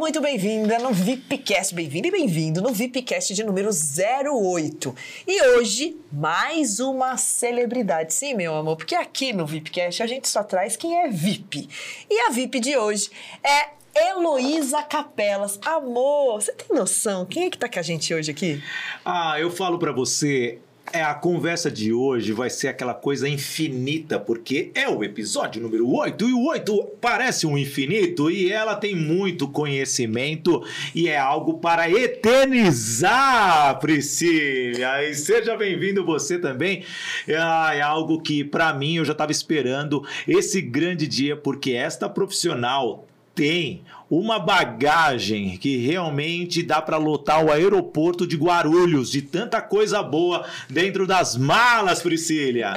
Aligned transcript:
muito 0.00 0.18
bem-vinda 0.18 0.78
no 0.78 0.94
VIPcast, 0.94 1.74
bem-vindo 1.74 2.08
e 2.08 2.10
bem-vindo 2.10 2.62
no 2.62 2.72
VIPcast 2.72 3.34
de 3.34 3.44
número 3.44 3.68
08. 3.68 4.94
E 5.28 5.42
hoje, 5.48 5.94
mais 6.10 6.80
uma 6.80 7.18
celebridade. 7.18 8.14
Sim, 8.14 8.32
meu 8.32 8.54
amor, 8.54 8.76
porque 8.76 8.94
aqui 8.94 9.34
no 9.34 9.44
VIPcast 9.44 10.02
a 10.02 10.06
gente 10.06 10.26
só 10.26 10.42
traz 10.42 10.74
quem 10.74 11.02
é 11.02 11.08
VIP. 11.08 11.68
E 12.08 12.18
a 12.22 12.30
VIP 12.30 12.60
de 12.60 12.78
hoje 12.78 13.10
é 13.44 13.68
Heloísa 13.94 14.82
Capelas. 14.82 15.58
Amor, 15.66 16.40
você 16.40 16.52
tem 16.52 16.74
noção? 16.74 17.26
Quem 17.26 17.44
é 17.44 17.50
que 17.50 17.58
tá 17.58 17.68
com 17.68 17.78
a 17.78 17.82
gente 17.82 18.14
hoje 18.14 18.30
aqui? 18.30 18.62
Ah, 19.04 19.38
eu 19.38 19.50
falo 19.50 19.78
para 19.78 19.92
você, 19.92 20.60
é, 20.92 21.02
a 21.02 21.14
conversa 21.14 21.70
de 21.70 21.92
hoje 21.92 22.32
vai 22.32 22.50
ser 22.50 22.68
aquela 22.68 22.94
coisa 22.94 23.28
infinita, 23.28 24.18
porque 24.18 24.70
é 24.74 24.88
o 24.88 25.04
episódio 25.04 25.62
número 25.62 25.88
8 25.88 26.28
e 26.28 26.32
o 26.32 26.46
8 26.46 26.92
parece 27.00 27.46
um 27.46 27.56
infinito 27.56 28.30
e 28.30 28.50
ela 28.50 28.74
tem 28.74 28.96
muito 28.96 29.48
conhecimento 29.48 30.64
e 30.94 31.08
é 31.08 31.16
algo 31.16 31.58
para 31.58 31.90
eternizar, 31.90 33.78
Priscila. 33.78 35.04
E 35.04 35.14
seja 35.14 35.56
bem-vindo 35.56 36.04
você 36.04 36.38
também. 36.38 36.84
Ah, 37.28 37.74
é 37.74 37.80
algo 37.80 38.20
que 38.20 38.42
para 38.42 38.72
mim 38.74 38.96
eu 38.96 39.04
já 39.04 39.12
estava 39.12 39.32
esperando 39.32 40.04
esse 40.26 40.60
grande 40.60 41.06
dia, 41.06 41.36
porque 41.36 41.72
esta 41.72 42.08
profissional 42.08 43.06
tem 43.34 43.82
uma 44.10 44.40
bagagem 44.40 45.56
que 45.56 45.76
realmente 45.76 46.64
dá 46.64 46.82
para 46.82 46.96
lotar 46.96 47.44
o 47.44 47.52
aeroporto 47.52 48.26
de 48.26 48.36
Guarulhos 48.36 49.08
de 49.08 49.22
tanta 49.22 49.62
coisa 49.62 50.02
boa 50.02 50.44
dentro 50.68 51.06
das 51.06 51.36
malas, 51.36 52.02
Priscila. 52.02 52.74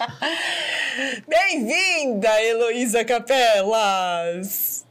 Bem-vinda, 1.28 2.42
Heloísa 2.42 3.04
Capelas! 3.04 4.86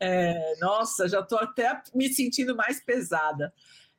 É, 0.00 0.56
nossa, 0.60 1.08
já 1.08 1.20
estou 1.20 1.38
até 1.38 1.80
me 1.94 2.12
sentindo 2.12 2.56
mais 2.56 2.82
pesada. 2.84 3.52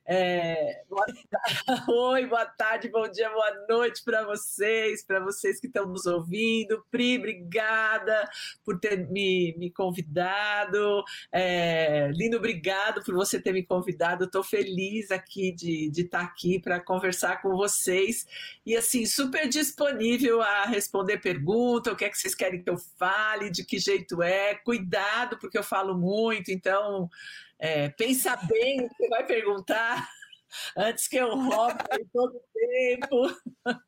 É, 0.08 0.84
Oi, 1.88 2.26
boa 2.26 2.46
tarde, 2.46 2.88
bom 2.88 3.08
dia, 3.08 3.28
boa 3.28 3.66
noite 3.68 4.04
para 4.04 4.24
vocês, 4.24 5.04
para 5.04 5.18
vocês 5.18 5.58
que 5.58 5.66
estão 5.66 5.84
nos 5.84 6.06
ouvindo. 6.06 6.84
Pri, 6.92 7.18
obrigada 7.18 8.30
por 8.64 8.78
ter 8.78 9.08
me, 9.08 9.52
me 9.58 9.68
convidado. 9.68 11.02
É, 11.32 12.08
Lindo, 12.14 12.36
obrigado 12.36 13.02
por 13.02 13.16
você 13.16 13.40
ter 13.40 13.52
me 13.52 13.64
convidado. 13.64 14.26
Estou 14.26 14.44
feliz 14.44 15.10
aqui 15.10 15.50
de, 15.50 15.90
estar 15.90 16.20
tá 16.20 16.24
aqui 16.24 16.60
para 16.60 16.78
conversar 16.78 17.42
com 17.42 17.56
vocês. 17.56 18.28
E 18.64 18.76
assim, 18.76 19.06
super 19.06 19.48
disponível 19.48 20.40
a 20.40 20.66
responder 20.66 21.18
perguntas, 21.18 21.92
o 21.92 21.96
que 21.96 22.04
é 22.04 22.08
que 22.08 22.16
vocês 22.16 22.34
querem 22.34 22.62
que 22.62 22.70
eu 22.70 22.78
fale, 22.96 23.50
de 23.50 23.64
que 23.64 23.76
jeito 23.76 24.22
é. 24.22 24.54
Cuidado, 24.54 25.36
porque 25.38 25.58
eu 25.58 25.64
falo 25.64 25.98
muito, 25.98 26.52
então 26.52 27.10
é, 27.58 27.88
pensa 27.90 28.36
bem 28.36 28.84
o 28.84 28.88
que 28.94 29.08
vai 29.08 29.24
perguntar 29.24 30.08
antes 30.76 31.08
que 31.08 31.16
eu 31.16 31.34
roube 31.34 31.84
todo 32.12 32.36
o 32.36 32.42
tempo. 32.52 33.36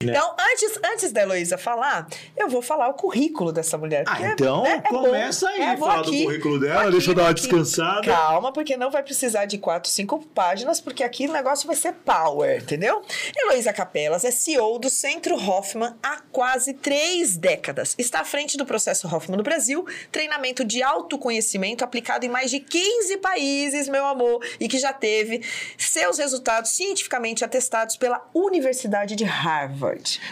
Né? 0.00 0.12
Então, 0.12 0.32
antes, 0.38 0.78
antes 0.92 1.10
da 1.10 1.22
Heloísa 1.22 1.58
falar, 1.58 2.06
eu 2.36 2.48
vou 2.48 2.62
falar 2.62 2.86
o 2.86 2.94
currículo 2.94 3.50
dessa 3.50 3.76
mulher. 3.76 4.04
Ah, 4.06 4.30
então 4.30 4.64
é, 4.64 4.74
é 4.74 4.80
começa 4.82 5.46
bom. 5.46 5.52
aí, 5.52 5.60
é, 5.60 5.76
fala 5.76 6.00
aqui, 6.02 6.18
do 6.18 6.24
currículo 6.24 6.60
dela, 6.60 6.82
aqui, 6.82 6.90
deixa 6.92 7.10
eu 7.10 7.14
dar 7.16 7.22
uma 7.22 7.30
aqui. 7.30 7.40
descansada. 7.40 8.02
Calma, 8.02 8.52
porque 8.52 8.76
não 8.76 8.92
vai 8.92 9.02
precisar 9.02 9.46
de 9.46 9.58
quatro, 9.58 9.90
cinco 9.90 10.24
páginas, 10.26 10.80
porque 10.80 11.02
aqui 11.02 11.26
o 11.26 11.32
negócio 11.32 11.66
vai 11.66 11.74
ser 11.74 11.94
power, 11.94 12.62
entendeu? 12.62 13.02
Heloísa 13.36 13.72
Capelas 13.72 14.24
é 14.24 14.30
CEO 14.30 14.78
do 14.78 14.88
Centro 14.88 15.34
Hoffman 15.34 15.92
há 16.00 16.20
quase 16.30 16.74
três 16.74 17.36
décadas. 17.36 17.96
Está 17.98 18.20
à 18.20 18.24
frente 18.24 18.56
do 18.56 18.64
processo 18.64 19.12
Hoffman 19.12 19.36
no 19.36 19.42
Brasil, 19.42 19.84
treinamento 20.12 20.64
de 20.64 20.80
autoconhecimento 20.80 21.82
aplicado 21.82 22.24
em 22.24 22.28
mais 22.28 22.52
de 22.52 22.60
15 22.60 23.16
países, 23.16 23.88
meu 23.88 24.06
amor, 24.06 24.46
e 24.60 24.68
que 24.68 24.78
já 24.78 24.92
teve 24.92 25.42
seus 25.76 26.18
resultados 26.18 26.70
cientificamente 26.70 27.44
atestados 27.44 27.96
pela 27.96 28.24
Universidade 28.32 29.16
de 29.16 29.24
Harvard. 29.24 29.87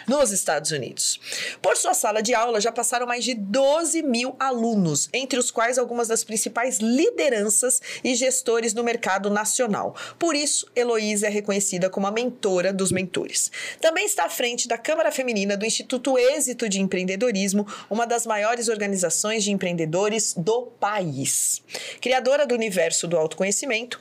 Nos 0.06 0.32
Estados 0.32 0.70
Unidos. 0.70 1.20
Por 1.62 1.76
sua 1.76 1.94
sala 1.94 2.22
de 2.22 2.34
aula 2.34 2.60
já 2.60 2.70
passaram 2.70 3.06
mais 3.06 3.24
de 3.24 3.34
12 3.34 4.02
mil 4.02 4.36
alunos, 4.38 5.08
entre 5.12 5.38
os 5.38 5.50
quais 5.50 5.78
algumas 5.78 6.08
das 6.08 6.24
principais 6.24 6.78
lideranças 6.78 7.80
e 8.02 8.14
gestores 8.14 8.74
no 8.74 8.84
mercado 8.84 9.30
nacional. 9.30 9.94
Por 10.18 10.34
isso, 10.34 10.66
Heloísa 10.74 11.26
é 11.26 11.30
reconhecida 11.30 11.88
como 11.88 12.06
a 12.06 12.10
mentora 12.10 12.72
dos 12.72 12.92
mentores. 12.92 13.50
Também 13.80 14.06
está 14.06 14.26
à 14.26 14.30
frente 14.30 14.68
da 14.68 14.78
Câmara 14.78 15.10
Feminina 15.10 15.56
do 15.56 15.64
Instituto 15.66 16.18
Êxito 16.18 16.68
de 16.68 16.80
Empreendedorismo, 16.80 17.66
uma 17.90 18.06
das 18.06 18.26
maiores 18.26 18.68
organizações 18.68 19.44
de 19.44 19.52
empreendedores 19.52 20.34
do 20.36 20.62
país. 20.62 21.62
Criadora 22.00 22.46
do 22.46 22.54
universo 22.54 23.06
do 23.06 23.16
autoconhecimento, 23.16 23.98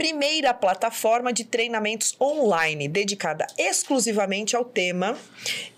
primeira 0.00 0.54
plataforma 0.54 1.30
de 1.30 1.44
treinamentos 1.44 2.16
online 2.18 2.88
dedicada 2.88 3.46
exclusivamente 3.58 4.56
ao 4.56 4.64
tema, 4.64 5.14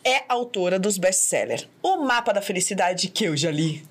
é 0.05 0.23
autora 0.29 0.79
dos 0.79 0.97
best-sellers 0.97 1.69
O 1.83 1.97
Mapa 1.97 2.33
da 2.33 2.41
Felicidade, 2.41 3.09
que 3.09 3.25
eu 3.25 3.37
já 3.37 3.51
li, 3.51 3.85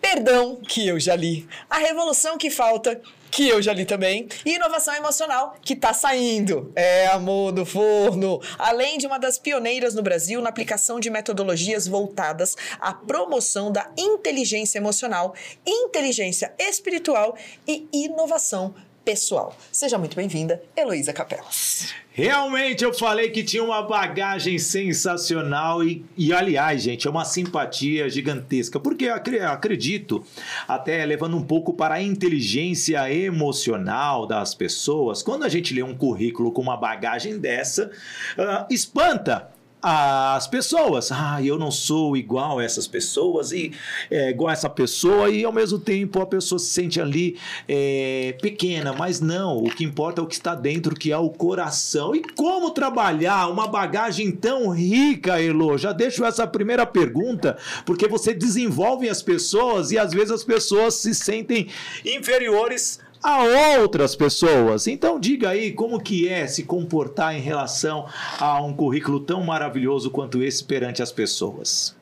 Perdão, 0.00 0.60
que 0.62 0.86
eu 0.86 1.00
já 1.00 1.16
li, 1.16 1.48
A 1.68 1.78
Revolução 1.78 2.38
que 2.38 2.50
Falta, 2.50 3.02
que 3.32 3.48
eu 3.48 3.60
já 3.60 3.72
li 3.72 3.84
também, 3.84 4.28
e 4.46 4.54
Inovação 4.54 4.94
Emocional, 4.94 5.56
que 5.60 5.74
tá 5.74 5.92
saindo. 5.92 6.70
É 6.76 7.08
amor 7.08 7.50
do 7.50 7.66
forno. 7.66 8.40
Além 8.56 8.96
de 8.96 9.08
uma 9.08 9.18
das 9.18 9.40
pioneiras 9.40 9.92
no 9.92 10.02
Brasil 10.02 10.40
na 10.40 10.50
aplicação 10.50 11.00
de 11.00 11.10
metodologias 11.10 11.88
voltadas 11.88 12.56
à 12.78 12.94
promoção 12.94 13.72
da 13.72 13.90
inteligência 13.98 14.78
emocional, 14.78 15.34
inteligência 15.66 16.54
espiritual 16.60 17.36
e 17.66 17.88
inovação 17.92 18.72
pessoal. 19.04 19.54
Seja 19.70 19.98
muito 19.98 20.16
bem-vinda, 20.16 20.62
Heloísa 20.76 21.12
Capelas. 21.12 21.94
Realmente 22.16 22.84
eu 22.84 22.94
falei 22.94 23.30
que 23.30 23.42
tinha 23.42 23.62
uma 23.62 23.82
bagagem 23.82 24.56
sensacional 24.56 25.82
e, 25.82 26.04
e, 26.16 26.32
aliás, 26.32 26.82
gente, 26.82 27.08
é 27.08 27.10
uma 27.10 27.24
simpatia 27.24 28.08
gigantesca, 28.08 28.78
porque 28.78 29.08
acredito, 29.08 30.24
até 30.66 31.04
levando 31.04 31.36
um 31.36 31.42
pouco 31.42 31.74
para 31.74 31.96
a 31.96 32.02
inteligência 32.02 33.12
emocional 33.12 34.28
das 34.28 34.54
pessoas, 34.54 35.24
quando 35.24 35.42
a 35.42 35.48
gente 35.48 35.74
lê 35.74 35.82
um 35.82 35.96
currículo 35.96 36.52
com 36.52 36.62
uma 36.62 36.76
bagagem 36.76 37.36
dessa, 37.38 37.90
uh, 38.38 38.72
espanta 38.72 39.53
as 39.86 40.46
pessoas. 40.46 41.12
Ah, 41.12 41.42
eu 41.42 41.58
não 41.58 41.70
sou 41.70 42.16
igual 42.16 42.58
a 42.58 42.64
essas 42.64 42.86
pessoas 42.86 43.52
e 43.52 43.70
é, 44.10 44.30
igual 44.30 44.48
a 44.48 44.52
essa 44.54 44.70
pessoa 44.70 45.28
e 45.28 45.44
ao 45.44 45.52
mesmo 45.52 45.78
tempo 45.78 46.22
a 46.22 46.26
pessoa 46.26 46.58
se 46.58 46.68
sente 46.68 46.98
ali 46.98 47.36
é, 47.68 48.34
pequena, 48.40 48.94
mas 48.94 49.20
não. 49.20 49.58
O 49.58 49.68
que 49.68 49.84
importa 49.84 50.22
é 50.22 50.24
o 50.24 50.26
que 50.26 50.34
está 50.34 50.54
dentro, 50.54 50.94
que 50.94 51.12
é 51.12 51.18
o 51.18 51.28
coração. 51.28 52.14
E 52.14 52.22
como 52.22 52.70
trabalhar 52.70 53.48
uma 53.48 53.68
bagagem 53.68 54.32
tão 54.32 54.70
rica, 54.70 55.38
Elo? 55.38 55.76
Já 55.76 55.92
deixo 55.92 56.24
essa 56.24 56.46
primeira 56.46 56.86
pergunta, 56.86 57.58
porque 57.84 58.08
você 58.08 58.32
desenvolve 58.32 59.10
as 59.10 59.22
pessoas 59.22 59.90
e 59.90 59.98
às 59.98 60.14
vezes 60.14 60.30
as 60.30 60.44
pessoas 60.44 60.94
se 60.94 61.14
sentem 61.14 61.68
inferiores 62.06 63.03
a 63.24 63.78
outras 63.80 64.14
pessoas. 64.14 64.86
Então 64.86 65.18
diga 65.18 65.48
aí 65.48 65.72
como 65.72 65.98
que 65.98 66.28
é 66.28 66.46
se 66.46 66.64
comportar 66.64 67.34
em 67.34 67.40
relação 67.40 68.06
a 68.38 68.62
um 68.62 68.76
currículo 68.76 69.18
tão 69.18 69.42
maravilhoso 69.42 70.10
quanto 70.10 70.42
esse 70.42 70.62
perante 70.62 71.02
as 71.02 71.10
pessoas. 71.10 71.96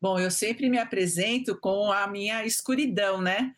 Bom, 0.00 0.18
eu 0.18 0.30
sempre 0.30 0.70
me 0.70 0.78
apresento 0.78 1.58
com 1.58 1.90
a 1.90 2.06
minha 2.06 2.44
escuridão, 2.44 3.20
né? 3.20 3.52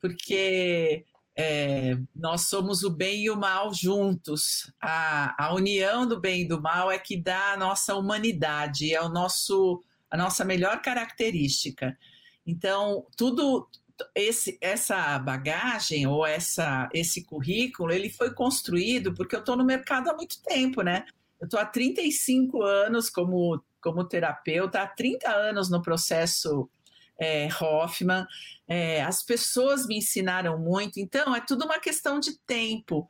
Porque 0.00 1.04
é, 1.34 1.96
nós 2.14 2.42
somos 2.42 2.82
o 2.82 2.90
bem 2.90 3.24
e 3.24 3.30
o 3.30 3.36
mal 3.36 3.72
juntos. 3.72 4.70
A, 4.82 5.46
a 5.46 5.54
união 5.54 6.06
do 6.06 6.20
bem 6.20 6.42
e 6.42 6.48
do 6.48 6.60
mal 6.60 6.90
é 6.90 6.98
que 6.98 7.16
dá 7.16 7.52
a 7.52 7.56
nossa 7.56 7.94
humanidade, 7.94 8.92
é 8.92 9.00
o 9.00 9.08
nosso, 9.08 9.82
a 10.10 10.16
nossa 10.16 10.44
melhor 10.44 10.82
característica. 10.82 11.96
Então, 12.44 13.06
tudo, 13.16 13.68
esse, 14.14 14.58
essa 14.60 15.18
bagagem 15.18 16.06
ou 16.06 16.26
essa, 16.26 16.88
esse 16.92 17.24
currículo, 17.24 17.92
ele 17.92 18.10
foi 18.10 18.32
construído 18.32 19.14
porque 19.14 19.34
eu 19.34 19.40
estou 19.40 19.56
no 19.56 19.64
mercado 19.64 20.10
há 20.10 20.14
muito 20.14 20.40
tempo, 20.42 20.82
né? 20.82 21.04
Eu 21.40 21.46
estou 21.46 21.58
há 21.58 21.66
35 21.66 22.62
anos 22.62 23.10
como, 23.10 23.62
como 23.80 24.04
terapeuta, 24.04 24.82
há 24.82 24.86
30 24.86 25.28
anos 25.28 25.70
no 25.70 25.82
processo 25.82 26.70
é, 27.18 27.48
Hoffman. 27.60 28.26
É, 28.68 29.02
as 29.02 29.22
pessoas 29.22 29.86
me 29.86 29.98
ensinaram 29.98 30.58
muito, 30.58 30.98
então 30.98 31.34
é 31.34 31.40
tudo 31.40 31.64
uma 31.64 31.78
questão 31.78 32.20
de 32.20 32.38
tempo. 32.46 33.08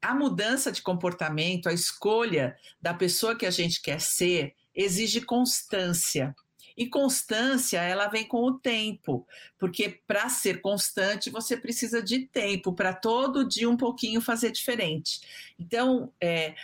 A 0.00 0.14
mudança 0.14 0.72
de 0.72 0.82
comportamento, 0.82 1.68
a 1.68 1.72
escolha 1.72 2.56
da 2.80 2.94
pessoa 2.94 3.36
que 3.36 3.46
a 3.46 3.50
gente 3.50 3.82
quer 3.82 4.00
ser, 4.00 4.54
exige 4.74 5.20
constância. 5.20 6.34
E 6.78 6.86
constância, 6.86 7.80
ela 7.82 8.06
vem 8.06 8.24
com 8.24 8.40
o 8.44 8.56
tempo, 8.56 9.26
porque 9.58 10.00
para 10.06 10.28
ser 10.28 10.60
constante 10.60 11.28
você 11.28 11.56
precisa 11.56 12.00
de 12.00 12.20
tempo 12.20 12.72
para 12.72 12.94
todo 12.94 13.48
dia 13.48 13.68
um 13.68 13.76
pouquinho 13.76 14.20
fazer 14.20 14.52
diferente. 14.52 15.20
Então, 15.58 16.12
é, 16.20 16.54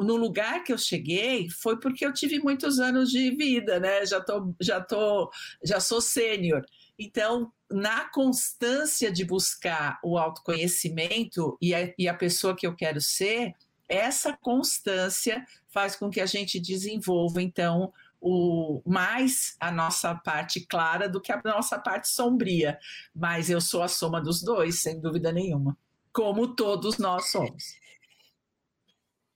no 0.00 0.16
lugar 0.16 0.64
que 0.64 0.72
eu 0.72 0.78
cheguei 0.78 1.48
foi 1.48 1.78
porque 1.78 2.04
eu 2.04 2.12
tive 2.12 2.40
muitos 2.40 2.80
anos 2.80 3.12
de 3.12 3.30
vida, 3.30 3.78
né? 3.78 4.04
Já 4.04 4.20
tô, 4.20 4.52
já 4.60 4.80
tô, 4.80 5.30
já 5.62 5.78
sou 5.78 6.00
sênior. 6.00 6.66
Então, 6.98 7.52
na 7.70 8.10
constância 8.10 9.12
de 9.12 9.24
buscar 9.24 10.00
o 10.02 10.18
autoconhecimento 10.18 11.56
e 11.62 11.72
a, 11.72 11.94
e 11.96 12.08
a 12.08 12.14
pessoa 12.14 12.56
que 12.56 12.66
eu 12.66 12.74
quero 12.74 13.00
ser, 13.00 13.54
essa 13.88 14.36
constância 14.36 15.46
faz 15.68 15.94
com 15.94 16.10
que 16.10 16.20
a 16.20 16.26
gente 16.26 16.58
desenvolva, 16.58 17.40
então, 17.40 17.92
o, 18.20 18.82
mais 18.86 19.56
a 19.58 19.70
nossa 19.70 20.14
parte 20.14 20.60
clara 20.66 21.08
do 21.08 21.20
que 21.20 21.32
a 21.32 21.40
nossa 21.44 21.78
parte 21.78 22.08
sombria. 22.08 22.78
Mas 23.14 23.48
eu 23.48 23.60
sou 23.60 23.82
a 23.82 23.88
soma 23.88 24.20
dos 24.20 24.42
dois, 24.42 24.80
sem 24.80 25.00
dúvida 25.00 25.32
nenhuma. 25.32 25.76
Como 26.12 26.54
todos 26.54 26.98
nós 26.98 27.30
somos. 27.30 27.80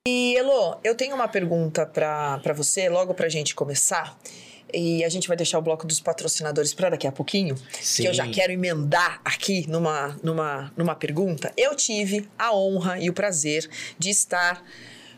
E, 0.07 0.37
Elo, 0.37 0.79
eu 0.85 0.95
tenho 0.95 1.15
uma 1.15 1.29
pergunta 1.29 1.87
para 1.87 2.53
você, 2.55 2.91
logo 2.91 3.15
para 3.15 3.27
a 3.27 3.31
gente 3.31 3.55
começar. 3.55 4.19
E 4.73 5.05
a 5.05 5.09
gente 5.09 5.29
vai 5.29 5.37
deixar 5.37 5.59
o 5.59 5.63
bloco 5.63 5.87
dos 5.87 6.01
patrocinadores 6.01 6.75
para 6.75 6.91
daqui 6.91 7.07
a 7.07 7.13
pouquinho, 7.13 7.57
Sim. 7.81 8.03
que 8.03 8.09
eu 8.09 8.13
já 8.13 8.29
quero 8.29 8.53
emendar 8.53 9.21
aqui 9.25 9.67
numa, 9.71 10.19
numa, 10.23 10.73
numa 10.77 10.95
pergunta. 10.97 11.53
Eu 11.57 11.75
tive 11.77 12.29
a 12.37 12.55
honra 12.55 12.99
e 12.99 13.09
o 13.09 13.13
prazer 13.13 13.71
de 13.99 14.11
estar 14.11 14.63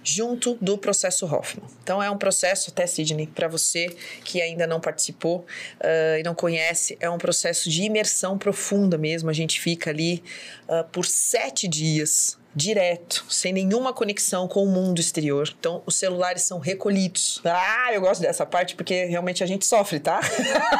junto 0.06 0.56
do 0.60 0.78
processo 0.78 1.26
Hoffman. 1.26 1.66
Então 1.82 2.02
é 2.02 2.10
um 2.10 2.16
processo, 2.16 2.70
até 2.70 2.86
Sidney, 2.86 3.26
para 3.26 3.48
você 3.48 3.94
que 4.24 4.40
ainda 4.40 4.66
não 4.66 4.80
participou 4.80 5.40
uh, 5.80 6.18
e 6.18 6.22
não 6.22 6.34
conhece, 6.34 6.96
é 7.00 7.10
um 7.10 7.18
processo 7.18 7.68
de 7.68 7.82
imersão 7.82 8.38
profunda 8.38 8.96
mesmo. 8.96 9.28
A 9.28 9.32
gente 9.32 9.60
fica 9.60 9.90
ali 9.90 10.22
uh, 10.68 10.84
por 10.90 11.04
sete 11.04 11.66
dias 11.66 12.38
direto, 12.56 13.26
sem 13.28 13.52
nenhuma 13.52 13.92
conexão 13.92 14.48
com 14.48 14.64
o 14.64 14.66
mundo 14.66 14.98
exterior. 14.98 15.54
Então, 15.60 15.82
os 15.84 15.94
celulares 15.94 16.42
são 16.42 16.58
recolhidos. 16.58 17.42
Ah, 17.44 17.90
eu 17.92 18.00
gosto 18.00 18.22
dessa 18.22 18.46
parte 18.46 18.74
porque 18.74 19.04
realmente 19.04 19.44
a 19.44 19.46
gente 19.46 19.66
sofre, 19.66 20.00
tá? 20.00 20.20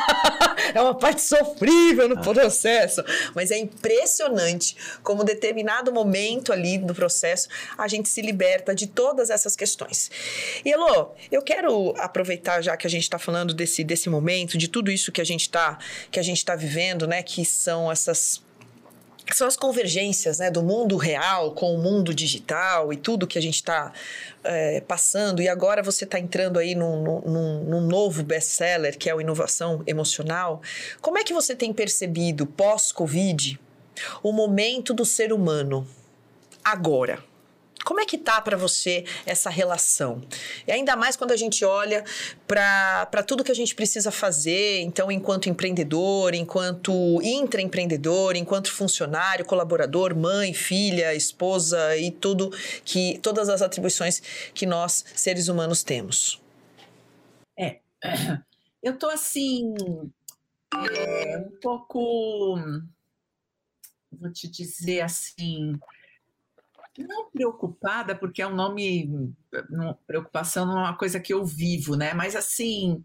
é 0.75 0.81
uma 0.81 0.95
parte 0.95 1.21
sofrível 1.21 2.09
no 2.09 2.19
processo, 2.23 3.05
mas 3.35 3.51
é 3.51 3.59
impressionante 3.59 4.75
como 5.03 5.23
determinado 5.23 5.93
momento 5.93 6.51
ali 6.51 6.79
do 6.79 6.95
processo 6.95 7.47
a 7.77 7.87
gente 7.87 8.09
se 8.09 8.23
liberta 8.23 8.75
de 8.75 8.87
todas 8.87 9.29
essas 9.29 9.55
questões. 9.55 10.11
E 10.65 10.71
Elô, 10.71 11.11
eu 11.31 11.43
quero 11.43 11.95
aproveitar 11.99 12.63
já 12.63 12.75
que 12.75 12.87
a 12.87 12.91
gente 12.91 13.03
está 13.03 13.19
falando 13.19 13.53
desse, 13.53 13.85
desse 13.85 14.09
momento, 14.09 14.57
de 14.57 14.67
tudo 14.67 14.91
isso 14.91 15.13
que 15.13 15.21
a 15.21 15.25
gente 15.25 15.43
está 15.43 15.79
que 16.11 16.19
a 16.19 16.23
gente 16.23 16.39
está 16.39 16.57
vivendo, 16.57 17.07
né, 17.07 17.23
que 17.23 17.45
são 17.45 17.93
essas 17.93 18.46
são 19.35 19.47
as 19.47 19.57
convergências 19.57 20.39
né, 20.39 20.51
do 20.51 20.63
mundo 20.63 20.97
real 20.97 21.53
com 21.53 21.75
o 21.75 21.79
mundo 21.79 22.15
digital 22.15 22.93
e 22.93 22.97
tudo 22.97 23.27
que 23.27 23.39
a 23.39 23.43
gente 23.43 23.57
está 23.57 23.93
é, 24.45 24.81
passando. 24.81 25.43
E 25.43 25.49
agora 25.49 25.83
você 25.83 26.05
está 26.05 26.19
entrando 26.19 26.59
aí 26.59 26.75
num, 26.75 27.03
num, 27.03 27.65
num 27.65 27.81
novo 27.81 28.23
best-seller, 28.23 28.97
que 28.97 29.11
é 29.11 29.15
o 29.15 29.21
Inovação 29.21 29.83
Emocional. 29.87 30.63
Como 31.01 31.19
é 31.19 31.25
que 31.25 31.35
você 31.35 31.57
tem 31.57 31.73
percebido, 31.73 32.47
pós-Covid, 32.47 33.59
o 34.23 34.33
momento 34.33 34.95
do 34.95 35.05
ser 35.05 35.33
humano 35.33 35.87
agora? 36.65 37.23
Como 37.87 38.01
é 38.01 38.05
que 38.05 38.19
tá 38.19 38.41
para 38.41 38.57
você 38.57 39.05
essa 39.25 39.49
relação? 39.49 40.21
E 40.67 40.73
ainda 40.73 40.97
mais 40.97 41.15
quando 41.15 41.31
a 41.31 41.37
gente 41.37 41.65
olha 41.65 42.03
para 42.45 43.23
tudo 43.23 43.45
que 43.45 43.53
a 43.53 43.55
gente 43.55 43.77
precisa 43.77 44.11
fazer, 44.11 44.81
então, 44.81 45.09
enquanto 45.09 45.49
empreendedor, 45.49 46.35
enquanto 46.35 47.23
intraempreendedor, 47.23 48.35
enquanto 48.35 48.73
funcionário, 48.73 49.45
colaborador, 49.45 50.17
mãe, 50.17 50.53
filha, 50.53 51.15
esposa 51.15 51.97
e 51.97 52.11
tudo 52.11 52.51
que 52.85 53.21
todas 53.23 53.49
as 53.49 53.63
atribuições 53.63 54.21
que 54.53 54.67
nós 54.67 55.05
seres 55.15 55.47
humanos 55.47 55.85
temos. 55.85 56.43
É. 57.57 57.79
Eu 58.83 58.99
tô 58.99 59.09
assim 59.09 59.75
é, 60.75 61.39
um 61.39 61.61
pouco 61.63 62.59
vou 64.11 64.33
te 64.33 64.49
dizer 64.49 65.03
assim, 65.03 65.79
não 67.03 67.31
preocupada, 67.31 68.15
porque 68.15 68.43
é 68.43 68.47
um 68.47 68.55
nome. 68.55 69.35
preocupação 70.07 70.67
não 70.67 70.79
é 70.79 70.83
uma 70.83 70.97
coisa 70.97 71.21
que 71.21 71.33
eu 71.33 71.45
vivo, 71.45 71.97
né? 71.97 72.15
Mas 72.15 72.37
assim, 72.37 73.05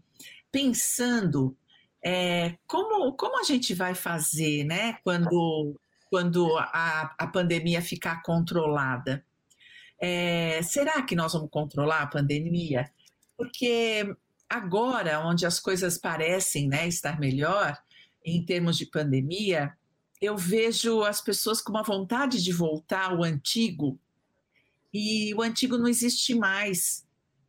pensando 0.50 1.56
é, 2.02 2.56
como, 2.66 3.12
como 3.12 3.38
a 3.38 3.44
gente 3.44 3.74
vai 3.74 3.94
fazer, 3.94 4.64
né? 4.64 4.98
Quando, 5.04 5.80
quando 6.10 6.56
a, 6.56 7.14
a 7.16 7.26
pandemia 7.26 7.80
ficar 7.80 8.22
controlada. 8.22 9.24
É, 10.00 10.60
será 10.62 11.00
que 11.02 11.14
nós 11.14 11.32
vamos 11.32 11.48
controlar 11.50 12.02
a 12.02 12.06
pandemia? 12.08 12.90
Porque 13.36 14.14
agora, 14.48 15.20
onde 15.20 15.46
as 15.46 15.60
coisas 15.60 15.96
parecem 15.96 16.68
né, 16.68 16.88
estar 16.88 17.20
melhor 17.20 17.78
em 18.24 18.44
termos 18.44 18.76
de 18.76 18.86
pandemia, 18.86 19.72
eu 20.22 20.36
vejo 20.36 21.02
as 21.02 21.20
pessoas 21.20 21.60
com 21.60 21.72
uma 21.72 21.82
vontade 21.82 22.40
de 22.42 22.52
voltar 22.52 23.10
ao 23.10 23.24
antigo 23.24 23.98
e 24.94 25.34
o 25.34 25.42
antigo 25.42 25.76
não 25.76 25.88
existe 25.88 26.32
mais. 26.32 27.04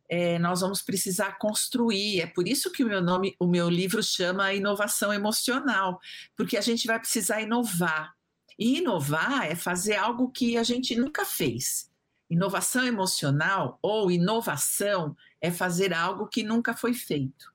É, 0.08 0.38
nós 0.40 0.60
vamos 0.60 0.82
precisar 0.82 1.38
construir. 1.38 2.20
É 2.20 2.26
por 2.26 2.48
isso 2.48 2.72
que 2.72 2.82
o 2.82 2.88
meu 2.88 3.00
nome, 3.00 3.36
o 3.38 3.46
meu 3.46 3.70
livro 3.70 4.02
chama 4.02 4.52
Inovação 4.52 5.12
Emocional, 5.12 6.00
porque 6.36 6.56
a 6.56 6.60
gente 6.60 6.86
vai 6.86 6.98
precisar 6.98 7.40
inovar. 7.42 8.14
E 8.58 8.78
inovar 8.78 9.46
é 9.46 9.54
fazer 9.54 9.94
algo 9.94 10.30
que 10.30 10.56
a 10.56 10.64
gente 10.64 10.96
nunca 10.96 11.24
fez. 11.24 11.90
Inovação 12.28 12.84
emocional 12.84 13.78
ou 13.80 14.10
inovação 14.10 15.16
é 15.40 15.50
fazer 15.50 15.94
algo 15.94 16.26
que 16.26 16.42
nunca 16.42 16.74
foi 16.74 16.92
feito. 16.92 17.52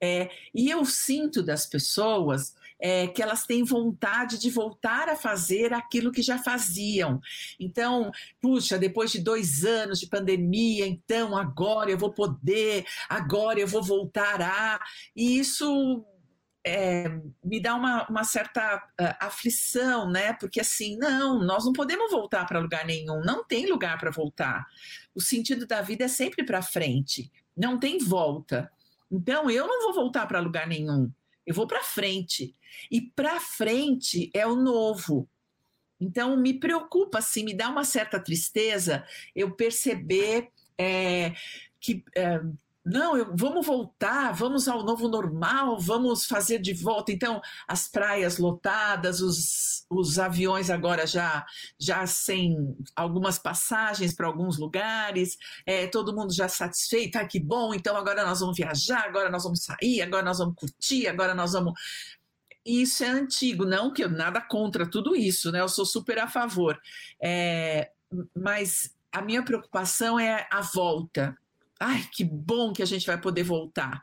É, 0.00 0.30
e 0.54 0.70
eu 0.70 0.84
sinto 0.84 1.42
das 1.42 1.66
pessoas 1.66 2.54
é, 2.80 3.06
que 3.08 3.22
elas 3.22 3.44
têm 3.44 3.64
vontade 3.64 4.38
de 4.38 4.50
voltar 4.50 5.08
a 5.08 5.16
fazer 5.16 5.72
aquilo 5.72 6.12
que 6.12 6.22
já 6.22 6.38
faziam. 6.38 7.20
Então, 7.58 8.10
puxa, 8.40 8.78
depois 8.78 9.10
de 9.10 9.20
dois 9.20 9.64
anos 9.64 9.98
de 9.98 10.06
pandemia, 10.06 10.86
então 10.86 11.36
agora 11.36 11.90
eu 11.90 11.98
vou 11.98 12.12
poder, 12.12 12.86
agora 13.08 13.58
eu 13.60 13.66
vou 13.66 13.82
voltar 13.82 14.40
a. 14.40 14.80
E 15.14 15.38
isso 15.38 16.04
é, 16.64 17.08
me 17.42 17.60
dá 17.60 17.74
uma, 17.74 18.06
uma 18.08 18.24
certa 18.24 18.76
uh, 18.76 19.14
aflição, 19.20 20.10
né? 20.10 20.32
Porque 20.34 20.60
assim, 20.60 20.96
não, 20.96 21.38
nós 21.42 21.64
não 21.64 21.72
podemos 21.72 22.10
voltar 22.10 22.46
para 22.46 22.58
lugar 22.58 22.84
nenhum, 22.84 23.20
não 23.20 23.44
tem 23.44 23.66
lugar 23.66 23.98
para 23.98 24.10
voltar. 24.10 24.66
O 25.14 25.20
sentido 25.20 25.66
da 25.66 25.80
vida 25.82 26.04
é 26.04 26.08
sempre 26.08 26.44
para 26.44 26.62
frente, 26.62 27.30
não 27.56 27.78
tem 27.78 27.98
volta. 27.98 28.70
Então, 29.10 29.50
eu 29.50 29.66
não 29.66 29.80
vou 29.84 29.94
voltar 29.94 30.26
para 30.26 30.40
lugar 30.40 30.66
nenhum, 30.66 31.10
eu 31.48 31.54
vou 31.54 31.66
para 31.66 31.82
frente. 31.82 32.54
E 32.90 33.00
para 33.00 33.40
frente 33.40 34.30
é 34.34 34.46
o 34.46 34.54
novo. 34.54 35.26
Então, 35.98 36.36
me 36.36 36.52
preocupa, 36.52 37.18
assim, 37.18 37.42
me 37.42 37.54
dá 37.54 37.70
uma 37.70 37.84
certa 37.84 38.20
tristeza 38.20 39.04
eu 39.34 39.50
perceber 39.56 40.50
é, 40.76 41.32
que. 41.80 42.04
É, 42.14 42.38
não, 42.88 43.16
eu, 43.16 43.34
vamos 43.36 43.66
voltar, 43.66 44.32
vamos 44.32 44.66
ao 44.66 44.82
novo 44.82 45.08
normal, 45.08 45.78
vamos 45.78 46.24
fazer 46.24 46.58
de 46.58 46.72
volta. 46.72 47.12
Então, 47.12 47.40
as 47.66 47.86
praias 47.86 48.38
lotadas, 48.38 49.20
os, 49.20 49.84
os 49.90 50.18
aviões 50.18 50.70
agora 50.70 51.06
já, 51.06 51.44
já 51.78 52.06
sem 52.06 52.76
algumas 52.96 53.38
passagens 53.38 54.14
para 54.14 54.26
alguns 54.26 54.58
lugares, 54.58 55.36
é, 55.66 55.86
todo 55.86 56.14
mundo 56.14 56.32
já 56.32 56.48
satisfeito, 56.48 57.16
ah, 57.16 57.26
que 57.26 57.38
bom, 57.38 57.74
então 57.74 57.96
agora 57.96 58.24
nós 58.24 58.40
vamos 58.40 58.56
viajar, 58.56 59.04
agora 59.06 59.30
nós 59.30 59.44
vamos 59.44 59.62
sair, 59.62 60.02
agora 60.02 60.22
nós 60.22 60.38
vamos 60.38 60.54
curtir, 60.54 61.06
agora 61.06 61.34
nós 61.34 61.52
vamos 61.52 61.74
isso 62.64 63.02
é 63.02 63.08
antigo, 63.08 63.64
não 63.64 63.92
que 63.92 64.04
eu 64.04 64.10
nada 64.10 64.42
contra 64.42 64.88
tudo 64.88 65.16
isso, 65.16 65.50
né? 65.50 65.60
Eu 65.60 65.68
sou 65.68 65.86
super 65.86 66.18
a 66.18 66.28
favor. 66.28 66.78
É, 67.22 67.90
mas 68.36 68.94
a 69.10 69.22
minha 69.22 69.42
preocupação 69.42 70.20
é 70.20 70.46
a 70.50 70.60
volta. 70.60 71.36
Ai, 71.80 72.04
que 72.12 72.24
bom 72.24 72.72
que 72.72 72.82
a 72.82 72.86
gente 72.86 73.06
vai 73.06 73.20
poder 73.20 73.44
voltar. 73.44 74.00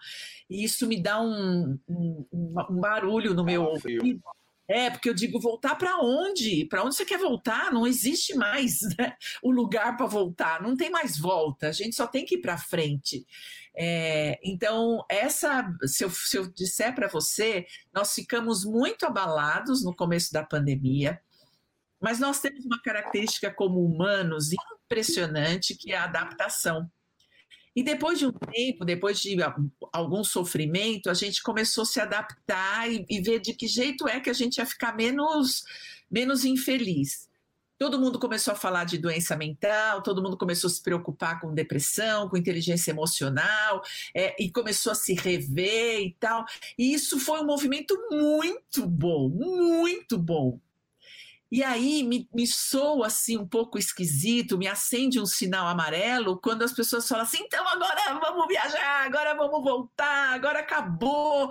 E 0.49 0.63
isso 0.63 0.87
me 0.87 1.01
dá 1.01 1.21
um, 1.21 1.77
um, 1.87 2.25
um 2.31 2.79
barulho 2.79 3.33
no 3.33 3.43
meu 3.43 3.63
ouvido. 3.63 4.21
É, 4.67 4.89
porque 4.89 5.09
eu 5.09 5.13
digo 5.13 5.39
voltar 5.39 5.75
para 5.75 5.99
onde? 5.99 6.65
Para 6.65 6.83
onde 6.83 6.95
você 6.95 7.05
quer 7.05 7.19
voltar? 7.19 7.71
Não 7.71 7.85
existe 7.85 8.33
mais 8.33 8.79
né? 8.97 9.15
o 9.43 9.51
lugar 9.51 9.95
para 9.95 10.07
voltar, 10.07 10.61
não 10.61 10.75
tem 10.75 10.89
mais 10.89 11.19
volta, 11.19 11.67
a 11.67 11.71
gente 11.71 11.95
só 11.95 12.07
tem 12.07 12.25
que 12.25 12.35
ir 12.35 12.41
para 12.41 12.57
frente. 12.57 13.25
É, 13.77 14.39
então, 14.43 15.05
essa, 15.09 15.71
se 15.85 16.03
eu, 16.03 16.09
se 16.09 16.37
eu 16.37 16.47
disser 16.51 16.95
para 16.95 17.07
você, 17.07 17.65
nós 17.93 18.13
ficamos 18.13 18.65
muito 18.65 19.05
abalados 19.05 19.83
no 19.83 19.95
começo 19.95 20.33
da 20.33 20.43
pandemia, 20.43 21.21
mas 22.01 22.19
nós 22.19 22.39
temos 22.39 22.65
uma 22.65 22.81
característica 22.81 23.53
como 23.53 23.83
humanos 23.83 24.49
impressionante, 24.85 25.75
que 25.75 25.91
é 25.91 25.97
a 25.97 26.05
adaptação. 26.05 26.89
E 27.75 27.83
depois 27.83 28.17
de 28.17 28.25
um 28.25 28.31
tempo, 28.31 28.85
depois 28.85 29.19
de 29.19 29.35
algum 29.91 30.23
sofrimento, 30.23 31.09
a 31.09 31.13
gente 31.13 31.43
começou 31.43 31.81
a 31.81 31.85
se 31.85 31.99
adaptar 31.99 32.89
e, 32.89 33.05
e 33.09 33.19
ver 33.19 33.39
de 33.39 33.53
que 33.53 33.67
jeito 33.67 34.07
é 34.07 34.19
que 34.19 34.29
a 34.29 34.33
gente 34.33 34.57
ia 34.57 34.65
ficar 34.65 34.95
menos, 34.95 35.63
menos 36.09 36.45
infeliz. 36.45 37.27
todo 37.77 37.99
mundo 37.99 38.17
começou 38.17 38.53
a 38.53 38.55
falar 38.55 38.85
de 38.85 38.97
doença 38.97 39.35
mental, 39.35 40.01
todo 40.01 40.23
mundo 40.23 40.37
começou 40.37 40.69
a 40.69 40.71
se 40.71 40.81
preocupar 40.81 41.41
com 41.41 41.53
depressão, 41.53 42.29
com 42.29 42.37
inteligência 42.37 42.91
emocional, 42.91 43.83
é, 44.15 44.33
e 44.41 44.49
começou 44.49 44.93
a 44.93 44.95
se 44.95 45.13
rever 45.13 45.99
e 46.01 46.15
tal. 46.19 46.45
E 46.77 46.93
isso 46.93 47.19
foi 47.19 47.41
um 47.41 47.45
movimento 47.45 47.93
muito 48.09 48.87
bom, 48.87 49.27
muito 49.29 50.17
bom. 50.17 50.59
E 51.51 51.63
aí 51.63 52.03
me, 52.03 52.27
me 52.33 52.47
soa 52.47 53.07
assim 53.07 53.37
um 53.37 53.47
pouco 53.47 53.77
esquisito, 53.77 54.57
me 54.57 54.67
acende 54.67 55.19
um 55.19 55.25
sinal 55.25 55.67
amarelo 55.67 56.39
quando 56.41 56.63
as 56.63 56.73
pessoas 56.73 57.07
falam 57.07 57.23
assim: 57.23 57.39
então 57.41 57.65
agora 57.67 58.19
vamos 58.19 58.47
viajar, 58.47 59.05
agora 59.05 59.35
vamos 59.35 59.63
voltar, 59.63 60.33
agora 60.33 60.59
acabou, 60.59 61.49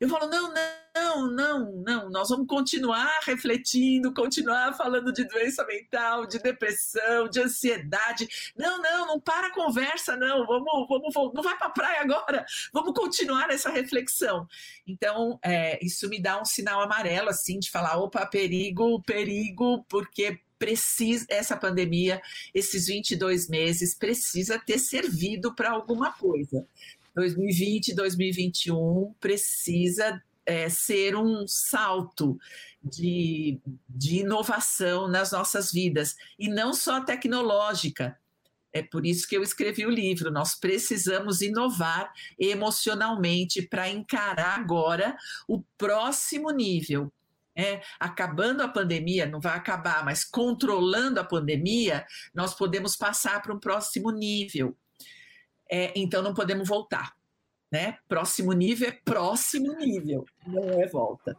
eu 0.00 0.08
falo, 0.08 0.28
não, 0.28 0.52
não, 0.94 1.30
não, 1.30 1.72
não, 1.72 2.10
nós 2.10 2.28
vamos 2.28 2.46
continuar 2.46 3.20
refletindo, 3.24 4.12
continuar 4.12 4.74
falando 4.74 5.12
de 5.12 5.24
doença 5.24 5.64
mental, 5.66 6.26
de 6.26 6.38
depressão, 6.38 7.28
de 7.28 7.40
ansiedade. 7.40 8.28
Não, 8.56 8.80
não, 8.80 9.06
não 9.06 9.20
para 9.20 9.48
a 9.48 9.54
conversa, 9.54 10.16
não, 10.16 10.46
vamos, 10.46 10.88
vamos, 10.88 11.34
não 11.34 11.42
vai 11.42 11.56
para 11.56 11.68
a 11.68 11.70
praia 11.70 12.00
agora, 12.00 12.44
vamos 12.72 12.92
continuar 12.94 13.50
essa 13.50 13.70
reflexão. 13.70 14.46
Então, 14.86 15.38
é, 15.42 15.84
isso 15.84 16.08
me 16.08 16.20
dá 16.20 16.40
um 16.40 16.44
sinal 16.44 16.80
amarelo, 16.80 17.28
assim, 17.28 17.58
de 17.58 17.70
falar, 17.70 17.96
opa, 17.98 18.26
perigo, 18.26 19.02
perigo, 19.02 19.84
porque 19.88 20.40
precisa 20.58 21.26
essa 21.28 21.56
pandemia, 21.56 22.22
esses 22.54 22.86
22 22.86 23.48
meses, 23.48 23.96
precisa 23.96 24.60
ter 24.60 24.78
servido 24.78 25.52
para 25.56 25.72
alguma 25.72 26.12
coisa. 26.12 26.64
2020, 27.14 27.94
2021 27.94 29.14
precisa 29.20 30.22
é, 30.46 30.68
ser 30.68 31.16
um 31.16 31.46
salto 31.46 32.38
de, 32.82 33.60
de 33.88 34.20
inovação 34.20 35.08
nas 35.08 35.32
nossas 35.32 35.70
vidas, 35.72 36.16
e 36.38 36.48
não 36.48 36.72
só 36.72 37.00
tecnológica. 37.00 38.18
É 38.72 38.82
por 38.82 39.04
isso 39.04 39.28
que 39.28 39.36
eu 39.36 39.42
escrevi 39.42 39.84
o 39.84 39.90
livro. 39.90 40.30
Nós 40.30 40.54
precisamos 40.54 41.42
inovar 41.42 42.10
emocionalmente 42.38 43.60
para 43.60 43.88
encarar 43.88 44.58
agora 44.58 45.14
o 45.46 45.62
próximo 45.76 46.50
nível. 46.50 47.12
É, 47.54 47.82
acabando 48.00 48.62
a 48.62 48.68
pandemia, 48.68 49.26
não 49.26 49.38
vai 49.38 49.54
acabar, 49.54 50.02
mas 50.02 50.24
controlando 50.24 51.20
a 51.20 51.24
pandemia, 51.24 52.06
nós 52.34 52.54
podemos 52.54 52.96
passar 52.96 53.42
para 53.42 53.52
um 53.52 53.60
próximo 53.60 54.10
nível 54.10 54.74
é, 55.72 55.90
então 55.96 56.22
não 56.22 56.34
podemos 56.34 56.68
voltar. 56.68 57.14
Né? 57.72 57.96
Próximo 58.06 58.52
nível 58.52 58.90
é 58.90 58.98
próximo 59.02 59.74
nível, 59.78 60.26
não 60.46 60.62
é 60.78 60.86
volta. 60.86 61.34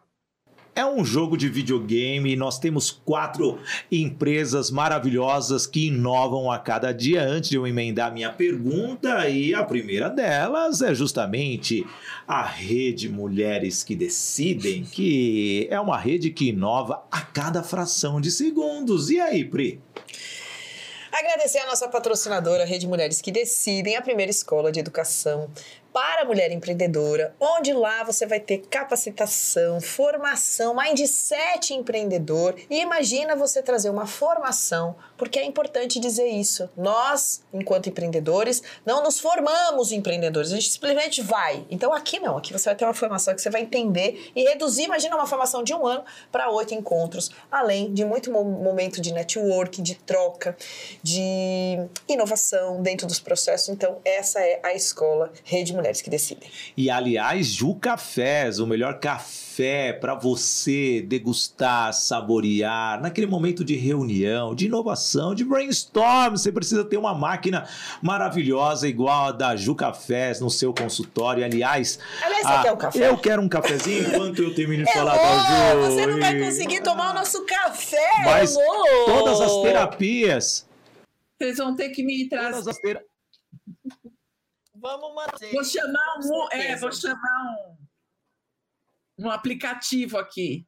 É 0.76 0.84
um 0.84 1.06
jogo 1.06 1.38
de 1.38 1.48
videogame 1.48 2.32
e 2.32 2.36
nós 2.36 2.58
temos 2.58 2.90
quatro 2.90 3.60
empresas 3.92 4.72
maravilhosas 4.72 5.68
que 5.68 5.86
inovam 5.86 6.50
a 6.50 6.58
cada 6.58 6.92
dia. 6.92 7.22
Antes 7.22 7.52
de 7.52 7.58
eu 7.58 7.68
emendar 7.68 8.12
minha 8.12 8.34
pergunta, 8.34 9.30
e 9.30 9.54
a 9.54 9.64
primeira 9.64 10.10
delas 10.10 10.82
é 10.82 10.96
justamente 10.96 11.86
a 12.28 12.44
Rede 12.44 13.08
Mulheres 13.08 13.84
que 13.84 13.96
Decidem, 13.96 14.84
que 14.84 15.68
é 15.70 15.80
uma 15.80 16.00
rede 16.00 16.32
que 16.32 16.50
inova 16.50 17.04
a 17.12 17.22
cada 17.22 17.62
fração 17.62 18.20
de 18.20 18.32
segundos. 18.32 19.12
E 19.12 19.20
aí, 19.20 19.46
Pri? 19.46 19.80
Agradecer 21.14 21.60
a 21.60 21.68
nossa 21.68 21.88
patrocinadora, 21.88 22.66
Rede 22.66 22.88
Mulheres 22.88 23.22
que 23.22 23.32
Decidem, 23.32 23.96
a 23.96 24.02
primeira 24.02 24.32
escola 24.32 24.72
de 24.72 24.80
educação 24.80 25.48
para 25.94 26.24
a 26.24 26.26
mulher 26.26 26.52
empreendedora, 26.52 27.36
onde 27.40 27.72
lá 27.72 28.04
você 28.04 28.26
vai 28.26 28.40
ter 28.40 28.64
capacitação, 28.68 29.80
formação, 29.80 30.76
mindset 30.76 31.72
empreendedor. 31.74 32.56
E 32.68 32.82
imagina 32.82 33.36
você 33.36 33.62
trazer 33.62 33.92
uma 33.92 34.08
formação, 34.08 34.96
porque 35.16 35.38
é 35.38 35.46
importante 35.46 36.00
dizer 36.00 36.28
isso. 36.28 36.68
Nós, 36.76 37.44
enquanto 37.54 37.88
empreendedores, 37.88 38.64
não 38.84 39.04
nos 39.04 39.20
formamos 39.20 39.92
empreendedores, 39.92 40.52
a 40.52 40.56
gente 40.56 40.72
simplesmente 40.72 41.22
vai. 41.22 41.64
Então 41.70 41.94
aqui 41.94 42.20
não, 42.20 42.38
aqui 42.38 42.52
você 42.52 42.70
vai 42.70 42.76
ter 42.76 42.86
uma 42.86 42.94
formação 42.96 43.36
que 43.36 43.42
você 43.42 43.52
vai 43.52 43.62
entender 43.62 44.32
e 44.36 44.44
reduzir, 44.44 44.86
imagina 44.86 45.16
uma 45.16 45.28
formação 45.28 45.64
de 45.64 45.76
um 45.76 45.86
ano 45.86 46.04
para 46.32 46.50
oito 46.50 46.74
encontros, 46.74 47.30
além 47.52 47.94
de 47.94 48.04
muito 48.04 48.32
momento 48.32 49.00
de 49.00 49.14
network, 49.14 49.80
de 49.80 49.94
troca, 49.94 50.58
de 51.04 51.78
inovação 52.08 52.82
dentro 52.82 53.06
dos 53.06 53.20
processos. 53.20 53.70
Então 53.70 54.00
essa 54.04 54.40
é 54.40 54.60
a 54.64 54.74
escola 54.74 55.32
Rede 55.44 55.72
Mulheres 55.72 55.83
mulheres 55.84 56.02
que 56.02 56.10
decidem. 56.10 56.50
E 56.78 56.90
aliás, 56.90 57.48
Ju 57.48 57.76
Cafés, 57.76 58.60
o 58.60 58.66
melhor 58.66 59.00
café 59.00 59.92
para 59.94 60.16
você 60.16 61.02
degustar, 61.02 61.94
saborear, 61.94 63.02
naquele 63.02 63.28
momento 63.28 63.64
de 63.64 63.76
reunião, 63.76 64.56
de 64.56 64.68
inovação, 64.68 65.36
de 65.36 65.44
brainstorm. 65.44 66.32
Você 66.32 66.52
precisa 66.52 66.86
ter 66.86 66.98
uma 66.98 67.14
máquina 67.14 67.68
maravilhosa 68.02 68.88
igual 68.88 69.28
a 69.28 69.32
da 69.32 69.56
Ju 69.56 69.76
Cafés 69.76 70.40
no 70.40 70.50
seu 70.50 70.74
consultório. 70.74 71.44
Aliás, 71.44 72.00
aliás 72.24 72.48
você 72.48 72.64
quer 72.64 72.74
um 72.74 72.78
café? 72.78 73.10
Eu 73.10 73.18
quero 73.18 73.42
um 73.42 73.50
cafezinho 73.50 74.08
enquanto 74.08 74.42
eu 74.42 74.56
termino 74.56 74.84
de 74.84 74.90
é 74.90 74.94
falar 74.94 75.18
da 75.18 75.74
Ju. 75.74 75.92
Você 75.92 76.06
não 76.06 76.20
vai 76.20 76.40
conseguir 76.40 76.82
tomar 76.82 77.12
o 77.12 77.14
nosso 77.14 77.46
café, 77.46 78.24
Mas 78.24 78.56
todas 79.06 79.42
as 79.42 79.62
terapias. 79.62 80.66
Vocês 81.38 81.58
vão 81.58 81.76
ter 81.76 81.90
que 81.90 82.04
me 82.04 82.30
trazer. 82.30 82.52
Todas 82.52 82.68
as 82.70 82.78
terapias 82.78 83.13
Vamos 84.84 85.16
manter. 85.16 85.50
Vou 85.54 85.64
chamar 85.64 86.20
um, 86.22 86.48
é, 86.52 86.76
vou 86.76 86.92
chamar 86.92 87.56
um, 89.18 89.26
um 89.26 89.32
aplicativo 89.32 90.18
aqui. 90.18 90.68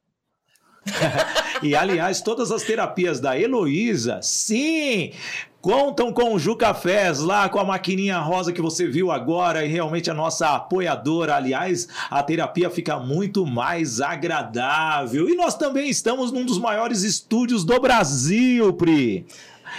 e 1.62 1.76
aliás, 1.76 2.22
todas 2.22 2.50
as 2.50 2.62
terapias 2.62 3.20
da 3.20 3.38
Heloísa, 3.38 4.22
sim, 4.22 5.12
contam 5.60 6.10
com 6.14 6.32
o 6.32 6.38
Ju 6.38 6.56
Cafés 6.56 7.18
lá 7.18 7.46
com 7.50 7.58
a 7.58 7.64
maquininha 7.64 8.18
rosa 8.18 8.54
que 8.54 8.62
você 8.62 8.86
viu 8.86 9.10
agora 9.10 9.66
e 9.66 9.68
realmente 9.68 10.10
a 10.10 10.14
nossa 10.14 10.54
apoiadora. 10.54 11.36
Aliás, 11.36 11.86
a 12.08 12.22
terapia 12.22 12.70
fica 12.70 12.98
muito 12.98 13.44
mais 13.44 14.00
agradável. 14.00 15.28
E 15.28 15.34
nós 15.34 15.58
também 15.58 15.90
estamos 15.90 16.32
num 16.32 16.46
dos 16.46 16.58
maiores 16.58 17.02
estúdios 17.02 17.66
do 17.66 17.78
Brasil, 17.78 18.72
Pri. 18.72 19.26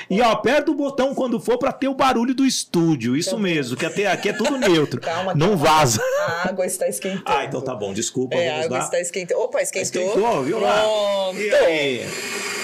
E 0.09 0.21
ó, 0.21 0.31
aperta 0.31 0.71
o 0.71 0.75
botão 0.75 1.13
quando 1.13 1.39
for 1.39 1.57
para 1.57 1.71
ter 1.71 1.87
o 1.87 1.93
barulho 1.93 2.33
do 2.33 2.45
estúdio. 2.45 3.15
Isso 3.15 3.29
então, 3.29 3.39
mesmo, 3.39 3.77
que 3.77 3.85
até 3.85 4.07
aqui 4.07 4.29
é 4.29 4.33
tudo 4.33 4.57
neutro. 4.57 4.99
calma, 5.01 5.33
Não 5.33 5.49
calma. 5.49 5.65
vaza. 5.65 6.01
A 6.27 6.49
água 6.49 6.65
está 6.65 6.87
esquentando. 6.87 7.23
Ah, 7.25 7.45
então 7.45 7.61
tá 7.61 7.75
bom, 7.75 7.93
desculpa. 7.93 8.35
É, 8.35 8.49
a 8.49 8.63
água 8.65 8.77
lá. 8.79 8.83
está 8.83 8.99
esquentando. 8.99 9.41
Opa, 9.41 9.61
esquentou. 9.61 10.01
Esquentou, 10.01 10.43
viu 10.43 10.59
lá? 10.59 10.81
Pronto. 10.81 11.39
E 11.39 11.53
aí? 11.55 12.05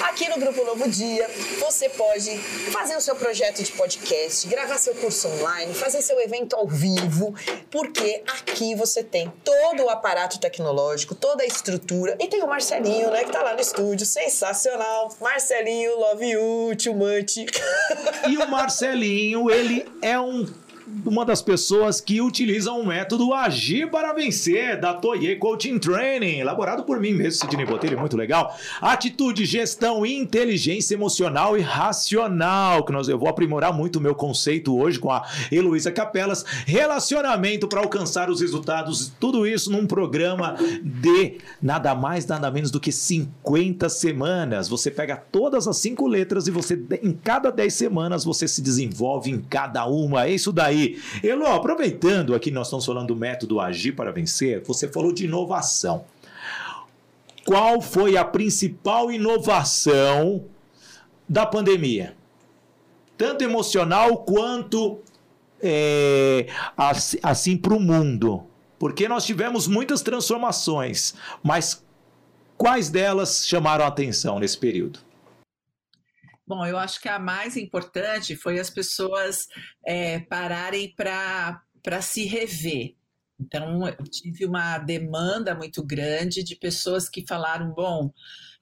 Aqui 0.03 0.29
no 0.29 0.37
Grupo 0.37 0.63
Novo 0.63 0.87
Dia, 0.89 1.27
você 1.59 1.89
pode 1.89 2.37
fazer 2.71 2.95
o 2.95 3.01
seu 3.01 3.15
projeto 3.15 3.63
de 3.63 3.71
podcast, 3.71 4.47
gravar 4.47 4.77
seu 4.77 4.93
curso 4.95 5.27
online, 5.27 5.73
fazer 5.73 6.01
seu 6.01 6.19
evento 6.19 6.55
ao 6.55 6.67
vivo, 6.67 7.33
porque 7.71 8.21
aqui 8.27 8.75
você 8.75 9.01
tem 9.03 9.31
todo 9.43 9.83
o 9.83 9.89
aparato 9.89 10.39
tecnológico, 10.39 11.15
toda 11.15 11.43
a 11.43 11.47
estrutura. 11.47 12.15
E 12.19 12.27
tem 12.27 12.43
o 12.43 12.47
Marcelinho, 12.47 13.09
né, 13.09 13.23
que 13.23 13.31
tá 13.31 13.41
lá 13.41 13.53
no 13.55 13.61
estúdio, 13.61 14.05
sensacional. 14.05 15.09
Marcelinho, 15.19 15.97
love 15.97 16.29
you, 16.29 16.75
too 16.75 16.93
E 18.29 18.37
o 18.37 18.49
Marcelinho, 18.49 19.49
ele 19.49 19.85
é 20.01 20.19
um 20.19 20.45
uma 21.05 21.25
das 21.25 21.41
pessoas 21.41 22.01
que 22.01 22.21
utiliza 22.21 22.71
um 22.71 22.85
método 22.85 23.33
Agir 23.33 23.89
para 23.89 24.13
Vencer, 24.13 24.79
da 24.79 24.93
Toye 24.93 25.35
Coaching 25.35 25.79
Training, 25.79 26.39
elaborado 26.39 26.83
por 26.83 26.99
mim 26.99 27.13
mesmo, 27.13 27.41
Sidney 27.41 27.65
Botelho, 27.65 27.99
muito 27.99 28.17
legal. 28.17 28.55
Atitude, 28.81 29.45
gestão, 29.45 30.05
inteligência 30.05 30.95
emocional 30.95 31.57
e 31.57 31.61
racional, 31.61 32.83
que 32.83 32.91
nós, 32.91 33.07
eu 33.07 33.17
vou 33.17 33.29
aprimorar 33.29 33.73
muito 33.73 33.97
o 33.97 34.01
meu 34.01 34.13
conceito 34.13 34.77
hoje 34.77 34.99
com 34.99 35.11
a 35.11 35.25
Heloísa 35.51 35.91
Capelas. 35.91 36.43
Relacionamento 36.65 37.67
para 37.67 37.79
alcançar 37.79 38.29
os 38.29 38.41
resultados, 38.41 39.11
tudo 39.19 39.47
isso 39.47 39.71
num 39.71 39.85
programa 39.85 40.55
de 40.83 41.37
nada 41.61 41.95
mais, 41.95 42.25
nada 42.27 42.51
menos 42.51 42.71
do 42.71 42.79
que 42.79 42.91
50 42.91 43.87
semanas. 43.89 44.67
Você 44.67 44.91
pega 44.91 45.15
todas 45.15 45.67
as 45.67 45.77
cinco 45.77 46.07
letras 46.07 46.47
e 46.47 46.51
você, 46.51 46.81
em 47.01 47.13
cada 47.13 47.51
10 47.51 47.73
semanas, 47.73 48.23
você 48.23 48.47
se 48.47 48.61
desenvolve 48.61 49.31
em 49.31 49.39
cada 49.39 49.85
uma. 49.85 50.25
É 50.25 50.31
isso 50.31 50.51
daí 50.51 50.72
aí. 50.73 51.01
Elo, 51.23 51.45
aproveitando 51.47 52.35
aqui, 52.35 52.51
nós 52.51 52.67
estamos 52.67 52.85
falando 52.85 53.07
do 53.07 53.15
método 53.15 53.59
Agir 53.59 53.93
para 53.93 54.11
Vencer, 54.11 54.61
você 54.65 54.87
falou 54.87 55.13
de 55.13 55.25
inovação. 55.25 56.05
Qual 57.45 57.81
foi 57.81 58.17
a 58.17 58.23
principal 58.23 59.11
inovação 59.11 60.45
da 61.27 61.45
pandemia? 61.45 62.15
Tanto 63.17 63.43
emocional 63.43 64.17
quanto 64.17 64.99
é, 65.61 66.47
assim, 66.75 67.17
assim 67.21 67.57
para 67.57 67.73
o 67.73 67.79
mundo. 67.79 68.43
Porque 68.79 69.07
nós 69.07 69.25
tivemos 69.25 69.67
muitas 69.67 70.01
transformações, 70.01 71.13
mas 71.41 71.85
quais 72.57 72.89
delas 72.89 73.47
chamaram 73.47 73.85
a 73.85 73.87
atenção 73.87 74.39
nesse 74.39 74.57
período? 74.57 74.99
Bom, 76.45 76.65
eu 76.65 76.77
acho 76.77 77.01
que 77.01 77.07
a 77.07 77.19
mais 77.19 77.55
importante 77.55 78.35
foi 78.35 78.59
as 78.59 78.69
pessoas 78.69 79.47
é, 79.85 80.19
pararem 80.19 80.93
para 80.95 82.01
se 82.01 82.25
rever. 82.25 82.95
Então, 83.39 83.87
eu 83.87 84.03
tive 84.05 84.45
uma 84.45 84.77
demanda 84.77 85.55
muito 85.55 85.83
grande 85.85 86.43
de 86.43 86.55
pessoas 86.55 87.09
que 87.09 87.25
falaram: 87.27 87.73
bom, 87.73 88.11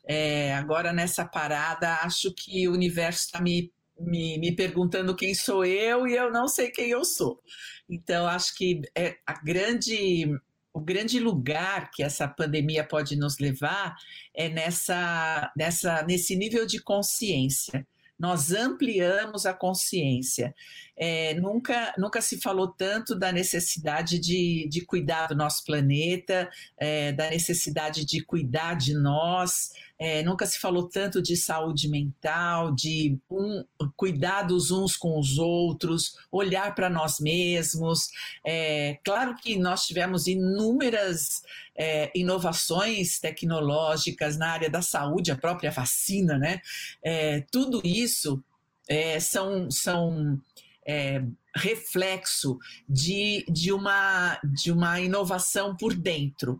É, 0.05 0.53
agora, 0.55 0.93
nessa 0.93 1.25
parada, 1.25 1.95
acho 2.03 2.33
que 2.35 2.67
o 2.67 2.73
universo 2.73 3.25
está 3.25 3.41
me, 3.41 3.71
me, 3.99 4.37
me 4.39 4.55
perguntando 4.55 5.15
quem 5.15 5.33
sou 5.35 5.65
eu 5.65 6.07
e 6.07 6.15
eu 6.15 6.31
não 6.31 6.47
sei 6.47 6.71
quem 6.71 6.89
eu 6.91 7.05
sou. 7.05 7.41
Então, 7.89 8.27
acho 8.27 8.55
que 8.57 8.81
é 8.95 9.17
a 9.27 9.33
grande 9.43 10.27
o 10.73 10.79
grande 10.79 11.19
lugar 11.19 11.91
que 11.91 12.03
essa 12.03 12.27
pandemia 12.27 12.83
pode 12.83 13.15
nos 13.15 13.39
levar 13.39 13.95
é 14.33 14.49
nessa, 14.49 15.51
nessa, 15.55 16.03
nesse 16.03 16.35
nível 16.35 16.65
de 16.65 16.81
consciência. 16.81 17.85
Nós 18.17 18.51
ampliamos 18.51 19.47
a 19.47 19.53
consciência. 19.53 20.53
É, 20.95 21.33
nunca, 21.33 21.91
nunca 21.97 22.21
se 22.21 22.39
falou 22.39 22.67
tanto 22.67 23.15
da 23.15 23.31
necessidade 23.31 24.19
de, 24.19 24.67
de 24.69 24.85
cuidar 24.85 25.27
do 25.27 25.35
nosso 25.35 25.65
planeta, 25.65 26.47
é, 26.77 27.11
da 27.11 27.31
necessidade 27.31 28.05
de 28.05 28.23
cuidar 28.23 28.75
de 28.75 28.93
nós, 28.93 29.71
é, 30.01 30.23
nunca 30.23 30.47
se 30.47 30.57
falou 30.57 30.89
tanto 30.89 31.21
de 31.21 31.37
saúde 31.37 31.87
mental, 31.87 32.73
de 32.73 33.19
um, 33.29 33.63
cuidar 33.95 34.41
dos 34.41 34.71
uns 34.71 34.97
com 34.97 35.19
os 35.19 35.37
outros, 35.37 36.17
olhar 36.31 36.73
para 36.73 36.89
nós 36.89 37.19
mesmos. 37.19 38.09
É, 38.43 38.97
claro 39.03 39.35
que 39.35 39.59
nós 39.59 39.85
tivemos 39.85 40.25
inúmeras 40.25 41.43
é, 41.75 42.11
inovações 42.15 43.19
tecnológicas 43.19 44.39
na 44.39 44.49
área 44.49 44.71
da 44.71 44.81
saúde, 44.81 45.31
a 45.31 45.37
própria 45.37 45.69
vacina, 45.69 46.35
né? 46.35 46.61
É, 47.03 47.41
tudo 47.51 47.79
isso 47.85 48.43
é, 48.89 49.19
são, 49.19 49.69
são 49.69 50.41
é, 50.83 51.23
reflexo 51.55 52.57
de, 52.89 53.45
de, 53.47 53.71
uma, 53.71 54.39
de 54.43 54.71
uma 54.71 54.99
inovação 54.99 55.75
por 55.77 55.93
dentro. 55.93 56.59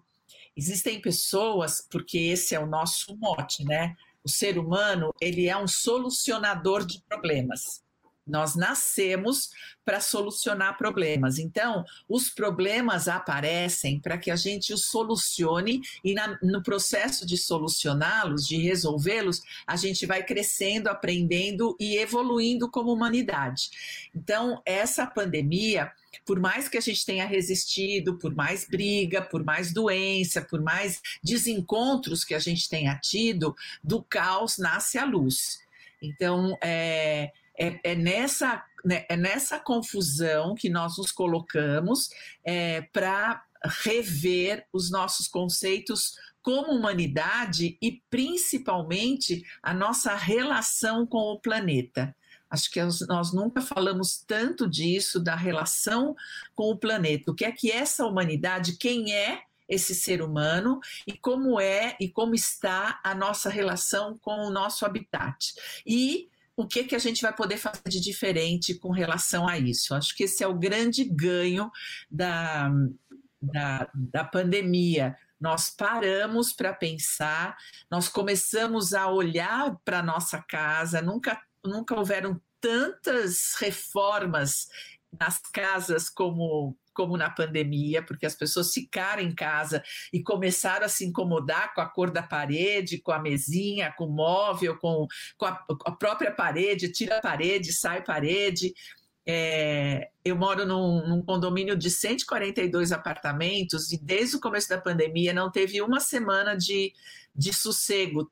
Existem 0.55 1.01
pessoas, 1.01 1.86
porque 1.89 2.17
esse 2.17 2.53
é 2.53 2.60
o 2.60 2.65
nosso 2.65 3.15
mote, 3.17 3.63
né? 3.63 3.96
O 4.24 4.29
ser 4.29 4.58
humano, 4.58 5.13
ele 5.20 5.48
é 5.48 5.58
um 5.58 5.67
solucionador 5.67 6.86
de 6.86 7.01
problemas. 7.08 7.84
Nós 8.32 8.56
nascemos 8.56 9.52
para 9.84 10.00
solucionar 10.00 10.78
problemas. 10.78 11.38
Então, 11.38 11.84
os 12.08 12.30
problemas 12.30 13.08
aparecem 13.08 14.00
para 14.00 14.18
que 14.18 14.32
a 14.32 14.36
gente 14.36 14.74
os 14.74 14.86
solucione 14.86 15.82
e 16.04 16.14
na, 16.14 16.38
no 16.42 16.64
processo 16.64 17.26
de 17.26 17.38
solucioná-los, 17.38 18.48
de 18.48 18.58
resolvê-los, 18.58 19.42
a 19.66 19.76
gente 19.76 20.06
vai 20.06 20.24
crescendo, 20.24 20.88
aprendendo 20.88 21.76
e 21.80 21.98
evoluindo 21.98 22.70
como 22.70 22.94
humanidade. 22.94 23.70
Então, 24.16 24.62
essa 24.66 25.06
pandemia, 25.06 25.92
por 26.26 26.40
mais 26.40 26.70
que 26.70 26.78
a 26.78 26.82
gente 26.82 27.06
tenha 27.06 27.26
resistido, 27.26 28.18
por 28.18 28.34
mais 28.36 28.68
briga, 28.68 29.22
por 29.22 29.44
mais 29.44 29.74
doença, 29.74 30.42
por 30.42 30.62
mais 30.62 31.02
desencontros 31.24 32.24
que 32.24 32.34
a 32.34 32.40
gente 32.40 32.70
tenha 32.70 32.96
tido, 32.96 33.56
do 33.84 34.02
caos 34.04 34.58
nasce 34.58 34.98
a 34.98 35.06
luz. 35.06 35.60
Então, 36.02 36.58
é, 36.62 37.32
é, 37.62 37.80
é 37.84 37.96
nessa, 37.96 38.63
né, 38.84 39.06
é 39.08 39.15
nessa 39.15 39.60
confusão 39.60 40.56
que 40.56 40.68
nós 40.68 40.98
nos 40.98 41.12
colocamos 41.12 42.10
é, 42.44 42.82
para 42.82 43.44
rever 43.84 44.65
os 44.74 44.89
nossos 44.89 45.27
conceitos 45.27 46.15
como 46.41 46.72
humanidade 46.72 47.77
e 47.80 48.01
principalmente 48.10 49.46
a 49.62 49.75
nossa 49.75 50.15
relação 50.15 51.06
com 51.06 51.20
o 51.20 51.39
planeta. 51.39 52.15
Acho 52.50 52.70
que 52.72 52.82
nós 53.08 53.32
nunca 53.32 53.62
falamos 53.62 54.18
tanto 54.27 54.68
disso, 54.68 55.20
da 55.20 55.36
relação 55.36 56.15
com 56.56 56.72
o 56.72 56.77
planeta. 56.77 57.32
O 57.32 57.36
que 57.36 57.46
é 57.46 57.51
que 57.51 57.72
essa 57.72 58.06
humanidade, 58.06 58.75
quem 58.77 59.13
é 59.13 59.44
esse 59.70 59.96
ser 59.96 60.22
humano 60.22 60.82
e 61.08 61.13
como 61.13 61.62
é 61.62 61.96
e 61.98 62.10
como 62.10 62.36
está 62.36 63.00
a 63.03 63.15
nossa 63.15 63.50
relação 63.50 64.18
com 64.18 64.48
o 64.48 64.50
nosso 64.50 64.86
habitat. 64.86 65.53
E 65.86 66.27
o 66.62 66.68
que, 66.68 66.84
que 66.84 66.96
a 66.96 67.00
gente 67.00 67.22
vai 67.22 67.34
poder 67.36 67.58
fazer 67.58 67.82
de 67.88 68.00
diferente 68.00 68.75
com 68.75 68.92
relação 68.92 69.48
a 69.48 69.57
isso. 69.57 69.94
Acho 69.94 70.16
que 70.16 70.24
esse 70.24 70.44
é 70.44 70.48
o 70.48 70.57
grande 70.57 71.03
ganho 71.03 71.72
da, 72.09 72.70
da, 73.42 73.90
da 73.94 74.24
pandemia. 74.24 75.18
Nós 75.40 75.70
paramos 75.70 76.53
para 76.53 76.74
pensar, 76.74 77.57
nós 77.90 78.07
começamos 78.07 78.94
a 78.94 79.07
olhar 79.09 79.75
para 79.83 80.03
nossa 80.03 80.40
casa, 80.40 81.01
nunca, 81.01 81.42
nunca 81.64 81.96
houveram 81.96 82.40
tantas 82.59 83.55
reformas 83.55 84.68
nas 85.20 85.40
casas 85.40 86.09
como 86.09 86.77
como 86.94 87.18
na 87.18 87.30
pandemia, 87.30 88.04
porque 88.04 88.25
as 88.25 88.36
pessoas 88.36 88.74
ficaram 88.74 89.22
em 89.22 89.34
casa 89.34 89.84
e 90.12 90.22
começaram 90.22 90.86
a 90.86 90.90
se 90.90 91.06
incomodar 91.06 91.74
com 91.74 91.82
a 91.82 91.86
cor 91.86 92.12
da 92.12 92.24
parede, 92.24 93.00
com 93.00 93.12
a 93.12 93.20
mesinha, 93.20 93.94
com 93.98 94.06
o 94.06 94.12
móvel, 94.12 94.77
com, 94.77 95.08
com 95.38 95.46
a, 95.46 95.66
a 95.86 95.92
própria 95.92 96.32
parede, 96.32 96.92
tira 96.92 97.18
a 97.18 97.22
parede, 97.22 97.74
sai 97.74 98.04
parede. 98.04 98.74
É, 99.25 100.10
eu 100.25 100.36
moro 100.36 100.66
num, 100.66 101.08
num, 101.08 101.22
condomínio 101.22 101.75
de 101.75 101.92
142 101.92 102.92
apartamentos 102.92 103.92
e 103.92 103.98
desde 103.98 104.36
o 104.36 104.40
começo 104.40 104.68
da 104.68 104.82
pandemia 104.82 105.32
não 105.32 105.51
teve 105.51 105.82
uma 105.82 106.00
semana 106.00 106.56
de, 106.56 106.92
de 107.36 107.54
sossego. 107.54 108.32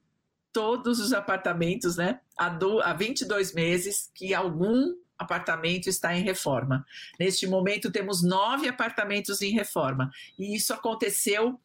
Todos 0.52 1.00
os 1.00 1.14
apartamentos, 1.14 1.96
né, 1.96 2.20
há, 2.36 2.50
do, 2.50 2.82
há 2.82 2.94
22 2.94 3.54
meses, 3.54 4.10
que 4.16 4.34
algum 4.34 4.96
apartamento 5.20 5.88
está 5.88 6.16
em 6.18 6.24
reforma. 6.24 6.86
Neste 7.20 7.46
momento, 7.46 7.92
temos 7.92 8.24
nove 8.24 8.68
apartamentos 8.68 9.42
em 9.42 9.52
reforma. 9.52 10.10
E 10.38 10.56
isso 10.56 10.74
aconteceu 10.74 11.60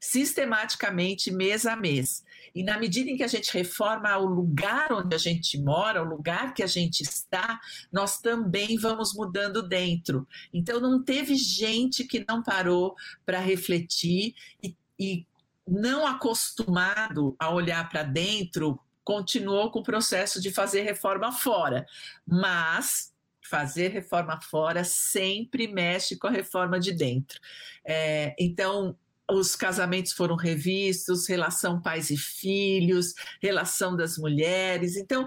sistematicamente, 0.00 1.30
mês 1.30 1.66
a 1.66 1.74
mês. 1.74 2.24
E 2.54 2.62
na 2.62 2.78
medida 2.78 3.10
em 3.10 3.16
que 3.16 3.22
a 3.22 3.28
gente 3.28 3.52
reforma 3.52 4.16
o 4.16 4.26
lugar 4.26 4.92
onde 4.92 5.14
a 5.14 5.18
gente 5.18 5.58
mora, 5.58 6.02
o 6.02 6.08
lugar 6.08 6.54
que 6.54 6.62
a 6.62 6.66
gente 6.66 7.02
está, 7.02 7.60
nós 7.92 8.20
também 8.20 8.78
vamos 8.78 9.14
mudando 9.14 9.62
dentro. 9.62 10.26
Então, 10.52 10.80
não 10.80 11.02
teve 11.02 11.34
gente 11.34 12.04
que 12.04 12.24
não 12.28 12.42
parou 12.42 12.94
para 13.26 13.40
refletir 13.40 14.34
e, 14.62 14.76
e 14.98 15.26
não 15.66 16.06
acostumado 16.06 17.36
a 17.38 17.50
olhar 17.50 17.88
para 17.88 18.02
dentro 18.02 18.80
continuou 19.08 19.70
com 19.70 19.78
o 19.78 19.82
processo 19.82 20.38
de 20.38 20.50
fazer 20.50 20.82
reforma 20.82 21.32
fora, 21.32 21.86
mas 22.26 23.10
fazer 23.42 23.88
reforma 23.88 24.38
fora 24.38 24.84
sempre 24.84 25.66
mexe 25.66 26.14
com 26.14 26.26
a 26.26 26.30
reforma 26.30 26.78
de 26.78 26.92
dentro. 26.92 27.40
É, 27.82 28.34
então, 28.38 28.94
os 29.26 29.56
casamentos 29.56 30.12
foram 30.12 30.36
revistos, 30.36 31.26
relação 31.26 31.80
pais 31.80 32.10
e 32.10 32.18
filhos, 32.18 33.14
relação 33.40 33.96
das 33.96 34.18
mulheres. 34.18 34.94
Então, 34.94 35.26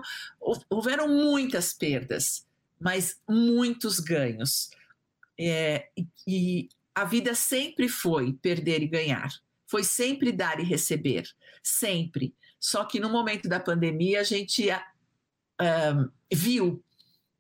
houveram 0.69 1.07
muitas 1.07 1.73
perdas, 1.73 2.45
mas 2.79 3.19
muitos 3.27 3.99
ganhos. 3.99 4.69
É, 5.39 5.87
e, 5.97 6.07
e 6.27 6.69
a 6.93 7.03
vida 7.03 7.33
sempre 7.33 7.89
foi 7.89 8.33
perder 8.33 8.83
e 8.83 8.87
ganhar, 8.87 9.31
foi 9.71 9.85
sempre 9.85 10.33
dar 10.33 10.59
e 10.59 10.63
receber, 10.63 11.23
sempre. 11.63 12.35
Só 12.59 12.83
que 12.83 12.99
no 12.99 13.09
momento 13.09 13.47
da 13.47 13.57
pandemia 13.57 14.19
a 14.19 14.23
gente 14.23 14.69
uh, 14.69 16.11
viu 16.31 16.83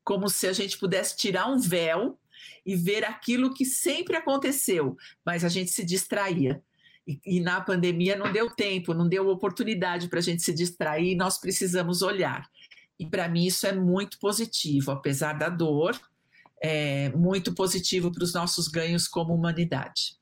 como 0.01 0.29
se 0.29 0.47
a 0.47 0.53
gente 0.53 0.77
pudesse 0.77 1.17
tirar 1.17 1.47
um 1.47 1.59
véu 1.59 2.17
e 2.65 2.73
ver 2.73 3.03
aquilo 3.03 3.53
que 3.53 3.65
sempre 3.65 4.15
aconteceu, 4.15 4.95
mas 5.25 5.43
a 5.43 5.49
gente 5.49 5.71
se 5.71 5.83
distraía. 5.83 6.63
E, 7.05 7.19
e 7.25 7.39
na 7.41 7.59
pandemia 7.59 8.15
não 8.15 8.31
deu 8.31 8.49
tempo, 8.49 8.93
não 8.93 9.09
deu 9.09 9.27
oportunidade 9.27 10.07
para 10.07 10.19
a 10.19 10.23
gente 10.23 10.41
se 10.41 10.53
distrair, 10.53 11.15
nós 11.15 11.37
precisamos 11.37 12.01
olhar. 12.01 12.49
E 12.97 13.05
para 13.05 13.27
mim 13.27 13.45
isso 13.45 13.67
é 13.67 13.73
muito 13.73 14.17
positivo, 14.19 14.91
apesar 14.91 15.33
da 15.33 15.49
dor, 15.49 15.99
é 16.61 17.09
muito 17.09 17.53
positivo 17.53 18.09
para 18.09 18.23
os 18.23 18.33
nossos 18.33 18.69
ganhos 18.69 19.05
como 19.05 19.33
humanidade. 19.33 20.20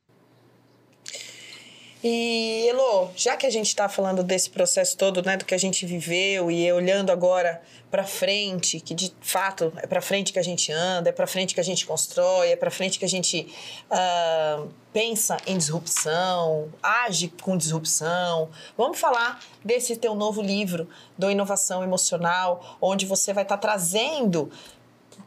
E, 2.01 2.65
Elo, 2.69 3.09
já 3.13 3.35
que 3.35 3.45
a 3.45 3.49
gente 3.49 3.67
está 3.67 3.89
falando 3.89 4.23
desse 4.23 4.49
processo 4.49 4.95
todo, 4.95 5.21
né, 5.21 5.35
do 5.35 5.43
que 5.43 5.53
a 5.53 5.57
gente 5.57 5.85
viveu 5.85 6.49
e 6.49 6.71
olhando 6.71 7.11
agora 7.11 7.61
para 7.91 8.05
frente, 8.05 8.79
que 8.79 8.93
de 8.93 9.13
fato 9.19 9.73
é 9.77 9.85
para 9.85 10.01
frente 10.01 10.31
que 10.31 10.39
a 10.39 10.43
gente 10.43 10.71
anda, 10.71 11.09
é 11.09 11.11
para 11.11 11.27
frente 11.27 11.53
que 11.53 11.59
a 11.59 11.63
gente 11.63 11.85
constrói, 11.85 12.51
é 12.51 12.55
para 12.55 12.71
frente 12.71 12.99
que 12.99 13.03
a 13.03 13.09
gente 13.09 13.53
uh, 13.91 14.69
pensa 14.93 15.35
em 15.45 15.57
disrupção, 15.57 16.69
age 16.81 17.33
com 17.41 17.57
disrupção. 17.57 18.49
Vamos 18.77 18.97
falar 18.97 19.43
desse 19.65 19.97
teu 19.97 20.15
novo 20.15 20.41
livro, 20.41 20.87
do 21.17 21.29
Inovação 21.29 21.83
Emocional, 21.83 22.77
onde 22.79 23.05
você 23.05 23.33
vai 23.33 23.43
estar 23.43 23.57
tá 23.57 23.61
trazendo 23.61 24.49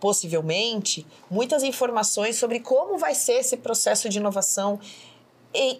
possivelmente 0.01 1.07
muitas 1.31 1.63
informações 1.63 2.37
sobre 2.37 2.61
como 2.61 2.97
vai 2.97 3.15
ser 3.15 3.35
esse 3.35 3.57
processo 3.59 4.09
de 4.09 4.19
inovação 4.19 4.81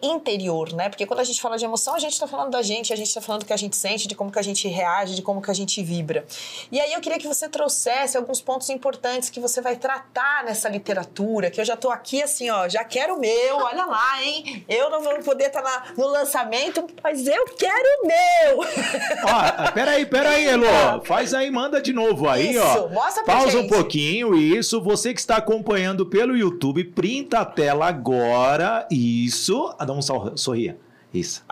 interior, 0.03 0.73
né? 0.73 0.89
Porque 0.89 1.07
quando 1.07 1.21
a 1.21 1.25
gente 1.25 1.41
fala 1.41 1.57
de 1.57 1.65
emoção, 1.65 1.95
a 1.95 1.99
gente 1.99 2.13
está 2.13 2.27
falando 2.27 2.51
da 2.51 2.63
gente, 2.63 2.93
a 2.93 2.97
gente 2.97 3.09
está 3.09 3.21
falando 3.21 3.43
do 3.43 3.47
que 3.47 3.53
a 3.53 3.57
gente 3.57 3.77
sente, 3.77 4.07
de 4.07 4.15
como 4.15 4.31
que 4.31 4.39
a 4.39 4.43
gente 4.43 4.69
reage, 4.69 5.15
de 5.15 5.23
como 5.23 5.41
que 5.41 5.51
a 5.51 5.55
gente 5.55 5.83
vibra. 5.83 6.25
E 6.71 6.81
aí 6.81 6.93
eu 6.93 7.01
queria 7.01 7.19
que 7.19 7.27
você 7.27 7.49
trouxesse 7.49 8.17
alguns 8.17 8.41
pontos 8.41 8.69
importantes 8.71 9.31
que 9.31 9.41
você 9.41 9.61
vai 9.61 9.77
tratar 9.77 10.45
nessa 10.45 10.69
literatura, 10.69 11.51
que 11.51 11.61
eu 11.61 11.65
já 11.65 11.75
estou 11.75 11.91
aqui 11.91 12.23
assim, 12.23 12.51
ó, 12.51 12.69
já 12.69 12.85
quero 12.85 13.15
o 13.15 13.21
meu, 13.21 13.57
olha 13.57 13.85
lá, 13.87 14.23
hein? 14.23 14.65
Eu 14.69 14.91
não 14.91 15.03
vou 15.03 15.19
poder 15.21 15.47
estar 15.47 15.63
tá 15.63 15.93
no 15.97 16.07
lançamento, 16.07 16.87
mas 17.03 17.27
eu 17.27 17.45
quero 17.57 17.89
o 18.03 18.07
meu! 18.07 18.61
Ó, 19.25 19.71
peraí, 19.73 20.05
peraí, 20.07 20.47
Elo, 20.47 20.67
faz 21.05 21.33
aí, 21.33 21.51
manda 21.51 21.81
de 21.81 21.93
novo 21.93 22.29
aí, 22.29 22.51
isso, 22.51 22.61
ó. 22.61 22.89
Mostra 22.89 23.25
pra 23.25 23.37
Pausa 23.37 23.59
gente. 23.59 23.67
um 23.67 23.69
pouquinho, 23.69 24.35
isso, 24.35 24.81
você 24.81 25.15
que 25.15 25.21
está 25.21 25.37
acompanhando 25.37 26.07
pelo 26.07 26.37
YouTube, 26.37 26.85
printa 26.85 27.41
a 27.41 27.45
tela 27.45 27.87
agora, 27.87 28.87
isso, 28.91 29.62
dá 29.85 29.93
um 29.93 30.03
sorria. 30.37 30.79
Isso. 31.13 31.45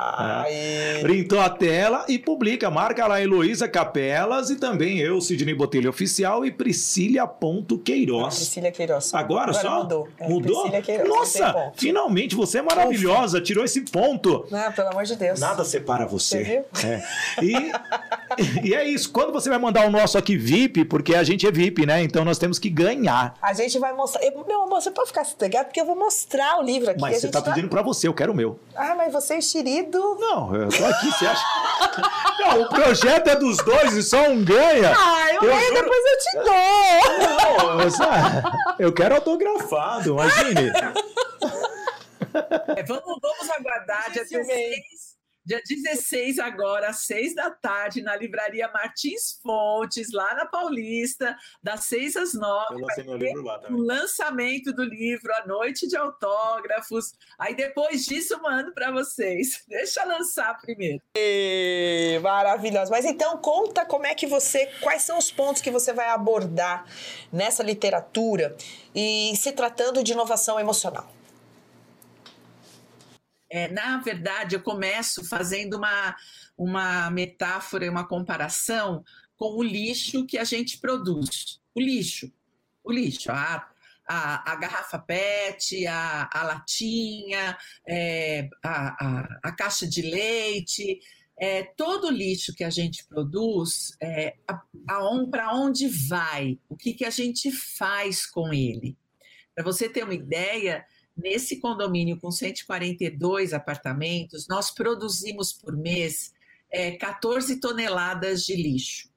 É. 0.46 1.00
Printou 1.02 1.38
a 1.38 1.50
tela 1.50 2.06
e 2.08 2.18
publica. 2.18 2.70
Marca 2.70 3.06
lá 3.06 3.20
Heloísa 3.20 3.68
Capelas 3.68 4.48
e 4.48 4.56
também 4.56 4.98
eu, 4.98 5.20
Sidney 5.20 5.54
Botelho 5.54 5.90
Oficial 5.90 6.46
e 6.46 6.50
Priscília.queiroz. 6.50 8.36
Priscília 8.36 8.72
Queiroz. 8.72 9.12
Agora, 9.12 9.50
Agora 9.50 9.52
só? 9.52 9.82
Mudou. 9.82 10.08
É, 10.18 10.28
mudou? 10.28 10.70
Queiroz, 10.82 11.08
Nossa, 11.08 11.72
finalmente 11.76 12.34
você 12.34 12.58
é 12.58 12.62
maravilhosa, 12.62 13.36
Ufa. 13.36 13.44
tirou 13.44 13.64
esse 13.64 13.82
ponto. 13.82 14.46
Não, 14.50 14.72
pelo 14.72 14.88
amor 14.88 15.04
de 15.04 15.16
Deus. 15.16 15.38
Nada 15.38 15.64
separa 15.64 16.06
você. 16.06 16.64
Você? 16.72 16.86
É. 16.86 17.02
E, 17.42 18.64
e 18.68 18.74
é 18.74 18.88
isso. 18.88 19.10
Quando 19.10 19.32
você 19.32 19.50
vai 19.50 19.58
mandar 19.58 19.86
o 19.86 19.90
nosso 19.90 20.16
aqui 20.16 20.36
VIP, 20.36 20.86
porque 20.86 21.14
a 21.14 21.22
gente 21.22 21.46
é 21.46 21.50
VIP, 21.50 21.84
né? 21.84 22.02
Então 22.02 22.24
nós 22.24 22.38
temos 22.38 22.58
que 22.58 22.70
ganhar. 22.70 23.36
A 23.42 23.52
gente 23.52 23.78
vai 23.78 23.92
mostrar. 23.92 24.22
Meu 24.46 24.62
amor, 24.62 24.80
você 24.80 24.90
pode 24.90 25.08
ficar 25.08 25.24
sossegado 25.24 25.66
porque 25.66 25.80
eu 25.80 25.86
vou 25.86 25.96
mostrar 25.96 26.58
o 26.58 26.62
livro 26.62 26.90
aqui. 26.90 27.00
Mas 27.00 27.20
você 27.20 27.28
tá 27.28 27.42
pedindo 27.42 27.68
para 27.68 27.82
você, 27.82 28.08
eu 28.08 28.14
quero 28.14 28.32
o 28.32 28.34
meu. 28.34 28.58
Ah, 28.74 28.94
mas 28.96 29.12
vocês 29.12 29.49
mexerido. 29.50 30.16
Não, 30.18 30.54
eu 30.54 30.68
tô 30.68 30.84
aqui, 30.84 31.10
você 31.10 31.26
acha? 31.26 31.44
Não, 32.38 32.62
o 32.62 32.68
projeto 32.68 33.28
é 33.28 33.36
dos 33.36 33.56
dois 33.58 33.94
e 33.94 34.02
só 34.02 34.28
um 34.28 34.44
ganha. 34.44 34.94
Ah, 34.96 35.34
eu, 35.34 35.42
eu 35.42 35.48
ganho, 35.48 35.68
juro... 35.68 35.82
depois 35.82 36.04
eu 36.06 36.18
te 36.18 36.32
dou. 36.44 37.66
Não, 37.66 37.80
eu, 37.80 37.90
só... 37.90 38.04
eu 38.78 38.92
quero 38.92 39.14
autografado, 39.16 40.10
imagine. 40.10 40.72
É, 42.76 42.82
vamos, 42.84 43.18
vamos 43.20 43.50
aguardar 43.50 44.12
dia 44.12 44.24
16 44.24 45.09
Dia 45.44 45.60
16 45.66 46.38
agora, 46.38 46.90
às 46.90 47.00
6 47.06 47.34
da 47.34 47.50
tarde, 47.50 48.02
na 48.02 48.14
livraria 48.14 48.68
Martins 48.68 49.40
Fontes, 49.42 50.12
lá 50.12 50.34
na 50.34 50.46
Paulista, 50.46 51.34
das 51.62 51.84
6 51.84 52.16
às 52.16 52.34
9. 52.34 52.74
Eu 52.74 52.78
lancei 52.80 53.04
meu 53.04 53.16
livro 53.16 53.42
lá 53.42 53.58
também. 53.58 53.80
O 53.80 53.84
lançamento 53.84 54.72
do 54.72 54.84
livro, 54.84 55.32
a 55.34 55.46
noite 55.46 55.88
de 55.88 55.96
autógrafos. 55.96 57.14
Aí 57.38 57.54
depois 57.54 58.04
disso 58.04 58.40
mando 58.42 58.72
para 58.72 58.90
vocês. 58.90 59.64
Deixa 59.68 60.02
eu 60.02 60.08
lançar 60.08 60.60
primeiro. 60.60 61.02
E, 61.16 62.20
maravilhoso. 62.22 62.90
Mas 62.90 63.04
então 63.06 63.38
conta 63.38 63.84
como 63.86 64.06
é 64.06 64.14
que 64.14 64.26
você, 64.26 64.66
quais 64.82 65.02
são 65.02 65.16
os 65.18 65.30
pontos 65.30 65.62
que 65.62 65.70
você 65.70 65.92
vai 65.92 66.10
abordar 66.10 66.84
nessa 67.32 67.62
literatura 67.62 68.54
e 68.94 69.32
se 69.36 69.52
tratando 69.52 70.04
de 70.04 70.12
inovação 70.12 70.60
emocional. 70.60 71.19
É, 73.50 73.68
na 73.68 73.98
verdade, 73.98 74.54
eu 74.54 74.62
começo 74.62 75.24
fazendo 75.24 75.76
uma, 75.76 76.16
uma 76.56 77.10
metáfora 77.10 77.90
uma 77.90 78.06
comparação 78.06 79.04
com 79.36 79.56
o 79.56 79.62
lixo 79.62 80.24
que 80.24 80.38
a 80.38 80.44
gente 80.44 80.78
produz. 80.78 81.60
O 81.74 81.80
lixo, 81.80 82.32
o 82.84 82.92
lixo, 82.92 83.32
a, 83.32 83.68
a, 84.06 84.52
a 84.52 84.56
garrafa 84.56 84.98
PET, 84.98 85.86
a, 85.86 86.30
a 86.32 86.42
latinha, 86.44 87.58
é, 87.88 88.48
a, 88.62 89.06
a, 89.06 89.38
a, 89.44 89.52
caixa 89.52 89.86
de 89.86 90.02
leite, 90.02 91.00
é, 91.36 91.62
todo 91.62 92.06
o 92.06 92.10
lixo 92.10 92.54
que 92.54 92.62
a 92.62 92.70
gente 92.70 93.04
produz, 93.06 93.96
é, 94.00 94.36
para 95.30 95.54
onde 95.54 95.88
vai? 95.88 96.58
O 96.68 96.76
que, 96.76 96.92
que 96.92 97.04
a 97.04 97.10
gente 97.10 97.50
faz 97.50 98.26
com 98.26 98.52
ele? 98.52 98.96
Para 99.54 99.64
você 99.64 99.88
ter 99.88 100.04
uma 100.04 100.14
ideia, 100.14 100.84
Nesse 101.22 101.60
condomínio 101.60 102.18
com 102.18 102.30
142 102.30 103.52
apartamentos, 103.52 104.46
nós 104.48 104.70
produzimos 104.70 105.52
por 105.52 105.76
mês 105.76 106.32
é, 106.70 106.92
14 106.92 107.60
toneladas 107.60 108.44
de 108.44 108.54
lixo. 108.54 109.10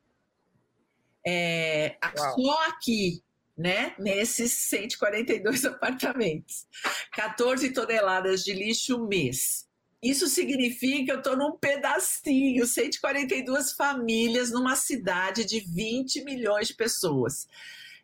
É, 1.25 1.97
só 2.15 2.67
aqui, 2.67 3.23
né, 3.57 3.95
nesses 3.97 4.51
142 4.51 5.63
apartamentos, 5.65 6.67
14 7.13 7.71
toneladas 7.71 8.43
de 8.43 8.53
lixo 8.53 9.05
mês. 9.05 9.67
Isso 10.01 10.27
significa 10.27 11.05
que 11.05 11.11
eu 11.13 11.17
estou 11.19 11.37
num 11.37 11.57
pedacinho, 11.57 12.65
142 12.65 13.71
famílias 13.71 14.51
numa 14.51 14.75
cidade 14.75 15.45
de 15.45 15.61
20 15.61 16.25
milhões 16.25 16.67
de 16.67 16.73
pessoas. 16.73 17.47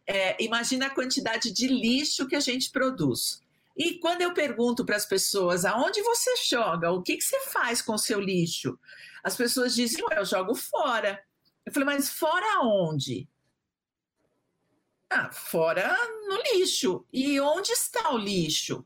É, 0.08 0.42
imagina 0.42 0.86
a 0.86 0.90
quantidade 0.90 1.52
de 1.52 1.68
lixo 1.68 2.26
que 2.26 2.38
a 2.38 2.40
gente 2.40 2.72
produz. 2.72 3.42
E 3.80 3.98
quando 3.98 4.22
eu 4.22 4.34
pergunto 4.34 4.86
para 4.86 4.98
as 4.98 5.06
pessoas 5.06 5.63
aonde 5.63 6.02
você 6.02 6.36
joga, 6.50 6.92
o 6.92 7.02
que, 7.02 7.15
que 7.15 7.24
você 7.24 7.39
faz 7.46 7.82
com 7.82 7.94
o 7.94 7.98
seu 7.98 8.20
lixo, 8.20 8.78
as 9.24 9.38
pessoas 9.38 9.74
dizem, 9.74 10.04
eu 10.12 10.26
jogo 10.26 10.54
fora. 10.54 11.24
Eu 11.65 11.72
falei, 11.72 11.86
mas 11.86 12.10
fora 12.10 12.62
onde? 12.62 13.26
Ah, 15.10 15.32
fora 15.32 15.98
no 16.28 16.42
lixo. 16.52 17.06
E 17.13 17.39
onde 17.39 17.72
está 17.72 18.12
o 18.12 18.18
lixo? 18.18 18.86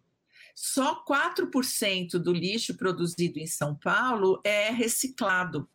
Só 0.53 1.03
4% 1.03 2.19
do 2.19 2.31
lixo 2.31 2.77
produzido 2.77 3.39
em 3.39 3.47
São 3.47 3.73
Paulo 3.73 4.39
é 4.43 4.69
reciclado. 4.69 5.67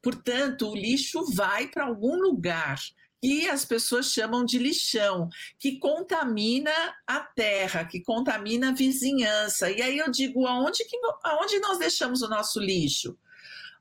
Portanto, 0.00 0.70
o 0.70 0.76
lixo 0.76 1.26
vai 1.32 1.66
para 1.66 1.86
algum 1.86 2.16
lugar 2.20 2.78
que 3.20 3.48
as 3.48 3.64
pessoas 3.64 4.12
chamam 4.12 4.44
de 4.44 4.58
lixão, 4.58 5.28
que 5.58 5.78
contamina 5.78 6.72
a 7.06 7.20
terra, 7.20 7.84
que 7.84 8.00
contamina 8.00 8.70
a 8.70 8.74
vizinhança. 8.74 9.70
E 9.70 9.82
aí 9.82 9.98
eu 9.98 10.10
digo, 10.10 10.46
aonde, 10.46 10.84
que, 10.84 10.98
aonde 11.22 11.58
nós 11.60 11.78
deixamos 11.78 12.22
o 12.22 12.28
nosso 12.28 12.58
lixo? 12.58 13.18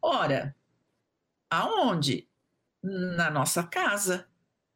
Ora, 0.01 0.55
aonde? 1.49 2.27
Na 2.83 3.29
nossa 3.29 3.63
casa. 3.63 4.27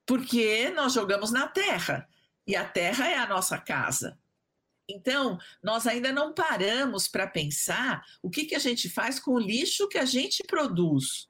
Porque 0.06 0.70
nós 0.70 0.94
jogamos 0.94 1.32
na 1.32 1.48
terra. 1.48 2.08
E 2.48 2.56
a 2.56 2.66
terra 2.66 3.08
é 3.08 3.18
a 3.18 3.28
nossa 3.28 3.58
casa. 3.58 4.18
Então, 4.88 5.40
nós 5.62 5.88
ainda 5.88 6.12
não 6.12 6.34
paramos 6.34 7.08
para 7.08 7.26
pensar 7.26 8.04
o 8.22 8.30
que, 8.30 8.46
que 8.46 8.56
a 8.56 8.60
gente 8.60 8.90
faz 8.90 9.20
com 9.20 9.32
o 9.32 9.40
lixo 9.40 9.88
que 9.88 9.98
a 9.98 10.06
gente 10.06 10.44
produz. 10.44 11.30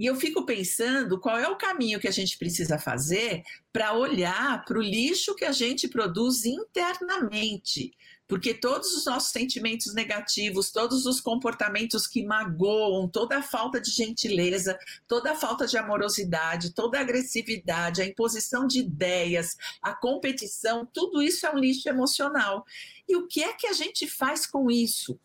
E 0.00 0.06
eu 0.06 0.16
fico 0.16 0.46
pensando 0.46 1.20
qual 1.20 1.36
é 1.36 1.46
o 1.46 1.58
caminho 1.58 2.00
que 2.00 2.08
a 2.08 2.10
gente 2.10 2.38
precisa 2.38 2.78
fazer 2.78 3.42
para 3.70 3.92
olhar 3.92 4.64
para 4.64 4.78
o 4.78 4.82
lixo 4.82 5.34
que 5.34 5.44
a 5.44 5.52
gente 5.52 5.86
produz 5.88 6.46
internamente. 6.46 7.92
Porque 8.26 8.54
todos 8.54 8.96
os 8.96 9.04
nossos 9.04 9.30
sentimentos 9.30 9.92
negativos, 9.92 10.70
todos 10.70 11.04
os 11.04 11.20
comportamentos 11.20 12.06
que 12.06 12.24
magoam, 12.24 13.10
toda 13.10 13.36
a 13.36 13.42
falta 13.42 13.78
de 13.78 13.90
gentileza, 13.90 14.78
toda 15.06 15.32
a 15.32 15.36
falta 15.36 15.66
de 15.66 15.76
amorosidade, 15.76 16.72
toda 16.72 16.96
a 16.96 17.02
agressividade, 17.02 18.00
a 18.00 18.06
imposição 18.06 18.66
de 18.66 18.78
ideias, 18.78 19.54
a 19.82 19.92
competição, 19.92 20.88
tudo 20.90 21.20
isso 21.20 21.44
é 21.44 21.52
um 21.52 21.58
lixo 21.58 21.86
emocional. 21.90 22.64
E 23.06 23.16
o 23.16 23.26
que 23.26 23.42
é 23.42 23.52
que 23.52 23.66
a 23.66 23.74
gente 23.74 24.06
faz 24.06 24.46
com 24.46 24.70
isso? 24.70 25.20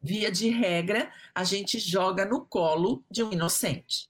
Via 0.00 0.30
de 0.30 0.48
regra, 0.48 1.12
a 1.34 1.44
gente 1.44 1.78
joga 1.78 2.24
no 2.24 2.44
colo 2.44 3.04
de 3.10 3.22
um 3.22 3.32
inocente. 3.32 4.08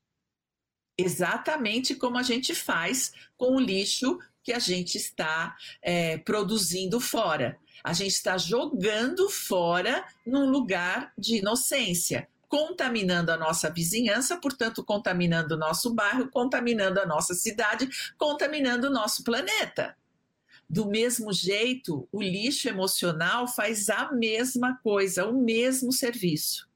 Exatamente 0.97 1.95
como 1.95 2.19
a 2.19 2.23
gente 2.23 2.55
faz 2.55 3.13
com 3.37 3.57
o 3.57 3.61
lixo 3.61 4.19
que 4.43 4.53
a 4.53 4.59
gente 4.59 4.97
está 4.97 5.57
é, 5.81 6.19
produzindo 6.19 6.99
fora. 7.01 7.59
A 7.85 7.93
gente 7.93 8.13
está 8.13 8.37
jogando 8.37 9.31
fora 9.31 10.05
num 10.27 10.51
lugar 10.51 11.13
de 11.17 11.37
inocência, 11.37 12.29
contaminando 12.49 13.31
a 13.31 13.37
nossa 13.37 13.71
vizinhança, 13.71 14.37
portanto, 14.39 14.83
contaminando 14.83 15.55
o 15.55 15.59
nosso 15.59 15.95
bairro, 15.95 16.29
contaminando 16.31 16.99
a 16.99 17.07
nossa 17.07 17.35
cidade, 17.35 17.89
contaminando 18.17 18.89
o 18.89 18.91
nosso 18.91 19.23
planeta. 19.23 19.97
Do 20.69 20.87
mesmo 20.87 21.33
jeito, 21.33 22.07
o 22.13 22.21
lixo 22.23 22.69
emocional 22.69 23.49
faz 23.49 23.89
a 23.89 24.13
mesma 24.13 24.79
coisa, 24.83 25.25
o 25.25 25.33
mesmo 25.33 25.93
serviço. 25.93 26.69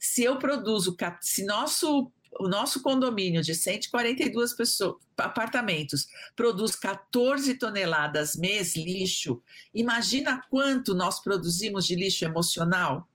Se 0.00 0.24
eu 0.24 0.38
produzo, 0.38 0.96
se 1.20 1.44
nosso 1.44 2.10
o 2.38 2.46
nosso 2.46 2.82
condomínio 2.82 3.42
de 3.42 3.54
142 3.54 4.52
pessoas, 4.52 4.96
apartamentos 5.16 6.06
produz 6.36 6.76
14 6.76 7.54
toneladas 7.54 8.36
mês 8.36 8.76
lixo, 8.76 9.42
imagina 9.74 10.42
quanto 10.50 10.94
nós 10.94 11.20
produzimos 11.20 11.86
de 11.86 11.96
lixo 11.96 12.24
emocional? 12.24 13.08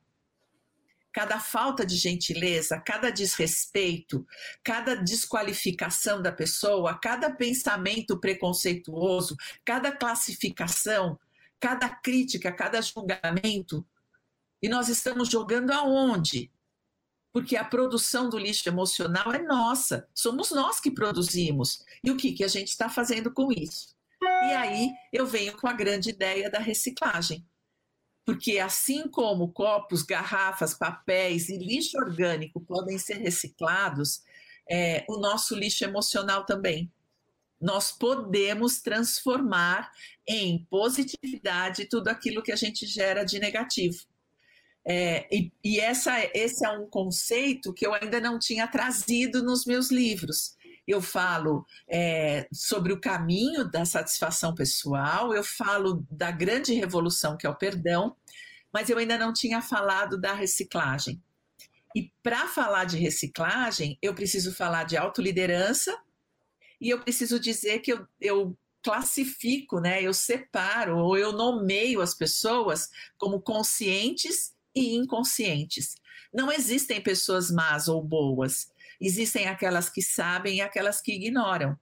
Cada 1.13 1.39
falta 1.39 1.85
de 1.85 1.95
gentileza, 1.95 2.81
cada 2.81 3.11
desrespeito, 3.11 4.25
cada 4.63 4.95
desqualificação 4.95 6.21
da 6.21 6.31
pessoa, 6.31 6.97
cada 6.97 7.29
pensamento 7.31 8.19
preconceituoso, 8.19 9.37
cada 9.63 9.91
classificação, 9.91 11.19
cada 11.59 11.87
crítica, 11.87 12.51
cada 12.51 12.81
julgamento. 12.81 13.85
E 14.61 14.67
nós 14.67 14.89
estamos 14.89 15.29
jogando 15.29 15.71
aonde? 15.71 16.51
Porque 17.31 17.55
a 17.55 17.63
produção 17.63 18.27
do 18.27 18.37
lixo 18.37 18.67
emocional 18.67 19.31
é 19.31 19.41
nossa, 19.41 20.07
somos 20.13 20.51
nós 20.51 20.79
que 20.79 20.91
produzimos. 20.91 21.85
E 22.03 22.09
o 22.09 22.17
que, 22.17 22.33
que 22.33 22.43
a 22.43 22.47
gente 22.47 22.69
está 22.69 22.89
fazendo 22.89 23.31
com 23.31 23.51
isso? 23.51 23.93
E 24.21 24.53
aí 24.53 24.91
eu 25.11 25.27
venho 25.27 25.55
com 25.57 25.67
a 25.67 25.73
grande 25.73 26.09
ideia 26.09 26.49
da 26.49 26.59
reciclagem. 26.59 27.45
Porque 28.25 28.59
assim 28.59 29.07
como 29.07 29.51
copos, 29.51 30.01
garrafas, 30.01 30.73
papéis 30.73 31.49
e 31.49 31.57
lixo 31.57 31.97
orgânico 31.97 32.61
podem 32.61 32.97
ser 32.97 33.17
reciclados, 33.17 34.21
é, 34.69 35.05
o 35.09 35.17
nosso 35.17 35.55
lixo 35.55 35.83
emocional 35.83 36.45
também. 36.45 36.91
Nós 37.59 37.91
podemos 37.91 38.81
transformar 38.81 39.91
em 40.27 40.65
positividade 40.69 41.85
tudo 41.85 42.09
aquilo 42.09 42.43
que 42.43 42.51
a 42.51 42.57
gente 42.57 42.85
gera 42.85 43.23
de 43.23 43.39
negativo. 43.39 44.05
É, 44.85 45.27
e, 45.33 45.51
e 45.63 45.79
essa, 45.79 46.13
esse 46.33 46.65
é 46.65 46.69
um 46.69 46.85
conceito 46.87 47.73
que 47.73 47.85
eu 47.85 47.93
ainda 47.93 48.19
não 48.19 48.37
tinha 48.37 48.67
trazido 48.67 49.41
nos 49.41 49.65
meus 49.65 49.89
livros. 49.89 50.57
Eu 50.87 51.01
falo 51.01 51.65
é, 51.87 52.47
sobre 52.51 52.91
o 52.91 52.99
caminho 52.99 53.63
da 53.63 53.85
satisfação 53.85 54.53
pessoal, 54.53 55.33
eu 55.33 55.43
falo 55.43 56.05
da 56.11 56.29
grande 56.29 56.73
revolução 56.73 57.37
que 57.37 57.47
é 57.47 57.49
o 57.49 57.55
perdão, 57.55 58.15
mas 58.71 58.89
eu 58.89 58.97
ainda 58.97 59.17
não 59.17 59.31
tinha 59.31 59.61
falado 59.61 60.19
da 60.19 60.33
reciclagem. 60.33 61.21
E 61.95 62.11
para 62.23 62.47
falar 62.47 62.85
de 62.85 62.97
reciclagem, 62.97 63.97
eu 64.01 64.13
preciso 64.13 64.53
falar 64.53 64.83
de 64.83 64.97
autoliderança 64.97 65.95
e 66.81 66.89
eu 66.89 66.99
preciso 66.99 67.39
dizer 67.39 67.79
que 67.79 67.93
eu, 67.93 68.07
eu 68.19 68.57
classifico, 68.83 69.79
né, 69.79 70.03
eu 70.03 70.13
separo 70.13 70.97
ou 70.97 71.17
eu 71.17 71.31
nomeio 71.31 72.01
as 72.01 72.13
pessoas 72.13 72.89
como 73.17 73.39
conscientes 73.39 74.53
e 74.75 74.95
inconscientes. 74.95 75.95
Não 76.33 76.51
existem 76.51 76.99
pessoas 76.99 77.49
más 77.49 77.87
ou 77.87 78.03
boas, 78.03 78.69
existem 79.07 79.47
aquelas 79.47 79.89
que 79.89 80.01
sabem 80.01 80.57
e 80.57 80.61
aquelas 80.61 81.01
que 81.01 81.13
ignoram. 81.13 81.77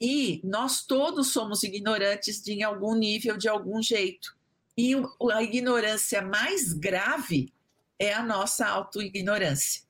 E 0.00 0.40
nós 0.44 0.84
todos 0.84 1.32
somos 1.32 1.62
ignorantes 1.62 2.42
de 2.42 2.52
em 2.52 2.62
algum 2.62 2.94
nível, 2.94 3.36
de 3.36 3.48
algum 3.48 3.82
jeito. 3.82 4.36
E 4.76 4.94
a 5.32 5.42
ignorância 5.42 6.20
mais 6.20 6.72
grave 6.72 7.52
é 7.98 8.12
a 8.12 8.22
nossa 8.22 8.66
autoignorância, 8.66 9.82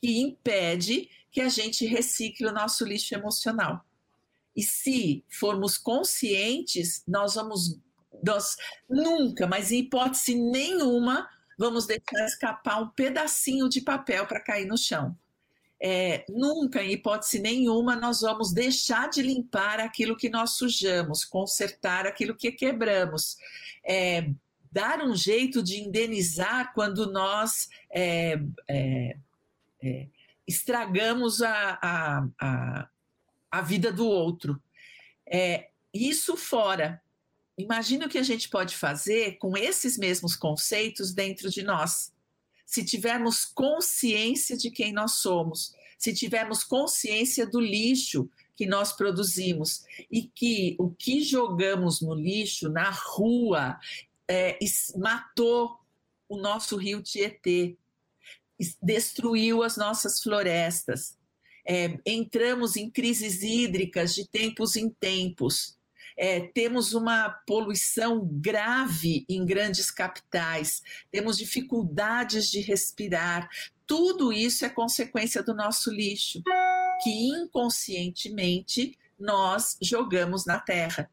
que 0.00 0.20
impede 0.20 1.08
que 1.30 1.40
a 1.40 1.48
gente 1.48 1.86
recicle 1.86 2.46
o 2.46 2.52
nosso 2.52 2.84
lixo 2.84 3.14
emocional. 3.14 3.84
E 4.54 4.62
se 4.62 5.24
formos 5.28 5.78
conscientes, 5.78 7.02
nós 7.08 7.34
vamos 7.34 7.78
nós 8.22 8.56
nunca, 8.88 9.46
mas 9.46 9.72
em 9.72 9.80
hipótese 9.80 10.34
nenhuma, 10.34 11.28
vamos 11.58 11.86
deixar 11.86 12.24
escapar 12.24 12.80
um 12.80 12.88
pedacinho 12.88 13.68
de 13.68 13.80
papel 13.80 14.26
para 14.26 14.40
cair 14.40 14.66
no 14.66 14.78
chão. 14.78 15.16
É, 15.84 16.24
nunca, 16.28 16.80
em 16.80 16.92
hipótese 16.92 17.40
nenhuma, 17.40 17.96
nós 17.96 18.20
vamos 18.20 18.52
deixar 18.52 19.10
de 19.10 19.20
limpar 19.20 19.80
aquilo 19.80 20.16
que 20.16 20.28
nós 20.28 20.50
sujamos, 20.50 21.24
consertar 21.24 22.06
aquilo 22.06 22.36
que 22.36 22.52
quebramos. 22.52 23.36
É, 23.84 24.30
dar 24.70 25.02
um 25.02 25.14
jeito 25.16 25.60
de 25.60 25.80
indenizar 25.80 26.72
quando 26.72 27.10
nós 27.10 27.68
é, 27.90 28.40
é, 28.68 29.16
é, 29.82 30.06
estragamos 30.46 31.42
a, 31.42 31.78
a, 31.82 32.28
a, 32.40 32.88
a, 33.50 33.60
vida 33.60 33.92
do 33.92 34.06
outro. 34.06 34.62
É, 35.26 35.68
isso 35.92 36.36
fora. 36.36 37.02
Imagina 37.58 38.06
o 38.06 38.08
que 38.08 38.18
a 38.18 38.22
gente 38.22 38.48
pode 38.48 38.76
fazer 38.76 39.36
com 39.38 39.56
esses 39.56 39.98
mesmos 39.98 40.36
conceitos 40.36 41.12
dentro 41.12 41.50
de 41.50 41.62
nós. 41.64 42.12
Se 42.72 42.82
tivermos 42.82 43.44
consciência 43.44 44.56
de 44.56 44.70
quem 44.70 44.94
nós 44.94 45.16
somos, 45.16 45.74
se 45.98 46.14
tivermos 46.14 46.64
consciência 46.64 47.46
do 47.46 47.60
lixo 47.60 48.30
que 48.56 48.64
nós 48.64 48.94
produzimos 48.94 49.84
e 50.10 50.22
que 50.22 50.74
o 50.78 50.88
que 50.88 51.22
jogamos 51.22 52.00
no 52.00 52.14
lixo, 52.14 52.70
na 52.70 52.88
rua, 52.88 53.78
é, 54.26 54.58
matou 54.96 55.78
o 56.26 56.38
nosso 56.38 56.78
rio 56.78 57.02
Tietê, 57.02 57.76
destruiu 58.82 59.62
as 59.62 59.76
nossas 59.76 60.22
florestas. 60.22 61.18
É, 61.66 62.00
entramos 62.06 62.74
em 62.74 62.88
crises 62.88 63.42
hídricas 63.42 64.14
de 64.14 64.26
tempos 64.26 64.76
em 64.76 64.88
tempos. 64.88 65.76
É, 66.24 66.38
temos 66.38 66.94
uma 66.94 67.30
poluição 67.30 68.24
grave 68.24 69.26
em 69.28 69.44
grandes 69.44 69.90
capitais, 69.90 70.80
temos 71.10 71.36
dificuldades 71.36 72.48
de 72.48 72.60
respirar. 72.60 73.50
Tudo 73.84 74.32
isso 74.32 74.64
é 74.64 74.68
consequência 74.68 75.42
do 75.42 75.52
nosso 75.52 75.90
lixo, 75.90 76.40
que 77.02 77.10
inconscientemente 77.10 78.96
nós 79.18 79.76
jogamos 79.82 80.46
na 80.46 80.60
terra. 80.60 81.10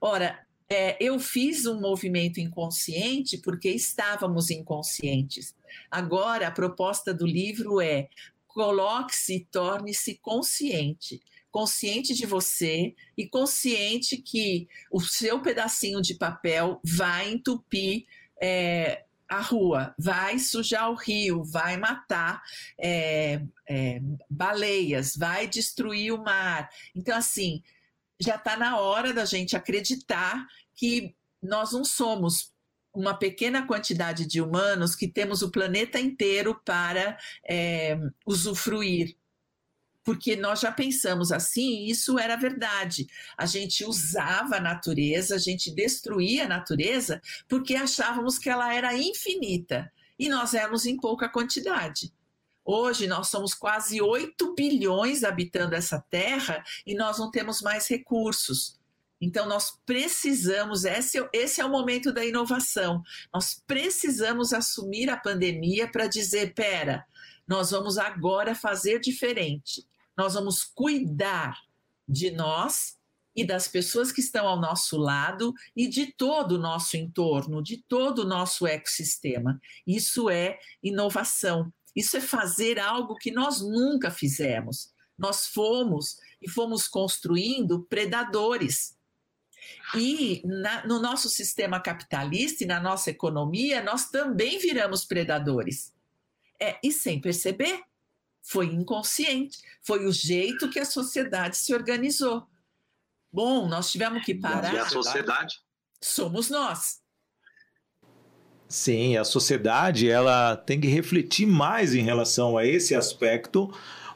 Ora, 0.00 0.46
é, 0.66 0.96
eu 0.98 1.18
fiz 1.18 1.66
um 1.66 1.78
movimento 1.78 2.40
inconsciente 2.40 3.36
porque 3.36 3.68
estávamos 3.68 4.48
inconscientes. 4.48 5.54
Agora, 5.90 6.48
a 6.48 6.50
proposta 6.50 7.12
do 7.12 7.26
livro 7.26 7.82
é 7.82 8.08
coloque-se 8.46 9.36
e 9.36 9.44
torne-se 9.44 10.14
consciente. 10.22 11.20
Consciente 11.56 12.12
de 12.12 12.26
você 12.26 12.94
e 13.16 13.26
consciente 13.26 14.18
que 14.18 14.68
o 14.92 15.00
seu 15.00 15.40
pedacinho 15.40 16.02
de 16.02 16.12
papel 16.12 16.78
vai 16.84 17.32
entupir 17.32 18.04
é, 18.38 19.06
a 19.26 19.40
rua, 19.40 19.94
vai 19.98 20.38
sujar 20.38 20.90
o 20.90 20.94
rio, 20.94 21.42
vai 21.42 21.78
matar 21.78 22.42
é, 22.78 23.40
é, 23.66 24.02
baleias, 24.28 25.16
vai 25.16 25.46
destruir 25.46 26.12
o 26.12 26.22
mar. 26.22 26.68
Então, 26.94 27.16
assim, 27.16 27.62
já 28.20 28.34
está 28.34 28.54
na 28.54 28.78
hora 28.78 29.14
da 29.14 29.24
gente 29.24 29.56
acreditar 29.56 30.46
que 30.74 31.16
nós 31.42 31.72
não 31.72 31.86
somos 31.86 32.52
uma 32.92 33.14
pequena 33.14 33.66
quantidade 33.66 34.26
de 34.26 34.42
humanos 34.42 34.94
que 34.94 35.08
temos 35.08 35.40
o 35.40 35.50
planeta 35.50 35.98
inteiro 35.98 36.60
para 36.66 37.18
é, 37.48 37.98
usufruir. 38.26 39.16
Porque 40.06 40.36
nós 40.36 40.60
já 40.60 40.70
pensamos 40.70 41.32
assim, 41.32 41.80
e 41.80 41.90
isso 41.90 42.16
era 42.16 42.36
verdade. 42.36 43.08
A 43.36 43.44
gente 43.44 43.84
usava 43.84 44.58
a 44.58 44.60
natureza, 44.60 45.34
a 45.34 45.38
gente 45.38 45.68
destruía 45.74 46.44
a 46.44 46.48
natureza 46.48 47.20
porque 47.48 47.74
achávamos 47.74 48.38
que 48.38 48.48
ela 48.48 48.72
era 48.72 48.96
infinita 48.96 49.92
e 50.16 50.28
nós 50.28 50.54
éramos 50.54 50.86
em 50.86 50.96
pouca 50.96 51.28
quantidade. 51.28 52.14
Hoje 52.64 53.08
nós 53.08 53.26
somos 53.26 53.52
quase 53.52 54.00
8 54.00 54.54
bilhões 54.54 55.24
habitando 55.24 55.74
essa 55.74 56.00
terra 56.08 56.62
e 56.86 56.94
nós 56.94 57.18
não 57.18 57.28
temos 57.28 57.60
mais 57.60 57.88
recursos. 57.88 58.78
Então, 59.20 59.48
nós 59.48 59.76
precisamos, 59.84 60.84
esse, 60.84 61.18
é 61.18 61.28
esse 61.32 61.60
é 61.60 61.64
o 61.64 61.70
momento 61.70 62.12
da 62.12 62.24
inovação. 62.24 63.02
Nós 63.34 63.60
precisamos 63.66 64.52
assumir 64.52 65.10
a 65.10 65.16
pandemia 65.16 65.90
para 65.90 66.06
dizer: 66.06 66.54
pera, 66.54 67.04
nós 67.46 67.70
vamos 67.72 67.98
agora 67.98 68.54
fazer 68.54 69.00
diferente. 69.00 69.84
Nós 70.16 70.34
vamos 70.34 70.64
cuidar 70.64 71.60
de 72.08 72.30
nós 72.30 72.96
e 73.34 73.44
das 73.44 73.68
pessoas 73.68 74.10
que 74.10 74.20
estão 74.20 74.48
ao 74.48 74.58
nosso 74.58 74.96
lado 74.96 75.52
e 75.74 75.86
de 75.86 76.06
todo 76.06 76.52
o 76.52 76.58
nosso 76.58 76.96
entorno, 76.96 77.62
de 77.62 77.76
todo 77.76 78.20
o 78.20 78.24
nosso 78.26 78.66
ecossistema. 78.66 79.60
Isso 79.86 80.30
é 80.30 80.58
inovação. 80.82 81.70
Isso 81.94 82.16
é 82.16 82.20
fazer 82.20 82.78
algo 82.78 83.14
que 83.14 83.30
nós 83.30 83.60
nunca 83.60 84.10
fizemos. 84.10 84.92
Nós 85.18 85.46
fomos 85.46 86.18
e 86.40 86.48
fomos 86.48 86.88
construindo 86.88 87.84
predadores. 87.84 88.96
E 89.94 90.42
na, 90.44 90.86
no 90.86 91.00
nosso 91.00 91.28
sistema 91.28 91.80
capitalista 91.80 92.64
e 92.64 92.66
na 92.66 92.80
nossa 92.80 93.10
economia, 93.10 93.82
nós 93.82 94.10
também 94.10 94.58
viramos 94.58 95.04
predadores. 95.04 95.94
É, 96.60 96.78
e 96.82 96.90
sem 96.90 97.20
perceber. 97.20 97.82
Foi 98.46 98.66
inconsciente. 98.66 99.58
Foi 99.82 100.06
o 100.06 100.12
jeito 100.12 100.70
que 100.70 100.78
a 100.78 100.84
sociedade 100.84 101.56
se 101.56 101.74
organizou. 101.74 102.46
Bom, 103.32 103.68
nós 103.68 103.90
tivemos 103.90 104.24
que 104.24 104.34
parar. 104.34 104.72
E 104.72 104.78
a 104.78 104.88
sociedade? 104.88 105.56
Somos 106.00 106.48
nós. 106.48 107.00
Sim, 108.68 109.16
a 109.16 109.24
sociedade 109.24 110.08
ela 110.08 110.56
tem 110.56 110.80
que 110.80 110.86
refletir 110.86 111.46
mais 111.46 111.94
em 111.94 112.02
relação 112.02 112.56
a 112.56 112.64
esse 112.64 112.94
aspecto, 112.94 113.72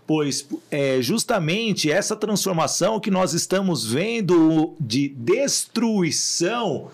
pois 0.06 0.48
é 0.70 1.02
justamente 1.02 1.90
essa 1.90 2.16
transformação 2.16 3.00
que 3.00 3.10
nós 3.10 3.32
estamos 3.32 3.84
vendo 3.84 4.76
de 4.80 5.08
destruição 5.08 6.90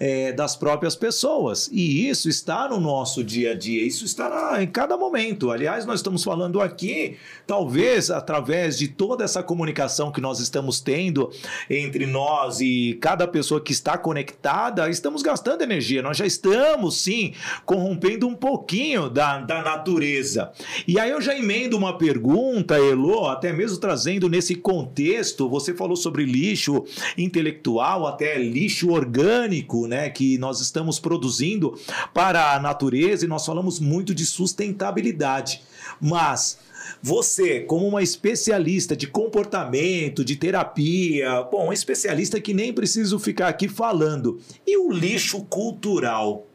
é, 0.00 0.32
das 0.32 0.56
próprias 0.56 0.96
pessoas. 0.96 1.68
E 1.70 2.08
isso 2.08 2.30
está 2.30 2.66
no 2.66 2.80
nosso 2.80 3.22
dia 3.22 3.52
a 3.52 3.54
dia, 3.54 3.86
isso 3.86 4.06
está 4.06 4.30
na, 4.30 4.62
em 4.62 4.66
cada 4.66 4.96
momento. 4.96 5.50
Aliás, 5.50 5.84
nós 5.84 6.00
estamos 6.00 6.24
falando 6.24 6.58
aqui, 6.58 7.18
talvez 7.46 8.10
através 8.10 8.78
de 8.78 8.88
toda 8.88 9.22
essa 9.22 9.42
comunicação 9.42 10.10
que 10.10 10.20
nós 10.20 10.40
estamos 10.40 10.80
tendo 10.80 11.30
entre 11.68 12.06
nós 12.06 12.60
e 12.60 12.98
cada 13.00 13.28
pessoa 13.28 13.60
que 13.60 13.72
está 13.72 13.98
conectada, 13.98 14.88
estamos 14.88 15.20
gastando 15.20 15.60
energia. 15.60 16.00
Nós 16.00 16.16
já 16.16 16.24
estamos, 16.24 17.02
sim, 17.02 17.34
corrompendo 17.66 18.26
um 18.26 18.34
pouquinho 18.34 19.10
da, 19.10 19.38
da 19.38 19.62
natureza. 19.62 20.50
E 20.88 20.98
aí 20.98 21.10
eu 21.10 21.20
já 21.20 21.36
emendo 21.36 21.76
uma 21.76 21.98
pergunta, 21.98 22.76
Elo, 22.78 23.26
até 23.26 23.52
mesmo 23.52 23.76
trazendo 23.76 24.30
nesse 24.30 24.54
contexto, 24.54 25.48
você 25.48 25.74
falou 25.74 25.96
sobre 25.96 26.24
lixo 26.24 26.84
intelectual, 27.18 28.06
até 28.06 28.38
lixo 28.38 28.90
orgânico, 28.90 29.89
né, 29.90 30.08
que 30.08 30.38
nós 30.38 30.60
estamos 30.60 31.00
produzindo 31.00 31.76
para 32.14 32.54
a 32.54 32.60
natureza 32.60 33.24
e 33.24 33.28
nós 33.28 33.44
falamos 33.44 33.80
muito 33.80 34.14
de 34.14 34.24
sustentabilidade. 34.24 35.62
Mas 36.00 36.58
você, 37.02 37.60
como 37.60 37.88
uma 37.88 38.02
especialista 38.02 38.96
de 38.96 39.08
comportamento, 39.08 40.24
de 40.24 40.36
terapia, 40.36 41.42
bom, 41.50 41.72
especialista 41.72 42.40
que 42.40 42.54
nem 42.54 42.72
preciso 42.72 43.18
ficar 43.18 43.48
aqui 43.48 43.68
falando, 43.68 44.40
e 44.64 44.76
o 44.78 44.92
lixo 44.92 45.44
cultural? 45.44 46.46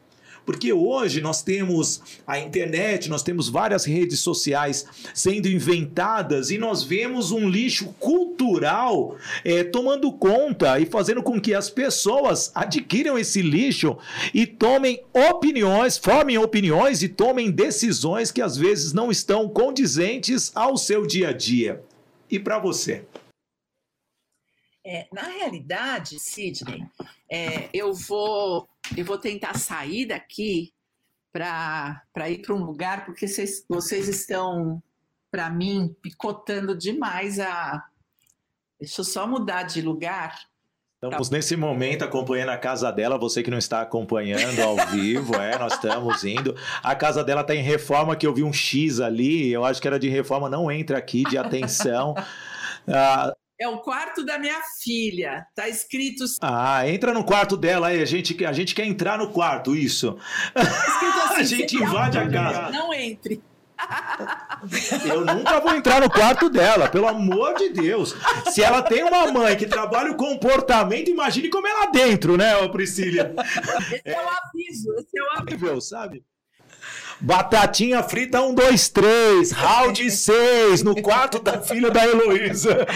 Porque 0.46 0.72
hoje 0.72 1.20
nós 1.20 1.42
temos 1.42 2.00
a 2.24 2.38
internet, 2.38 3.10
nós 3.10 3.24
temos 3.24 3.48
várias 3.48 3.84
redes 3.84 4.20
sociais 4.20 4.86
sendo 5.12 5.48
inventadas 5.48 6.52
e 6.52 6.56
nós 6.56 6.84
vemos 6.84 7.32
um 7.32 7.48
lixo 7.48 7.86
cultural 7.98 9.16
é, 9.44 9.64
tomando 9.64 10.12
conta 10.12 10.78
e 10.78 10.86
fazendo 10.86 11.20
com 11.20 11.40
que 11.40 11.52
as 11.52 11.68
pessoas 11.68 12.52
adquiram 12.54 13.18
esse 13.18 13.42
lixo 13.42 13.98
e 14.32 14.46
tomem 14.46 15.02
opiniões, 15.12 15.98
formem 15.98 16.38
opiniões 16.38 17.02
e 17.02 17.08
tomem 17.08 17.50
decisões 17.50 18.30
que 18.30 18.40
às 18.40 18.56
vezes 18.56 18.92
não 18.92 19.10
estão 19.10 19.48
condizentes 19.48 20.52
ao 20.54 20.76
seu 20.76 21.04
dia 21.04 21.30
a 21.30 21.32
dia. 21.32 21.82
E 22.30 22.38
para 22.38 22.58
você? 22.60 23.02
É, 24.88 25.08
na 25.12 25.22
realidade, 25.22 26.20
Sidney, 26.20 26.86
é, 27.28 27.68
eu, 27.74 27.92
vou, 27.92 28.68
eu 28.96 29.04
vou 29.04 29.18
tentar 29.18 29.58
sair 29.58 30.06
daqui 30.06 30.72
para 31.32 32.30
ir 32.30 32.40
para 32.40 32.54
um 32.54 32.64
lugar, 32.64 33.04
porque 33.04 33.26
vocês, 33.26 33.64
vocês 33.68 34.06
estão, 34.06 34.80
para 35.28 35.50
mim, 35.50 35.92
picotando 36.00 36.78
demais 36.78 37.40
a. 37.40 37.84
Deixa 38.78 39.00
eu 39.00 39.04
só 39.04 39.26
mudar 39.26 39.64
de 39.64 39.82
lugar. 39.82 40.38
Estamos 41.02 41.30
nesse 41.30 41.56
momento 41.56 42.04
acompanhando 42.04 42.50
a 42.50 42.56
casa 42.56 42.90
dela, 42.92 43.18
você 43.18 43.42
que 43.42 43.50
não 43.50 43.58
está 43.58 43.82
acompanhando 43.82 44.60
ao 44.60 44.76
vivo, 44.86 45.34
é, 45.34 45.58
nós 45.58 45.74
estamos 45.74 46.24
indo. 46.24 46.54
A 46.80 46.94
casa 46.94 47.24
dela 47.24 47.40
está 47.40 47.56
em 47.56 47.62
reforma, 47.62 48.14
que 48.14 48.26
eu 48.26 48.32
vi 48.32 48.44
um 48.44 48.52
X 48.52 49.00
ali, 49.00 49.52
eu 49.52 49.64
acho 49.64 49.82
que 49.82 49.88
era 49.88 49.98
de 49.98 50.08
reforma, 50.08 50.48
não 50.48 50.70
entra 50.70 50.96
aqui, 50.96 51.24
de 51.24 51.36
atenção. 51.36 52.14
Ah, 52.88 53.34
é 53.58 53.68
o 53.68 53.78
quarto 53.78 54.24
da 54.24 54.38
minha 54.38 54.60
filha. 54.82 55.46
Tá 55.54 55.68
escrito. 55.68 56.24
Ah, 56.40 56.88
entra 56.88 57.12
no 57.12 57.24
quarto 57.24 57.56
dela 57.56 57.88
aí. 57.88 58.02
A 58.02 58.04
gente, 58.04 58.44
a 58.44 58.52
gente 58.52 58.74
quer 58.74 58.84
entrar 58.84 59.18
no 59.18 59.30
quarto, 59.30 59.74
isso. 59.74 60.18
Tá 60.52 60.62
assim, 61.32 61.40
a 61.40 61.42
gente 61.42 61.76
invade 61.76 62.18
a 62.18 62.28
casa. 62.28 62.70
Não 62.70 62.92
entre. 62.92 63.42
Eu 65.06 65.24
nunca 65.24 65.60
vou 65.60 65.74
entrar 65.74 66.00
no 66.00 66.10
quarto 66.10 66.48
dela, 66.48 66.88
pelo 66.88 67.06
amor 67.06 67.54
de 67.54 67.68
Deus. 67.68 68.14
Se 68.50 68.62
ela 68.62 68.82
tem 68.82 69.02
uma 69.02 69.30
mãe 69.30 69.56
que 69.56 69.66
trabalha 69.66 70.10
o 70.12 70.16
comportamento, 70.16 71.10
imagine 71.10 71.48
como 71.48 71.66
é 71.66 71.72
lá 71.72 71.86
dentro, 71.86 72.36
né, 72.36 72.66
Priscila? 72.68 73.34
Esse 73.92 74.02
é, 74.04 74.18
o 74.18 74.28
aviso, 74.28 74.94
esse 74.94 75.18
é 75.18 75.22
o 75.22 75.38
aviso. 75.38 75.80
Sabe? 75.80 76.24
Batatinha 77.20 78.02
frita 78.02 78.42
1, 78.42 78.54
2, 78.54 78.88
3, 78.90 79.52
round 79.52 80.10
6, 80.10 80.82
no 80.82 81.00
quarto 81.02 81.38
da 81.38 81.60
filha 81.62 81.90
da 81.90 82.06
Heloísa. 82.06 82.86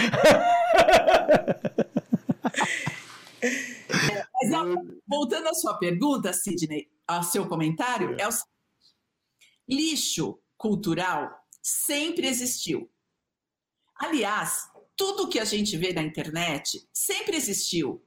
Mas, 4.33 4.75
voltando 5.07 5.47
à 5.47 5.53
sua 5.53 5.77
pergunta, 5.77 6.33
Sidney, 6.33 6.89
ao 7.07 7.23
seu 7.23 7.47
comentário, 7.47 8.15
é 8.19 8.27
o 8.27 8.31
lixo 9.67 10.39
cultural 10.57 11.29
sempre 11.61 12.27
existiu. 12.27 12.91
Aliás, 13.95 14.69
tudo 14.95 15.29
que 15.29 15.39
a 15.39 15.45
gente 15.45 15.77
vê 15.77 15.93
na 15.93 16.01
internet 16.01 16.87
sempre 16.93 17.35
existiu. 17.35 18.03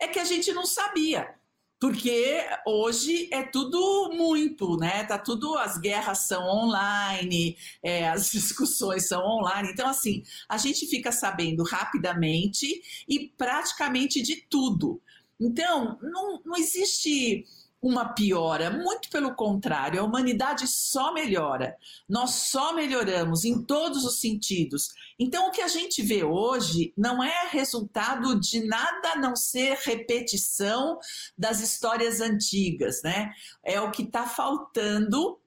É 0.00 0.06
que 0.06 0.20
a 0.20 0.24
gente 0.24 0.52
não 0.52 0.64
sabia 0.64 1.37
porque 1.80 2.44
hoje 2.66 3.28
é 3.32 3.42
tudo 3.42 4.10
muito, 4.12 4.76
né? 4.76 5.04
Tá 5.04 5.16
tudo, 5.18 5.56
as 5.56 5.78
guerras 5.78 6.26
são 6.26 6.42
online, 6.44 7.56
é, 7.82 8.08
as 8.08 8.30
discussões 8.32 9.06
são 9.06 9.24
online. 9.24 9.70
Então, 9.70 9.88
assim, 9.88 10.22
a 10.48 10.56
gente 10.56 10.86
fica 10.86 11.12
sabendo 11.12 11.62
rapidamente 11.62 12.66
e 13.08 13.28
praticamente 13.36 14.20
de 14.20 14.36
tudo. 14.48 15.00
Então, 15.40 15.98
não, 16.02 16.42
não 16.44 16.56
existe 16.56 17.44
uma 17.80 18.08
piora, 18.08 18.70
muito 18.70 19.08
pelo 19.08 19.34
contrário, 19.34 20.00
a 20.00 20.04
humanidade 20.04 20.66
só 20.66 21.12
melhora. 21.12 21.76
Nós 22.08 22.30
só 22.30 22.72
melhoramos 22.74 23.44
em 23.44 23.62
todos 23.62 24.04
os 24.04 24.20
sentidos. 24.20 24.88
Então, 25.18 25.48
o 25.48 25.50
que 25.52 25.60
a 25.60 25.68
gente 25.68 26.02
vê 26.02 26.24
hoje 26.24 26.92
não 26.96 27.22
é 27.22 27.48
resultado 27.50 28.38
de 28.40 28.66
nada 28.66 29.12
a 29.12 29.18
não 29.18 29.36
ser 29.36 29.78
repetição 29.84 30.98
das 31.36 31.60
histórias 31.60 32.20
antigas, 32.20 33.00
né? 33.02 33.32
É 33.62 33.80
o 33.80 33.92
que 33.92 34.02
está 34.02 34.26
faltando, 34.26 35.38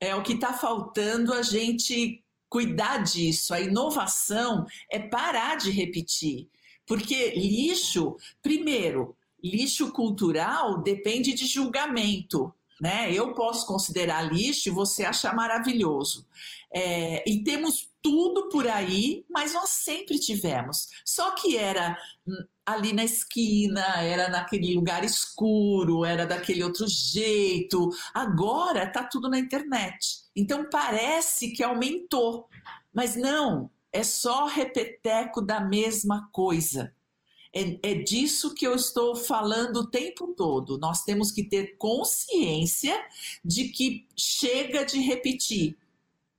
é 0.00 0.14
o 0.14 0.22
que 0.22 0.34
está 0.34 0.52
faltando 0.52 1.34
a 1.34 1.42
gente 1.42 2.22
cuidar 2.48 2.98
disso. 2.98 3.52
A 3.52 3.60
inovação 3.60 4.64
é 4.88 5.00
parar 5.00 5.56
de 5.56 5.70
repetir. 5.70 6.48
Porque 6.86 7.30
lixo, 7.30 8.16
primeiro, 8.42 9.16
lixo 9.42 9.92
cultural 9.92 10.82
depende 10.82 11.34
de 11.34 11.46
julgamento. 11.46 12.52
Né? 12.80 13.12
Eu 13.12 13.32
posso 13.34 13.66
considerar 13.66 14.22
lixo 14.22 14.68
e 14.68 14.72
você 14.72 15.04
achar 15.04 15.34
maravilhoso. 15.34 16.26
É, 16.74 17.22
e 17.30 17.44
temos 17.44 17.88
tudo 18.02 18.48
por 18.48 18.66
aí, 18.66 19.24
mas 19.30 19.54
nós 19.54 19.70
sempre 19.70 20.18
tivemos. 20.18 20.88
Só 21.04 21.30
que 21.32 21.56
era 21.56 21.96
hum, 22.26 22.44
ali 22.66 22.92
na 22.92 23.04
esquina, 23.04 24.02
era 24.02 24.28
naquele 24.28 24.74
lugar 24.74 25.04
escuro, 25.04 26.04
era 26.04 26.26
daquele 26.26 26.64
outro 26.64 26.86
jeito. 26.88 27.90
Agora 28.12 28.84
está 28.84 29.04
tudo 29.04 29.30
na 29.30 29.38
internet. 29.38 30.22
Então 30.34 30.68
parece 30.68 31.52
que 31.52 31.62
aumentou, 31.62 32.48
mas 32.92 33.14
não, 33.14 33.70
é 33.92 34.02
só 34.02 34.46
repeteco 34.46 35.40
da 35.40 35.60
mesma 35.60 36.28
coisa. 36.32 36.92
É, 37.54 37.90
é 37.90 37.94
disso 37.94 38.54
que 38.54 38.66
eu 38.66 38.74
estou 38.74 39.14
falando 39.14 39.80
o 39.80 39.86
tempo 39.86 40.28
todo. 40.34 40.78
Nós 40.78 41.04
temos 41.04 41.30
que 41.30 41.44
ter 41.44 41.76
consciência 41.76 42.98
de 43.44 43.68
que 43.68 44.06
chega 44.16 44.84
de 44.84 44.98
repetir. 45.00 45.76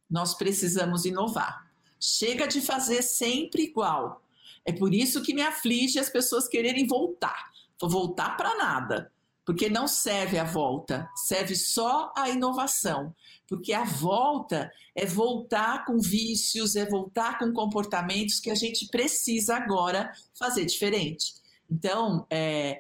Nós 0.09 0.33
precisamos 0.33 1.05
inovar. 1.05 1.71
Chega 1.99 2.47
de 2.47 2.61
fazer 2.61 3.01
sempre 3.01 3.63
igual. 3.63 4.23
É 4.65 4.71
por 4.71 4.93
isso 4.93 5.21
que 5.21 5.33
me 5.33 5.41
aflige 5.41 5.99
as 5.99 6.09
pessoas 6.09 6.47
quererem 6.47 6.87
voltar. 6.87 7.51
Vou 7.79 7.89
voltar 7.89 8.35
para 8.37 8.55
nada, 8.55 9.11
porque 9.45 9.69
não 9.69 9.87
serve 9.87 10.37
a 10.37 10.43
volta, 10.43 11.09
serve 11.15 11.55
só 11.55 12.11
a 12.15 12.29
inovação 12.29 13.13
porque 13.53 13.71
a 13.71 13.83
volta 13.83 14.71
é 14.95 15.05
voltar 15.05 15.85
com 15.85 15.99
vícios, 15.99 16.75
é 16.75 16.87
voltar 16.87 17.37
com 17.37 17.53
comportamentos 17.53 18.39
que 18.39 18.49
a 18.49 18.55
gente 18.55 18.87
precisa 18.87 19.55
agora 19.55 20.11
fazer 20.33 20.65
diferente. 20.65 21.35
Então, 21.69 22.25
é, 22.31 22.79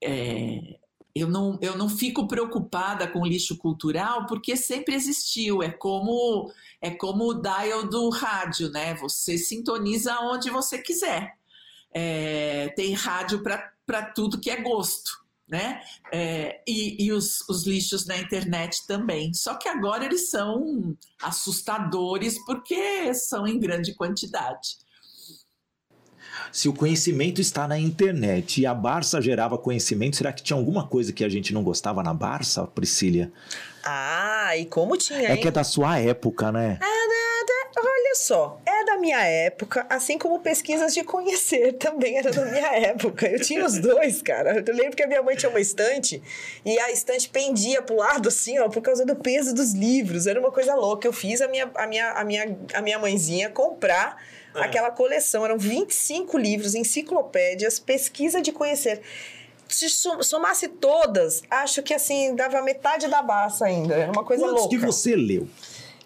é, 0.00 0.78
eu, 1.12 1.28
não, 1.28 1.58
eu 1.60 1.76
não 1.76 1.88
fico 1.88 2.28
preocupada 2.28 3.08
com 3.08 3.26
lixo 3.26 3.56
cultural, 3.56 4.26
porque 4.26 4.56
sempre 4.56 4.94
existiu. 4.94 5.64
É 5.64 5.70
como 5.70 6.52
é 6.80 6.92
como 6.92 7.24
o 7.24 7.34
dial 7.34 7.88
do 7.88 8.08
rádio, 8.08 8.70
né? 8.70 8.94
Você 8.94 9.36
sintoniza 9.36 10.16
onde 10.20 10.48
você 10.48 10.78
quiser. 10.78 11.36
É, 11.92 12.68
tem 12.76 12.92
rádio 12.92 13.42
para 13.42 14.02
tudo 14.14 14.40
que 14.40 14.48
é 14.48 14.60
gosto 14.60 15.27
né? 15.48 15.80
É, 16.12 16.60
e, 16.66 17.06
e 17.06 17.12
os, 17.12 17.40
os, 17.48 17.66
lixos 17.66 18.06
na 18.06 18.18
internet 18.18 18.86
também. 18.86 19.32
Só 19.32 19.54
que 19.54 19.68
agora 19.68 20.04
eles 20.04 20.30
são 20.30 20.96
assustadores 21.22 22.38
porque 22.44 23.14
são 23.14 23.46
em 23.46 23.58
grande 23.58 23.94
quantidade. 23.94 24.76
Se 26.52 26.68
o 26.68 26.72
conhecimento 26.72 27.40
está 27.40 27.66
na 27.66 27.78
internet 27.78 28.60
e 28.60 28.66
a 28.66 28.74
Barça 28.74 29.20
gerava 29.20 29.58
conhecimento, 29.58 30.16
será 30.16 30.32
que 30.32 30.42
tinha 30.42 30.56
alguma 30.56 30.86
coisa 30.86 31.12
que 31.12 31.24
a 31.24 31.28
gente 31.28 31.52
não 31.52 31.62
gostava 31.62 32.02
na 32.02 32.14
Barça, 32.14 32.66
Priscila? 32.66 33.30
Ah, 33.84 34.56
e 34.56 34.66
como 34.66 34.96
tinha, 34.96 35.18
é 35.18 35.22
hein? 35.24 35.30
É 35.32 35.36
que 35.36 35.48
é 35.48 35.50
da 35.50 35.64
sua 35.64 35.98
época, 35.98 36.52
né? 36.52 36.78
Ah, 36.80 36.84
nada. 36.84 37.88
Olha 37.88 38.14
só, 38.14 38.60
minha 38.98 39.22
época, 39.24 39.86
assim 39.88 40.18
como 40.18 40.40
pesquisas 40.40 40.92
de 40.92 41.02
conhecer 41.02 41.74
também 41.78 42.18
era 42.18 42.30
da 42.30 42.44
minha 42.44 42.68
época. 42.76 43.26
Eu 43.26 43.40
tinha 43.40 43.64
os 43.64 43.78
dois, 43.78 44.20
cara. 44.22 44.62
Eu 44.66 44.74
lembro 44.74 44.96
que 44.96 45.02
a 45.02 45.06
minha 45.06 45.22
mãe 45.22 45.36
tinha 45.36 45.50
uma 45.50 45.60
estante 45.60 46.22
e 46.64 46.78
a 46.78 46.90
estante 46.90 47.28
pendia 47.28 47.80
pro 47.80 47.96
lado, 47.96 48.28
assim, 48.28 48.58
ó, 48.58 48.68
por 48.68 48.82
causa 48.82 49.06
do 49.06 49.16
peso 49.16 49.54
dos 49.54 49.72
livros. 49.72 50.26
Era 50.26 50.38
uma 50.38 50.52
coisa 50.52 50.74
louca. 50.74 51.06
Eu 51.06 51.12
fiz 51.12 51.40
a 51.40 51.48
minha, 51.48 51.70
a 51.74 51.86
minha, 51.86 52.12
a 52.12 52.24
minha, 52.24 52.58
a 52.74 52.82
minha 52.82 52.98
mãezinha 52.98 53.50
comprar 53.50 54.22
é. 54.54 54.60
aquela 54.60 54.90
coleção. 54.90 55.44
Eram 55.44 55.58
25 55.58 56.36
livros, 56.36 56.74
enciclopédias, 56.74 57.78
pesquisa 57.78 58.40
de 58.40 58.52
conhecer 58.52 59.00
se 59.68 59.88
somasse 59.88 60.66
todas, 60.66 61.42
acho 61.50 61.82
que 61.82 61.92
assim, 61.92 62.34
dava 62.34 62.62
metade 62.62 63.06
da 63.06 63.20
baça 63.20 63.66
ainda. 63.66 63.94
Era 63.94 64.10
uma 64.10 64.24
coisa 64.24 64.44
Quantos 64.44 64.62
louca. 64.62 64.76
que 64.76 64.84
você 64.84 65.14
leu? 65.14 65.46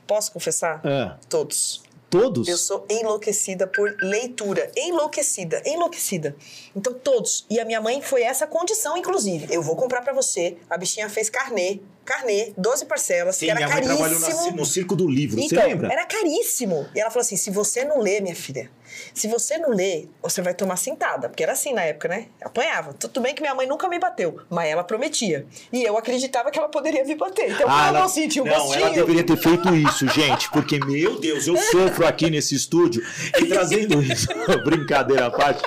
Posso 0.07 0.32
confessar? 0.32 0.80
É. 0.84 1.12
Todos. 1.28 1.82
Todos? 2.12 2.46
Eu 2.46 2.58
sou 2.58 2.84
enlouquecida 2.90 3.66
por 3.66 3.96
leitura. 4.02 4.70
Enlouquecida, 4.76 5.62
enlouquecida. 5.64 6.36
Então, 6.76 6.92
todos. 6.92 7.46
E 7.48 7.58
a 7.58 7.64
minha 7.64 7.80
mãe 7.80 8.02
foi 8.02 8.22
essa 8.22 8.46
condição, 8.46 8.98
inclusive. 8.98 9.46
Eu 9.48 9.62
vou 9.62 9.74
comprar 9.76 10.02
para 10.02 10.12
você. 10.12 10.58
A 10.68 10.76
bichinha 10.76 11.08
fez 11.08 11.30
carnê 11.30 11.80
carnê, 12.04 12.52
12 12.58 12.84
parcelas, 12.86 13.36
Sim, 13.36 13.46
que 13.46 13.50
era 13.50 13.60
minha 13.60 13.68
caríssimo. 13.68 13.98
Mãe 13.98 14.10
trabalhou 14.18 14.52
no 14.52 14.66
circo 14.66 14.96
do 14.96 15.08
livro, 15.08 15.38
então, 15.38 15.60
você 15.60 15.68
lembra? 15.68 15.92
Era 15.92 16.04
caríssimo. 16.04 16.86
E 16.94 17.00
ela 17.00 17.10
falou 17.10 17.22
assim: 17.22 17.36
se 17.36 17.50
você 17.50 17.84
não 17.84 18.00
lê, 18.00 18.20
minha 18.20 18.34
filha, 18.34 18.70
se 19.14 19.28
você 19.28 19.59
não 19.59 19.70
lê, 19.70 20.07
você 20.22 20.43
vai 20.43 20.55
tomar 20.55 20.76
cintada. 20.76 21.28
Porque 21.28 21.43
era 21.43 21.53
assim 21.53 21.72
na 21.72 21.82
época, 21.82 22.09
né? 22.09 22.26
Apanhava. 22.40 22.93
Tudo 22.95 23.20
bem 23.20 23.34
que 23.34 23.40
minha 23.40 23.55
mãe 23.55 23.66
nunca 23.66 23.88
me 23.88 23.99
bateu, 23.99 24.40
mas 24.51 24.68
ela 24.68 24.84
prometia. 24.84 25.47
E 25.72 25.82
eu 25.82 25.97
acreditava 25.97 26.51
que 26.51 26.59
ela 26.59 26.68
poderia 26.68 27.05
me 27.05 27.14
bater. 27.14 27.51
Então, 27.51 27.68
ah, 27.68 27.88
ela 27.88 28.01
não 28.01 28.09
sentiu 28.09 28.45
um 28.45 28.47
Não, 28.47 28.59
gostinho... 28.59 28.84
ela 28.86 28.95
deveria 28.95 29.24
ter 29.24 29.36
feito 29.36 29.74
isso, 29.74 30.07
gente. 30.09 30.51
Porque, 30.51 30.78
meu 30.84 31.18
Deus, 31.18 31.47
eu 31.47 31.57
sofro 31.57 32.07
aqui 32.07 32.30
nesse 32.30 32.55
estúdio. 32.55 33.03
E 33.40 33.47
trazendo 33.47 34.03
isso, 34.03 34.28
brincadeira 34.64 35.26
à 35.26 35.30
parte, 35.30 35.62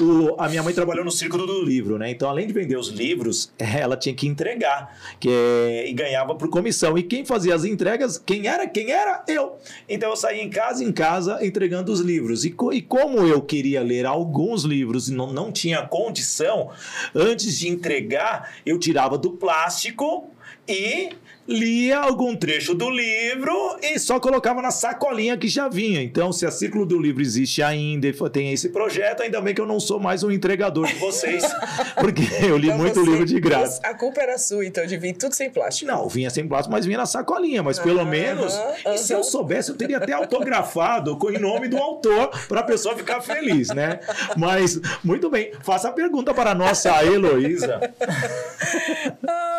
o, 0.00 0.34
a 0.38 0.48
minha 0.48 0.62
mãe 0.62 0.72
trabalhou 0.72 1.04
no 1.04 1.10
Círculo 1.10 1.46
do 1.46 1.62
Livro, 1.62 1.98
né? 1.98 2.10
Então, 2.10 2.28
além 2.28 2.46
de 2.46 2.52
vender 2.52 2.76
os 2.76 2.88
livros, 2.88 3.52
ela 3.58 3.96
tinha 3.96 4.14
que 4.14 4.26
entregar. 4.26 4.96
Que 5.20 5.28
é 5.28 5.82
e 5.88 5.92
ganhava 5.92 6.34
por 6.34 6.48
comissão. 6.48 6.96
E 6.96 7.02
quem 7.02 7.24
fazia 7.24 7.54
as 7.54 7.64
entregas, 7.64 8.18
quem 8.18 8.46
era? 8.46 8.66
Quem 8.66 8.90
era? 8.90 9.24
Eu. 9.28 9.56
Então 9.88 10.10
eu 10.10 10.16
saía 10.16 10.42
em 10.42 10.50
casa 10.50 10.84
em 10.84 10.92
casa 10.92 11.44
entregando 11.44 11.92
os 11.92 12.00
livros. 12.00 12.44
E, 12.44 12.50
e 12.70 12.82
como 12.82 13.20
eu 13.26 13.40
queria 13.40 13.82
ler 13.82 14.04
alguns 14.04 14.64
livros 14.64 15.08
e 15.08 15.14
não, 15.14 15.32
não 15.32 15.50
tinha 15.50 15.86
condição, 15.86 16.70
antes 17.14 17.58
de 17.58 17.68
entregar, 17.68 18.56
eu 18.66 18.78
tirava 18.78 19.16
do 19.16 19.30
plástico 19.30 20.28
e 20.66 21.10
lia 21.46 21.98
algum 21.98 22.36
trecho 22.36 22.74
do 22.74 22.88
livro 22.88 23.76
e 23.82 23.98
só 23.98 24.20
colocava 24.20 24.62
na 24.62 24.70
sacolinha 24.70 25.36
que 25.36 25.48
já 25.48 25.68
vinha. 25.68 26.00
Então, 26.00 26.32
se 26.32 26.46
a 26.46 26.50
Círculo 26.50 26.86
do 26.86 26.98
Livro 27.00 27.20
existe 27.20 27.62
ainda 27.62 28.06
e 28.06 28.12
tem 28.30 28.52
esse 28.52 28.68
projeto, 28.68 29.22
ainda 29.22 29.40
bem 29.40 29.54
que 29.54 29.60
eu 29.60 29.66
não 29.66 29.80
sou 29.80 29.98
mais 29.98 30.22
um 30.22 30.30
entregador 30.30 30.86
de 30.86 30.94
vocês, 30.94 31.42
porque 32.00 32.22
eu 32.44 32.56
li 32.56 32.68
então 32.68 32.78
muito 32.78 33.00
você, 33.00 33.10
livro 33.10 33.26
de 33.26 33.40
graça. 33.40 33.80
A 33.82 33.94
culpa 33.94 34.20
era 34.20 34.38
sua, 34.38 34.64
então, 34.64 34.86
de 34.86 34.96
vir 34.96 35.14
tudo 35.14 35.34
sem 35.34 35.50
plástico. 35.50 35.90
Não, 35.90 36.08
vinha 36.08 36.30
sem 36.30 36.46
plástico, 36.46 36.72
mas 36.72 36.86
vinha 36.86 36.98
na 36.98 37.06
sacolinha. 37.06 37.62
Mas 37.62 37.78
pelo 37.78 38.04
menos, 38.04 38.54
e 38.86 38.98
se 38.98 39.12
eu 39.12 39.24
soubesse, 39.24 39.70
eu 39.70 39.76
teria 39.76 39.98
até 39.98 40.12
autografado 40.12 41.16
com 41.16 41.26
o 41.26 41.38
nome 41.38 41.68
do 41.68 41.76
autor 41.76 42.30
para 42.48 42.60
a 42.60 42.64
pessoa 42.64 42.96
ficar 42.96 43.20
feliz, 43.20 43.68
né? 43.68 43.98
Mas, 44.36 44.80
muito 45.02 45.28
bem, 45.28 45.52
faça 45.62 45.88
a 45.88 45.92
pergunta 45.92 46.32
para 46.32 46.52
a 46.52 46.54
nossa 46.54 47.04
Heloísa. 47.04 47.80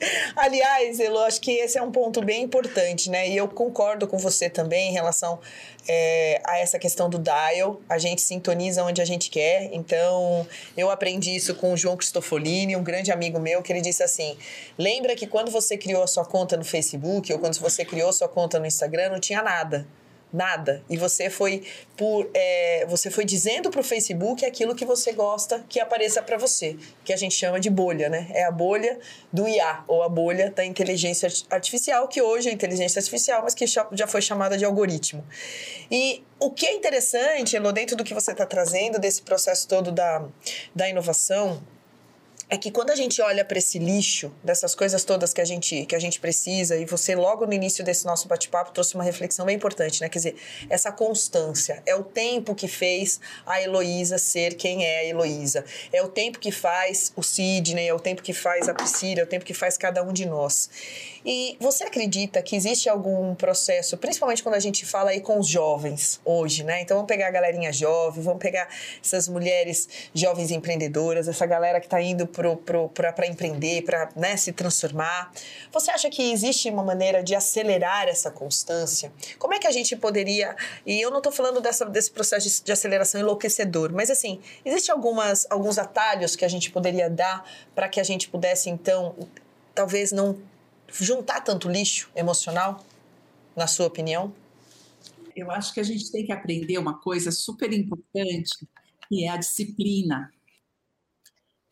Aliás, 0.36 1.00
Elo, 1.00 1.18
acho 1.20 1.40
que 1.40 1.52
esse 1.52 1.78
é 1.78 1.82
um 1.82 1.90
ponto 1.90 2.22
bem 2.22 2.42
importante, 2.42 3.10
né? 3.10 3.28
E 3.28 3.36
eu 3.36 3.48
concordo 3.48 4.06
com 4.06 4.18
você 4.18 4.48
também 4.48 4.90
em 4.90 4.92
relação 4.92 5.38
é, 5.88 6.40
a 6.44 6.58
essa 6.58 6.78
questão 6.78 7.08
do 7.08 7.18
dial. 7.18 7.80
A 7.88 7.98
gente 7.98 8.20
sintoniza 8.20 8.82
onde 8.82 9.00
a 9.00 9.04
gente 9.04 9.30
quer. 9.30 9.70
Então, 9.72 10.46
eu 10.76 10.90
aprendi 10.90 11.34
isso 11.34 11.54
com 11.54 11.72
o 11.72 11.76
João 11.76 11.96
Cristofolini, 11.96 12.76
um 12.76 12.82
grande 12.82 13.10
amigo 13.10 13.38
meu, 13.38 13.62
que 13.62 13.72
ele 13.72 13.80
disse 13.80 14.02
assim: 14.02 14.36
lembra 14.78 15.14
que 15.14 15.26
quando 15.26 15.50
você 15.50 15.76
criou 15.76 16.02
a 16.02 16.06
sua 16.06 16.24
conta 16.24 16.56
no 16.56 16.64
Facebook 16.64 17.32
ou 17.32 17.38
quando 17.38 17.58
você 17.58 17.84
criou 17.84 18.10
a 18.10 18.12
sua 18.12 18.28
conta 18.28 18.58
no 18.58 18.66
Instagram, 18.66 19.10
não 19.10 19.20
tinha 19.20 19.42
nada 19.42 19.86
nada. 20.32 20.82
E 20.88 20.96
você 20.96 21.30
foi 21.30 21.62
por 21.96 22.28
é, 22.34 22.84
você 22.88 23.10
foi 23.10 23.24
dizendo 23.24 23.70
para 23.70 23.80
o 23.80 23.84
Facebook 23.84 24.44
aquilo 24.44 24.74
que 24.74 24.84
você 24.84 25.12
gosta 25.12 25.64
que 25.68 25.80
apareça 25.80 26.22
para 26.22 26.36
você, 26.36 26.76
que 27.04 27.12
a 27.12 27.16
gente 27.16 27.34
chama 27.34 27.58
de 27.58 27.70
bolha, 27.70 28.08
né? 28.08 28.28
É 28.30 28.44
a 28.44 28.50
bolha 28.50 28.98
do 29.32 29.48
IA 29.48 29.84
ou 29.88 30.02
a 30.02 30.08
bolha 30.08 30.50
da 30.50 30.64
inteligência 30.64 31.28
artificial, 31.50 32.08
que 32.08 32.20
hoje 32.20 32.48
é 32.48 32.52
inteligência 32.52 32.98
artificial, 32.98 33.42
mas 33.42 33.54
que 33.54 33.66
já 33.66 34.06
foi 34.06 34.20
chamada 34.20 34.58
de 34.58 34.64
algoritmo. 34.64 35.24
E 35.90 36.22
o 36.38 36.50
que 36.50 36.66
é 36.66 36.74
interessante, 36.74 37.56
Elo, 37.56 37.72
dentro 37.72 37.96
do 37.96 38.04
que 38.04 38.12
você 38.12 38.32
está 38.32 38.44
trazendo 38.44 38.98
desse 38.98 39.22
processo 39.22 39.66
todo 39.66 39.90
da, 39.90 40.24
da 40.74 40.88
inovação, 40.88 41.62
é 42.48 42.56
que 42.56 42.70
quando 42.70 42.90
a 42.90 42.94
gente 42.94 43.20
olha 43.20 43.44
para 43.44 43.58
esse 43.58 43.76
lixo, 43.78 44.32
dessas 44.42 44.72
coisas 44.72 45.02
todas 45.04 45.32
que 45.32 45.40
a 45.40 45.44
gente 45.44 45.84
que 45.86 45.96
a 45.96 45.98
gente 45.98 46.20
precisa, 46.20 46.76
e 46.76 46.84
você 46.84 47.16
logo 47.16 47.44
no 47.44 47.52
início 47.52 47.84
desse 47.84 48.06
nosso 48.06 48.28
bate-papo 48.28 48.70
trouxe 48.70 48.94
uma 48.94 49.02
reflexão 49.02 49.44
bem 49.44 49.56
importante, 49.56 50.00
né? 50.00 50.08
Quer 50.08 50.18
dizer, 50.18 50.36
essa 50.70 50.92
constância 50.92 51.82
é 51.84 51.94
o 51.96 52.04
tempo 52.04 52.54
que 52.54 52.68
fez 52.68 53.20
a 53.44 53.60
Heloísa 53.60 54.16
ser 54.16 54.54
quem 54.54 54.84
é 54.84 55.00
a 55.00 55.04
Heloísa. 55.04 55.64
É 55.92 56.00
o 56.02 56.08
tempo 56.08 56.38
que 56.38 56.52
faz 56.52 57.12
o 57.16 57.22
Sidney, 57.22 57.88
é 57.88 57.94
o 57.94 57.98
tempo 57.98 58.22
que 58.22 58.32
faz 58.32 58.68
a 58.68 58.74
Priscila, 58.74 59.22
é 59.22 59.24
o 59.24 59.26
tempo 59.26 59.44
que 59.44 59.54
faz 59.54 59.76
cada 59.76 60.02
um 60.04 60.12
de 60.12 60.24
nós. 60.24 60.70
E 61.28 61.56
você 61.58 61.82
acredita 61.82 62.40
que 62.40 62.54
existe 62.54 62.88
algum 62.88 63.34
processo, 63.34 63.96
principalmente 63.96 64.44
quando 64.44 64.54
a 64.54 64.60
gente 64.60 64.86
fala 64.86 65.10
aí 65.10 65.20
com 65.20 65.40
os 65.40 65.48
jovens 65.48 66.20
hoje, 66.24 66.62
né? 66.62 66.82
Então 66.82 66.96
vamos 66.98 67.08
pegar 67.08 67.26
a 67.26 67.30
galerinha 67.32 67.72
jovem, 67.72 68.22
vamos 68.22 68.38
pegar 68.38 68.68
essas 69.02 69.26
mulheres 69.26 69.88
jovens 70.14 70.52
empreendedoras, 70.52 71.26
essa 71.26 71.44
galera 71.44 71.80
que 71.80 71.86
está 71.86 72.00
indo 72.00 72.28
para 72.28 73.26
empreender, 73.26 73.82
para 73.82 74.08
né, 74.14 74.36
se 74.36 74.52
transformar. 74.52 75.32
Você 75.72 75.90
acha 75.90 76.08
que 76.08 76.30
existe 76.30 76.70
uma 76.70 76.84
maneira 76.84 77.24
de 77.24 77.34
acelerar 77.34 78.06
essa 78.06 78.30
constância? 78.30 79.12
Como 79.36 79.52
é 79.52 79.58
que 79.58 79.66
a 79.66 79.72
gente 79.72 79.96
poderia. 79.96 80.54
E 80.86 81.00
eu 81.00 81.10
não 81.10 81.18
estou 81.18 81.32
falando 81.32 81.60
dessa, 81.60 81.84
desse 81.86 82.12
processo 82.12 82.48
de, 82.48 82.62
de 82.62 82.70
aceleração 82.70 83.20
enlouquecedor, 83.20 83.92
mas 83.92 84.12
assim, 84.12 84.40
existe 84.64 84.92
algumas, 84.92 85.44
alguns 85.50 85.76
atalhos 85.76 86.36
que 86.36 86.44
a 86.44 86.48
gente 86.48 86.70
poderia 86.70 87.10
dar 87.10 87.44
para 87.74 87.88
que 87.88 87.98
a 87.98 88.04
gente 88.04 88.28
pudesse, 88.28 88.70
então, 88.70 89.16
talvez 89.74 90.12
não 90.12 90.36
juntar 90.88 91.40
tanto 91.40 91.68
lixo 91.68 92.10
emocional, 92.14 92.84
na 93.56 93.66
sua 93.66 93.86
opinião? 93.86 94.32
Eu 95.34 95.50
acho 95.50 95.72
que 95.74 95.80
a 95.80 95.82
gente 95.82 96.10
tem 96.10 96.24
que 96.24 96.32
aprender 96.32 96.78
uma 96.78 96.98
coisa 96.98 97.30
super 97.30 97.72
importante, 97.72 98.66
que 99.08 99.24
é 99.24 99.28
a 99.28 99.36
disciplina, 99.36 100.32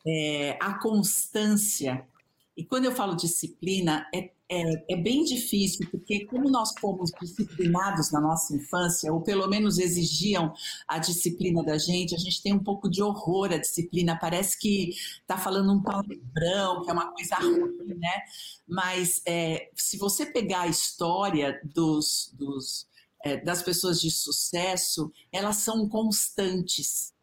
é, 0.05 0.57
a 0.61 0.79
constância. 0.79 2.07
E 2.55 2.63
quando 2.63 2.85
eu 2.85 2.91
falo 2.91 3.15
disciplina, 3.15 4.07
é 4.13 4.31
é, 4.49 4.93
é, 4.93 4.95
bem 4.95 5.23
difícil, 5.23 5.87
porque 5.89 6.25
como 6.25 6.49
nós 6.49 6.73
fomos 6.79 7.11
disciplinados 7.19 8.11
na 8.11 8.21
nossa 8.21 8.55
infância, 8.55 9.11
ou 9.11 9.21
pelo 9.21 9.47
menos 9.47 9.79
exigiam 9.79 10.53
a 10.87 10.99
disciplina 10.99 11.63
da 11.63 11.77
gente, 11.77 12.13
a 12.13 12.17
gente 12.17 12.43
tem 12.43 12.53
um 12.53 12.63
pouco 12.63 12.89
de 12.89 13.01
horror 13.01 13.51
à 13.51 13.57
disciplina. 13.57 14.17
Parece 14.19 14.59
que 14.59 14.89
está 15.21 15.37
falando 15.37 15.73
um 15.73 15.81
palavrão, 15.81 16.83
que 16.83 16.89
é 16.89 16.93
uma 16.93 17.11
coisa 17.11 17.35
ruim, 17.37 17.95
né? 17.97 18.21
Mas 18.67 19.21
é, 19.25 19.69
se 19.75 19.97
você 19.97 20.25
pegar 20.25 20.61
a 20.61 20.67
história 20.67 21.59
dos, 21.63 22.31
dos 22.33 22.87
é, 23.23 23.37
das 23.37 23.63
pessoas 23.63 23.99
de 23.99 24.11
sucesso, 24.11 25.11
elas 25.31 25.57
são 25.57 25.89
constantes. 25.89 27.14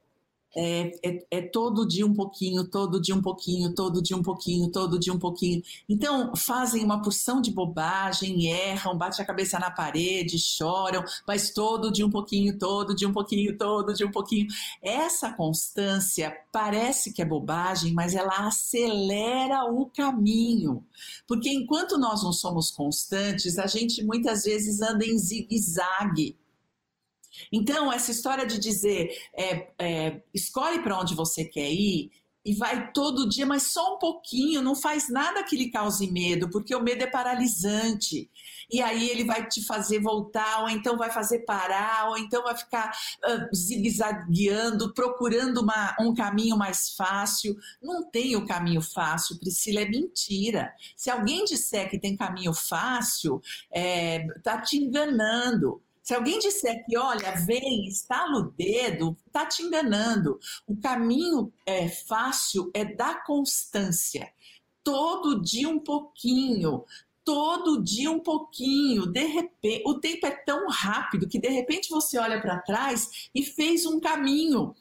É, 0.55 0.93
é, 1.03 1.27
é, 1.31 1.43
todo 1.43 1.87
dia 1.87 2.07
um 2.07 2.13
pouquinho, 2.13 2.65
todo 2.65 3.01
dia 3.01 3.15
um 3.15 3.23
pouquinho, 3.23 3.75
todo 3.75 4.03
dia 4.03 4.17
um 4.17 4.23
pouquinho, 4.23 4.71
todo 4.71 4.99
dia 4.99 5.13
um 5.13 5.19
pouquinho. 5.19 5.63
Então, 5.89 6.35
fazem 6.37 6.85
uma 6.85 7.01
porção 7.01 7.41
de 7.41 7.51
bobagem, 7.51 8.47
erram, 8.47 8.97
batem 8.97 9.23
a 9.23 9.27
cabeça 9.27 9.59
na 9.59 9.71
parede, 9.71 10.39
choram, 10.39 11.03
mas 11.27 11.51
todo 11.51 11.91
dia 11.91 12.07
um 12.07 12.11
pouquinho, 12.11 12.59
todo 12.59 12.95
dia 12.95 13.09
um 13.09 13.13
pouquinho, 13.13 13.57
todo 13.57 13.95
dia 13.95 14.07
um 14.07 14.11
pouquinho. 14.11 14.47
Essa 14.83 15.33
constância 15.33 16.37
parece 16.53 17.13
que 17.13 17.23
é 17.23 17.25
bobagem, 17.25 17.95
mas 17.95 18.15
ela 18.15 18.47
acelera 18.47 19.65
o 19.65 19.87
caminho. 19.87 20.85
Porque 21.27 21.49
enquanto 21.49 21.97
nós 21.97 22.23
não 22.23 22.33
somos 22.33 22.71
constantes, 22.71 23.59
a 23.59 23.67
gente 23.67 24.05
muitas 24.05 24.45
vezes 24.45 24.83
anda 24.83 25.05
em 25.05 25.19
zigue-zague 25.19 26.37
então, 27.53 27.93
essa 27.93 28.11
história 28.11 28.47
de 28.47 28.59
dizer 28.59 29.11
é, 29.37 29.69
é, 29.79 30.23
escolhe 30.35 30.81
para 30.83 30.99
onde 30.99 31.15
você 31.15 31.45
quer 31.45 31.71
ir 31.71 32.11
e 32.45 32.55
vai 32.55 32.91
todo 32.93 33.29
dia, 33.29 33.47
mas 33.47 33.65
só 33.65 33.95
um 33.95 33.99
pouquinho, 33.99 34.63
não 34.63 34.75
faz 34.75 35.09
nada 35.09 35.45
que 35.45 35.57
lhe 35.57 35.71
cause 35.71 36.11
medo, 36.11 36.51
porque 36.51 36.75
o 36.75 36.83
medo 36.83 37.05
é 37.05 37.07
paralisante. 37.07 38.29
E 38.71 38.81
aí 38.83 39.09
ele 39.11 39.25
vai 39.25 39.47
te 39.47 39.65
fazer 39.65 40.01
voltar, 40.01 40.63
ou 40.63 40.69
então 40.69 40.97
vai 40.97 41.11
fazer 41.11 41.41
parar, 41.41 42.09
ou 42.09 42.19
então 42.19 42.43
vai 42.43 42.57
ficar 42.57 42.91
uh, 43.25 43.55
zigue-zagueando, 43.55 44.93
procurando 44.93 45.61
uma, 45.61 45.95
um 46.01 46.13
caminho 46.15 46.57
mais 46.57 46.91
fácil. 46.97 47.57
Não 47.81 48.11
tem 48.11 48.35
o 48.35 48.47
caminho 48.47 48.81
fácil, 48.81 49.39
Priscila, 49.39 49.83
é 49.83 49.89
mentira. 49.89 50.73
Se 50.97 51.11
alguém 51.11 51.45
disser 51.45 51.89
que 51.89 51.99
tem 51.99 52.17
caminho 52.17 52.53
fácil, 52.53 53.41
está 53.73 54.55
é, 54.55 54.61
te 54.63 54.79
enganando 54.79 55.81
Se 56.03 56.15
alguém 56.15 56.39
disser 56.41 56.85
que, 56.85 56.97
olha, 56.99 57.33
vem, 57.47 57.87
estala 57.87 58.39
o 58.39 58.51
dedo, 58.51 59.17
está 59.27 59.47
te 59.47 59.63
enganando. 59.63 60.39
O 60.67 60.77
caminho 60.77 61.53
é 61.65 61.89
fácil 61.89 62.71
é 62.75 62.85
da 62.85 63.15
constância. 63.15 64.33
Todo 64.83 65.41
dia 65.41 65.69
um 65.69 65.79
pouquinho, 65.79 66.85
todo 67.25 67.83
dia 67.83 68.11
um 68.11 68.19
pouquinho. 68.19 69.07
De 69.07 69.25
repente, 69.25 69.85
o 69.87 70.01
tempo 70.01 70.27
é 70.27 70.33
tão 70.33 70.67
rápido 70.69 71.29
que 71.29 71.39
de 71.39 71.49
repente 71.49 71.89
você 71.89 72.19
olha 72.19 72.41
para 72.41 72.59
trás 72.61 73.31
e 73.33 73.45
fez 73.45 73.87
um 73.87 74.01
caminho, 74.01 74.75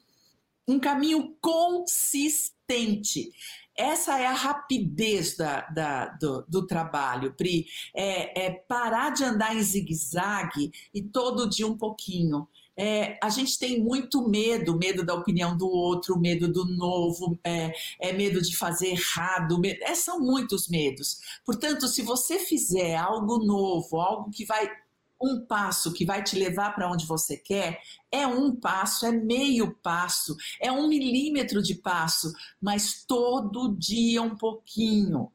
um 0.68 0.80
caminho 0.80 1.38
consistente. 1.40 3.32
Essa 3.76 4.20
é 4.20 4.26
a 4.26 4.34
rapidez 4.34 5.36
da, 5.36 5.62
da, 5.70 6.06
do, 6.08 6.46
do, 6.48 6.68
trabalho, 6.68 7.34
Pri. 7.34 7.66
É, 7.96 8.46
é, 8.46 8.52
parar 8.52 9.12
de 9.12 9.24
andar 9.24 9.56
em 9.56 9.62
zigue-zague 9.62 10.72
e 10.94 11.02
todo 11.02 11.50
dia 11.50 11.66
um 11.66 11.78
pouquinho. 11.78 12.48
É, 12.76 13.20
a 13.22 13.30
gente 13.30 13.60
tem 13.60 13.82
muito 13.84 14.28
medo, 14.28 14.78
medo 14.78 15.06
da 15.06 15.14
opinião 15.14 15.56
do 15.56 15.68
outro, 15.68 16.18
medo 16.18 16.52
do 16.52 16.66
novo, 16.66 17.38
é, 17.44 17.74
é 18.00 18.14
medo 18.14 18.42
de 18.42 18.56
fazer 18.56 18.88
errado, 18.88 19.60
medo, 19.60 19.84
é, 19.84 19.94
são 19.94 20.20
muitos 20.20 20.68
medos. 20.68 21.20
Portanto, 21.46 21.88
se 21.88 22.02
você 22.02 22.40
fizer 22.40 22.96
algo 22.96 23.38
novo, 23.40 24.00
algo 24.00 24.32
que 24.32 24.46
vai 24.46 24.70
um 25.22 25.46
passo 25.46 25.94
que 25.94 26.06
vai 26.06 26.24
te 26.24 26.38
levar 26.38 26.74
para 26.74 26.90
onde 26.90 27.06
você 27.06 27.38
quer, 27.38 27.80
é 28.12 28.26
um 28.26 28.56
passo, 28.56 29.06
é 29.06 29.12
meio 29.12 29.76
passo, 29.76 30.36
é 30.60 30.72
um 30.72 30.88
milímetro 30.88 31.62
de 31.62 31.76
passo, 31.76 32.34
mas 32.62 33.04
todo 33.06 33.76
dia 33.78 34.22
um 34.22 34.36
pouquinho. 34.36 35.32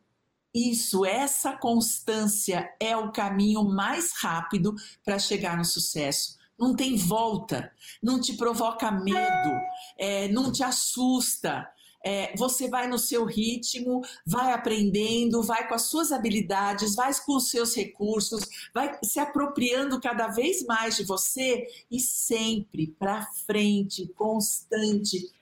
Isso, 0.54 1.04
essa 1.04 1.52
constância 1.52 2.72
é 2.80 2.96
o 2.96 3.12
caminho 3.12 3.62
mais 3.62 4.12
rápido 4.20 4.74
para 5.04 5.18
chegar 5.18 5.56
no 5.56 5.64
sucesso. 5.64 6.36
Não 6.58 6.74
tem 6.74 6.96
volta, 6.96 7.70
não 8.02 8.18
te 8.18 8.32
provoca 8.34 8.90
medo, 8.90 9.60
é, 9.98 10.28
não 10.28 10.50
te 10.50 10.64
assusta, 10.64 11.68
é, 12.06 12.32
você 12.36 12.68
vai 12.68 12.86
no 12.86 13.00
seu 13.00 13.24
ritmo, 13.24 14.00
vai 14.24 14.52
aprendendo, 14.52 15.42
vai 15.42 15.66
com 15.66 15.74
as 15.74 15.82
suas 15.82 16.12
habilidades, 16.12 16.94
vai 16.94 17.10
com 17.24 17.34
os 17.34 17.50
seus 17.50 17.74
recursos, 17.74 18.44
vai 18.72 18.96
se 19.02 19.18
apropriando 19.18 20.00
cada 20.00 20.28
vez 20.28 20.64
mais 20.64 20.96
de 20.96 21.02
você 21.02 21.66
e 21.90 21.98
sempre 21.98 22.94
para 22.96 23.26
frente, 23.44 24.06
constante. 24.14 25.32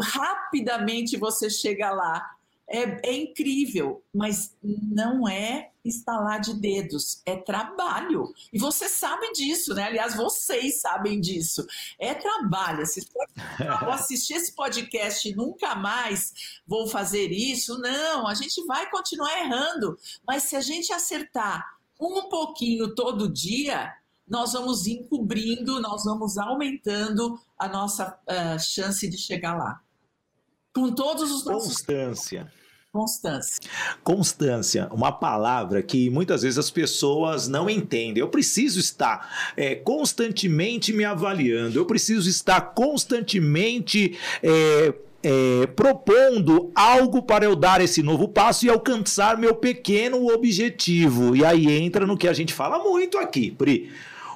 Rapidamente 0.00 1.16
você 1.16 1.50
chega 1.50 1.90
lá 1.90 2.35
é, 2.68 3.10
é 3.10 3.16
incrível, 3.16 4.02
mas 4.12 4.56
não 4.62 5.28
é 5.28 5.70
instalar 5.84 6.40
de 6.40 6.54
dedos, 6.54 7.22
é 7.24 7.36
trabalho. 7.36 8.32
E 8.52 8.58
você 8.58 8.88
sabe 8.88 9.32
disso, 9.32 9.72
né? 9.72 9.84
Aliás, 9.84 10.16
vocês 10.16 10.80
sabem 10.80 11.20
disso. 11.20 11.64
É 11.98 12.12
trabalho. 12.12 12.84
Se 12.84 13.06
vou 13.80 13.92
assistir 13.92 14.34
esse 14.34 14.52
podcast 14.52 15.28
e 15.28 15.34
nunca 15.34 15.74
mais 15.76 16.58
vou 16.66 16.88
fazer 16.88 17.30
isso, 17.30 17.78
não, 17.78 18.26
a 18.26 18.34
gente 18.34 18.64
vai 18.66 18.90
continuar 18.90 19.38
errando. 19.38 19.96
Mas 20.26 20.44
se 20.44 20.56
a 20.56 20.60
gente 20.60 20.92
acertar 20.92 21.64
um 22.00 22.28
pouquinho 22.28 22.94
todo 22.94 23.32
dia, 23.32 23.94
nós 24.26 24.54
vamos 24.54 24.86
encobrindo, 24.86 25.80
nós 25.80 26.04
vamos 26.04 26.36
aumentando 26.36 27.38
a 27.56 27.68
nossa 27.68 28.18
uh, 28.26 28.58
chance 28.58 29.08
de 29.08 29.16
chegar 29.16 29.56
lá. 29.56 29.80
Com 30.76 30.92
todos 30.92 31.32
os 31.32 31.42
nossos. 31.42 31.68
Constância. 31.68 32.52
Constância. 32.92 33.70
Constância, 34.04 34.88
uma 34.92 35.10
palavra 35.10 35.82
que 35.82 36.10
muitas 36.10 36.42
vezes 36.42 36.58
as 36.58 36.70
pessoas 36.70 37.48
não 37.48 37.70
entendem. 37.70 38.20
Eu 38.20 38.28
preciso 38.28 38.78
estar 38.78 39.54
é, 39.56 39.74
constantemente 39.74 40.92
me 40.92 41.02
avaliando, 41.02 41.78
eu 41.78 41.86
preciso 41.86 42.28
estar 42.28 42.60
constantemente. 42.60 44.18
É, 44.42 44.92
é, 45.22 45.66
propondo 45.68 46.70
algo 46.72 47.20
para 47.20 47.44
eu 47.44 47.56
dar 47.56 47.80
esse 47.80 48.00
novo 48.00 48.28
passo 48.28 48.64
e 48.64 48.68
alcançar 48.68 49.36
meu 49.36 49.56
pequeno 49.56 50.28
objetivo. 50.28 51.34
E 51.34 51.44
aí 51.44 51.66
entra 51.72 52.06
no 52.06 52.16
que 52.16 52.28
a 52.28 52.32
gente 52.32 52.54
fala 52.54 52.78
muito 52.78 53.18
aqui, 53.18 53.50
Pri 53.50 53.90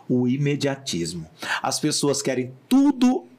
o 0.08 0.26
imediatismo. 0.26 1.24
As 1.62 1.78
pessoas 1.78 2.20
querem 2.20 2.52
tudo 2.68 3.29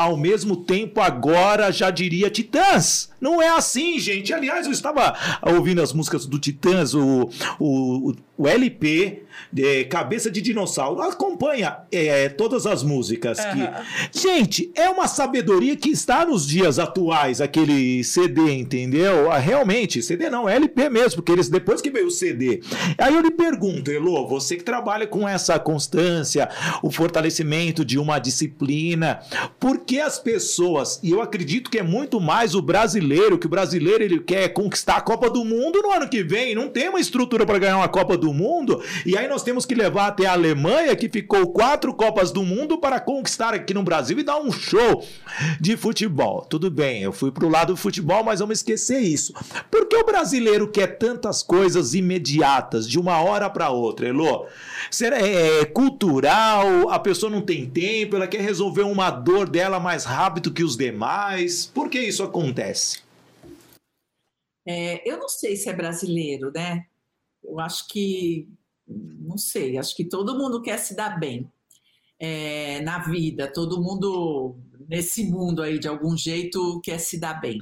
ao 0.00 0.16
mesmo 0.16 0.56
tempo 0.56 0.98
agora 0.98 1.70
já 1.70 1.90
diria 1.90 2.30
Titãs. 2.30 3.09
Não 3.20 3.40
é 3.40 3.48
assim, 3.50 3.98
gente. 3.98 4.32
Aliás, 4.32 4.66
eu 4.66 4.72
estava 4.72 5.14
ouvindo 5.42 5.82
as 5.82 5.92
músicas 5.92 6.26
do 6.26 6.38
Titãs, 6.38 6.94
o, 6.94 7.28
o, 7.58 8.14
o 8.36 8.48
LP 8.48 9.24
é, 9.56 9.84
Cabeça 9.84 10.30
de 10.30 10.40
Dinossauro. 10.40 11.02
Acompanha 11.02 11.78
é, 11.90 12.28
todas 12.28 12.66
as 12.66 12.82
músicas. 12.82 13.38
Que... 13.40 14.18
Gente, 14.18 14.70
é 14.74 14.88
uma 14.88 15.06
sabedoria 15.08 15.76
que 15.76 15.90
está 15.90 16.24
nos 16.24 16.46
dias 16.46 16.78
atuais, 16.78 17.40
aquele 17.40 18.02
CD, 18.04 18.52
entendeu? 18.52 19.30
Ah, 19.30 19.38
realmente, 19.38 20.02
CD 20.02 20.30
não, 20.30 20.48
é 20.48 20.56
LP 20.56 20.88
mesmo, 20.88 21.16
porque 21.16 21.32
eles 21.32 21.48
depois 21.48 21.80
que 21.80 21.90
veio 21.90 22.06
o 22.06 22.10
CD. 22.10 22.62
Aí 22.98 23.14
eu 23.14 23.20
lhe 23.20 23.30
pergunto, 23.30 23.90
Elo, 23.90 24.26
você 24.26 24.56
que 24.56 24.64
trabalha 24.64 25.06
com 25.06 25.28
essa 25.28 25.58
constância, 25.58 26.48
o 26.82 26.90
fortalecimento 26.90 27.84
de 27.84 27.98
uma 27.98 28.18
disciplina, 28.18 29.20
por 29.58 29.80
que 29.80 30.00
as 30.00 30.18
pessoas, 30.18 31.00
e 31.02 31.10
eu 31.10 31.20
acredito 31.20 31.70
que 31.70 31.78
é 31.78 31.82
muito 31.82 32.20
mais 32.20 32.54
o 32.54 32.62
brasileiro, 32.62 33.09
que 33.38 33.46
o 33.46 33.50
brasileiro 33.50 34.02
ele 34.02 34.20
quer 34.20 34.48
conquistar 34.50 34.96
a 34.96 35.00
Copa 35.00 35.28
do 35.28 35.44
Mundo 35.44 35.80
no 35.82 35.90
ano 35.90 36.08
que 36.08 36.22
vem, 36.22 36.54
não 36.54 36.68
tem 36.68 36.88
uma 36.88 37.00
estrutura 37.00 37.44
para 37.44 37.58
ganhar 37.58 37.76
uma 37.76 37.88
Copa 37.88 38.16
do 38.16 38.32
Mundo, 38.32 38.82
e 39.04 39.16
aí 39.16 39.26
nós 39.28 39.42
temos 39.42 39.66
que 39.66 39.74
levar 39.74 40.08
até 40.08 40.26
a 40.26 40.32
Alemanha, 40.32 40.94
que 40.94 41.08
ficou 41.08 41.52
quatro 41.52 41.92
Copas 41.94 42.30
do 42.30 42.42
Mundo, 42.42 42.78
para 42.78 43.00
conquistar 43.00 43.54
aqui 43.54 43.74
no 43.74 43.82
Brasil 43.82 44.18
e 44.18 44.22
dar 44.22 44.38
um 44.38 44.52
show 44.52 45.04
de 45.60 45.76
futebol. 45.76 46.46
Tudo 46.48 46.70
bem, 46.70 47.02
eu 47.02 47.12
fui 47.12 47.30
pro 47.30 47.48
lado 47.48 47.72
do 47.72 47.76
futebol, 47.76 48.22
mas 48.22 48.40
vamos 48.40 48.58
esquecer 48.58 49.00
isso. 49.00 49.32
Por 49.70 49.86
que 49.86 49.96
o 49.96 50.04
brasileiro 50.04 50.68
quer 50.68 50.98
tantas 50.98 51.42
coisas 51.42 51.94
imediatas, 51.94 52.88
de 52.88 52.98
uma 52.98 53.20
hora 53.20 53.48
para 53.50 53.70
outra, 53.70 54.08
Elô? 54.08 54.46
Será 54.90 55.20
é, 55.20 55.60
é 55.60 55.64
cultural? 55.64 56.90
A 56.90 56.98
pessoa 56.98 57.30
não 57.30 57.40
tem 57.40 57.66
tempo, 57.66 58.16
ela 58.16 58.26
quer 58.26 58.40
resolver 58.40 58.82
uma 58.82 59.10
dor 59.10 59.48
dela 59.48 59.80
mais 59.80 60.04
rápido 60.04 60.50
que 60.50 60.64
os 60.64 60.76
demais? 60.76 61.70
Por 61.72 61.88
que 61.88 62.00
isso 62.00 62.22
acontece? 62.22 62.99
É, 64.70 65.02
eu 65.04 65.18
não 65.18 65.28
sei 65.28 65.56
se 65.56 65.68
é 65.68 65.72
brasileiro, 65.72 66.52
né? 66.54 66.86
Eu 67.42 67.58
acho 67.58 67.88
que 67.88 68.48
não 68.86 69.36
sei, 69.36 69.76
acho 69.76 69.96
que 69.96 70.04
todo 70.04 70.38
mundo 70.38 70.62
quer 70.62 70.78
se 70.78 70.94
dar 70.94 71.18
bem 71.18 71.50
é, 72.20 72.80
na 72.82 73.00
vida, 73.00 73.52
todo 73.52 73.82
mundo 73.82 74.56
nesse 74.88 75.24
mundo 75.24 75.60
aí 75.60 75.78
de 75.78 75.88
algum 75.88 76.16
jeito 76.16 76.80
quer 76.84 76.98
se 76.98 77.18
dar 77.18 77.40
bem. 77.40 77.60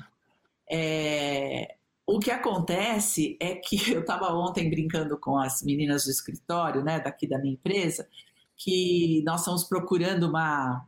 É, 0.70 1.76
o 2.06 2.18
que 2.18 2.30
acontece 2.30 3.38
é 3.40 3.54
que 3.54 3.76
eu 3.90 4.00
estava 4.00 4.34
ontem 4.34 4.68
brincando 4.68 5.16
com 5.18 5.38
as 5.38 5.62
meninas 5.62 6.04
do 6.04 6.10
escritório, 6.10 6.84
né, 6.84 7.00
daqui 7.00 7.26
da 7.26 7.38
minha 7.38 7.54
empresa, 7.54 8.06
que 8.54 9.22
nós 9.24 9.40
estamos 9.40 9.64
procurando 9.64 10.24
uma 10.28 10.86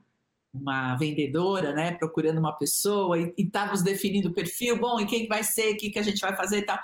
uma 0.53 0.97
vendedora, 0.97 1.73
né, 1.73 1.93
procurando 1.93 2.39
uma 2.39 2.53
pessoa 2.53 3.19
e 3.19 3.33
estávamos 3.39 3.83
definindo 3.83 4.29
o 4.29 4.33
perfil, 4.33 4.79
bom, 4.79 4.99
e 5.01 5.07
quem 5.07 5.29
vai 5.29 5.45
ser, 5.45 5.73
o 5.73 5.77
que, 5.77 5.91
que 5.91 5.99
a 5.99 6.03
gente 6.03 6.21
vai 6.21 6.35
fazer 6.37 6.59
e 6.59 6.63
tal. 6.63 6.79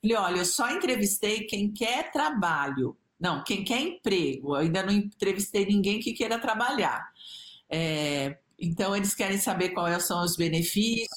Falei, 0.00 0.16
olha, 0.16 0.38
eu 0.38 0.44
só 0.44 0.70
entrevistei 0.70 1.44
quem 1.44 1.72
quer 1.72 2.10
trabalho, 2.10 2.96
não, 3.18 3.44
quem 3.44 3.62
quer 3.62 3.80
emprego, 3.80 4.56
eu 4.56 4.62
ainda 4.62 4.82
não 4.82 4.92
entrevistei 4.92 5.64
ninguém 5.64 6.00
que 6.00 6.12
queira 6.12 6.38
trabalhar. 6.38 7.08
É, 7.70 8.36
então, 8.58 8.94
eles 8.94 9.14
querem 9.14 9.38
saber 9.38 9.70
quais 9.70 10.04
são 10.04 10.22
os 10.22 10.36
benefícios. 10.36 11.08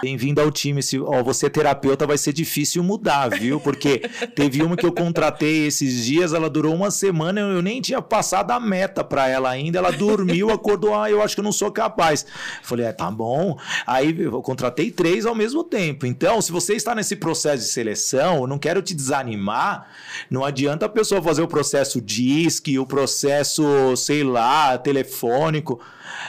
Bem-vindo 0.00 0.40
ao 0.40 0.52
time. 0.52 0.80
Se 0.80 1.00
ó, 1.00 1.20
você 1.20 1.46
é 1.46 1.48
terapeuta, 1.48 2.06
vai 2.06 2.16
ser 2.16 2.32
difícil 2.32 2.80
mudar, 2.80 3.28
viu? 3.28 3.58
Porque 3.58 3.98
teve 4.36 4.62
uma 4.62 4.76
que 4.76 4.86
eu 4.86 4.92
contratei 4.92 5.66
esses 5.66 6.04
dias, 6.04 6.32
ela 6.32 6.48
durou 6.48 6.72
uma 6.72 6.92
semana, 6.92 7.40
eu 7.40 7.60
nem 7.60 7.80
tinha 7.80 8.00
passado 8.00 8.52
a 8.52 8.60
meta 8.60 9.02
para 9.02 9.28
ela 9.28 9.50
ainda. 9.50 9.78
Ela 9.78 9.90
dormiu, 9.90 10.50
acordou, 10.50 10.94
ah, 10.94 11.10
eu 11.10 11.20
acho 11.20 11.34
que 11.34 11.40
eu 11.40 11.44
não 11.44 11.50
sou 11.50 11.72
capaz. 11.72 12.24
Falei, 12.62 12.86
é, 12.86 12.92
tá 12.92 13.10
bom. 13.10 13.58
Aí 13.84 14.16
eu 14.16 14.40
contratei 14.42 14.92
três 14.92 15.26
ao 15.26 15.34
mesmo 15.34 15.64
tempo. 15.64 16.06
Então, 16.06 16.40
se 16.40 16.52
você 16.52 16.74
está 16.74 16.94
nesse 16.94 17.16
processo 17.16 17.64
de 17.64 17.68
seleção, 17.68 18.42
eu 18.42 18.46
não 18.46 18.58
quero 18.58 18.80
te 18.80 18.94
desanimar. 18.94 19.88
Não 20.30 20.44
adianta 20.44 20.86
a 20.86 20.88
pessoa 20.88 21.20
fazer 21.20 21.42
o 21.42 21.48
processo 21.48 22.00
DISC, 22.00 22.78
o 22.78 22.86
processo, 22.86 23.96
sei 23.96 24.22
lá, 24.22 24.78
telefônico. 24.78 25.80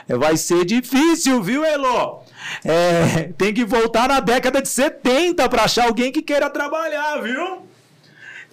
Vai 0.07 0.37
ser 0.37 0.65
difícil, 0.65 1.41
viu, 1.41 1.63
Elo? 1.63 2.23
É, 2.63 3.31
tem 3.37 3.53
que 3.53 3.65
voltar 3.65 4.09
na 4.09 4.19
década 4.19 4.61
de 4.61 4.69
70 4.69 5.47
para 5.49 5.63
achar 5.63 5.85
alguém 5.85 6.11
que 6.11 6.21
queira 6.21 6.49
trabalhar, 6.49 7.21
viu? 7.21 7.67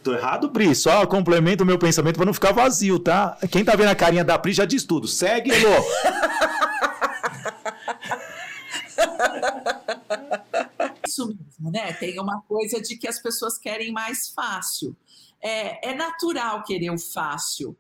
Tô 0.03 0.15
errado, 0.15 0.51
Pri. 0.51 0.75
Só 0.75 1.05
complemento 1.07 1.65
o 1.65 1.67
meu 1.67 1.79
pensamento 1.79 2.17
para 2.17 2.27
não 2.27 2.35
ficar 2.35 2.53
vazio, 2.53 2.99
tá? 2.99 3.37
Quem 3.51 3.65
tá 3.65 3.75
vendo 3.75 3.89
a 3.89 3.95
carinha 3.95 4.25
da 4.25 4.39
Pri 4.39 4.53
já 4.53 4.65
diz 4.65 4.85
tudo. 4.85 5.09
Segue, 5.09 5.51
Elo. 5.51 5.75
Isso 11.07 11.27
mesmo, 11.27 11.71
né? 11.71 11.93
Tem 11.95 12.19
uma 12.21 12.41
coisa 12.43 12.81
de 12.81 12.97
que 12.97 13.09
as 13.09 13.21
pessoas 13.21 13.59
querem 13.59 13.93
mais 13.93 14.29
fácil. 14.29 14.97
é, 15.43 15.91
é 15.91 15.95
natural 15.95 16.63
querer 16.65 16.91
o 16.91 16.99
fácil. 16.99 17.77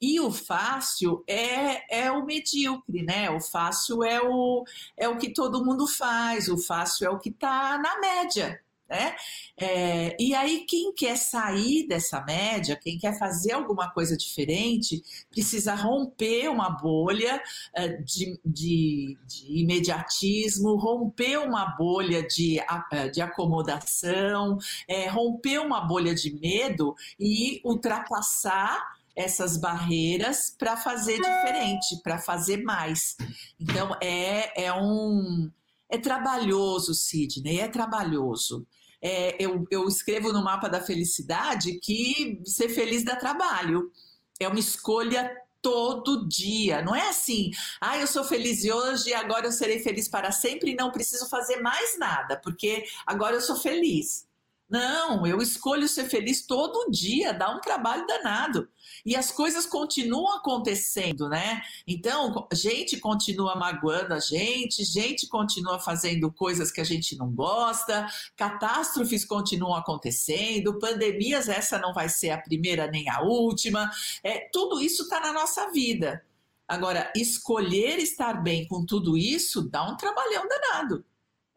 E 0.00 0.18
o 0.20 0.30
fácil 0.30 1.22
é, 1.26 2.04
é 2.04 2.10
o 2.10 2.24
medíocre, 2.24 3.02
né? 3.02 3.30
O 3.30 3.40
fácil 3.40 4.02
é 4.02 4.20
o, 4.22 4.64
é 4.96 5.08
o 5.08 5.18
que 5.18 5.32
todo 5.32 5.64
mundo 5.64 5.86
faz, 5.86 6.48
o 6.48 6.56
fácil 6.56 7.06
é 7.06 7.10
o 7.10 7.18
que 7.18 7.28
está 7.28 7.78
na 7.78 8.00
média. 8.00 8.60
Né? 8.90 9.14
É, 9.56 10.16
e 10.18 10.34
aí, 10.34 10.64
quem 10.66 10.92
quer 10.92 11.16
sair 11.16 11.86
dessa 11.86 12.20
média, 12.22 12.74
quem 12.74 12.98
quer 12.98 13.16
fazer 13.16 13.52
alguma 13.52 13.88
coisa 13.92 14.16
diferente, 14.16 15.00
precisa 15.30 15.76
romper 15.76 16.48
uma 16.48 16.70
bolha 16.70 17.40
é, 17.72 17.86
de, 17.86 18.36
de, 18.44 19.16
de, 19.24 19.60
imediatismo, 19.60 20.74
romper 20.74 21.38
uma 21.38 21.66
bolha 21.76 22.26
de, 22.26 22.58
é, 22.90 23.08
de 23.08 23.20
acomodação, 23.20 24.58
é, 24.88 25.08
romper 25.08 25.60
uma 25.60 25.80
bolha 25.82 26.12
de 26.12 26.34
medo 26.34 26.96
e 27.18 27.60
ultrapassar 27.64 28.98
essas 29.20 29.56
barreiras 29.56 30.54
para 30.58 30.76
fazer 30.76 31.16
diferente, 31.16 32.00
para 32.02 32.18
fazer 32.18 32.62
mais. 32.62 33.16
Então 33.58 33.96
é, 34.00 34.64
é 34.64 34.72
um 34.72 35.50
é 35.88 35.98
trabalhoso, 35.98 36.94
Sidney, 36.94 37.60
é 37.60 37.68
trabalhoso. 37.68 38.66
É, 39.02 39.36
eu, 39.42 39.66
eu 39.70 39.88
escrevo 39.88 40.32
no 40.32 40.44
mapa 40.44 40.68
da 40.68 40.80
felicidade 40.80 41.78
que 41.80 42.40
ser 42.44 42.68
feliz 42.68 43.04
dá 43.04 43.16
trabalho. 43.16 43.90
É 44.38 44.46
uma 44.46 44.58
escolha 44.58 45.30
todo 45.60 46.28
dia. 46.28 46.82
Não 46.82 46.94
é 46.94 47.08
assim, 47.08 47.50
ah, 47.80 47.98
eu 47.98 48.06
sou 48.06 48.24
feliz 48.24 48.64
hoje, 48.64 49.12
agora 49.12 49.46
eu 49.46 49.52
serei 49.52 49.80
feliz 49.80 50.08
para 50.08 50.32
sempre 50.32 50.72
e 50.72 50.76
não 50.76 50.90
preciso 50.90 51.28
fazer 51.28 51.60
mais 51.60 51.98
nada, 51.98 52.36
porque 52.36 52.84
agora 53.06 53.36
eu 53.36 53.40
sou 53.40 53.56
feliz. 53.56 54.26
Não, 54.68 55.26
eu 55.26 55.42
escolho 55.42 55.88
ser 55.88 56.04
feliz 56.04 56.46
todo 56.46 56.90
dia, 56.90 57.34
dá 57.34 57.50
um 57.50 57.60
trabalho 57.60 58.06
danado. 58.06 58.68
E 59.04 59.16
as 59.16 59.30
coisas 59.30 59.66
continuam 59.66 60.36
acontecendo, 60.36 61.28
né? 61.28 61.62
Então, 61.86 62.46
gente 62.52 62.98
continua 62.98 63.56
magoando 63.56 64.14
a 64.14 64.20
gente, 64.20 64.84
gente 64.84 65.26
continua 65.28 65.78
fazendo 65.78 66.30
coisas 66.32 66.70
que 66.70 66.80
a 66.80 66.84
gente 66.84 67.16
não 67.16 67.30
gosta, 67.30 68.06
catástrofes 68.36 69.24
continuam 69.24 69.74
acontecendo, 69.74 70.78
pandemias, 70.78 71.48
essa 71.48 71.78
não 71.78 71.92
vai 71.92 72.08
ser 72.08 72.30
a 72.30 72.38
primeira 72.38 72.86
nem 72.86 73.08
a 73.08 73.22
última. 73.22 73.90
É, 74.22 74.48
tudo 74.52 74.80
isso 74.80 75.04
está 75.04 75.20
na 75.20 75.32
nossa 75.32 75.70
vida. 75.70 76.24
Agora, 76.68 77.12
escolher 77.16 77.98
estar 77.98 78.42
bem 78.42 78.66
com 78.68 78.86
tudo 78.86 79.16
isso 79.16 79.68
dá 79.68 79.82
um 79.82 79.96
trabalhão 79.96 80.46
danado. 80.46 81.04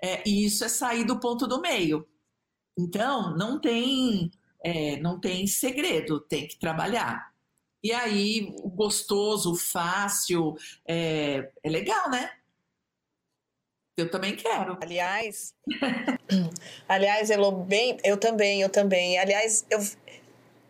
É, 0.01 0.27
e 0.27 0.45
isso 0.45 0.65
é 0.65 0.67
sair 0.67 1.05
do 1.05 1.19
ponto 1.19 1.47
do 1.47 1.61
meio. 1.61 2.07
Então, 2.77 3.35
não 3.37 3.59
tem, 3.59 4.31
é, 4.63 4.97
não 4.99 5.19
tem 5.19 5.45
segredo, 5.47 6.19
tem 6.19 6.47
que 6.47 6.57
trabalhar. 6.57 7.32
E 7.83 7.91
aí, 7.91 8.55
gostoso, 8.63 9.55
fácil, 9.55 10.55
é, 10.87 11.51
é 11.61 11.69
legal, 11.69 12.09
né? 12.09 12.31
Eu 13.97 14.09
também 14.09 14.35
quero. 14.35 14.77
Aliás, 14.81 15.53
aliás, 16.87 17.29
Elo, 17.29 17.51
bem, 17.51 17.97
eu 18.03 18.17
também, 18.17 18.61
eu 18.61 18.69
também. 18.69 19.19
Aliás, 19.19 19.65
eu, 19.69 19.79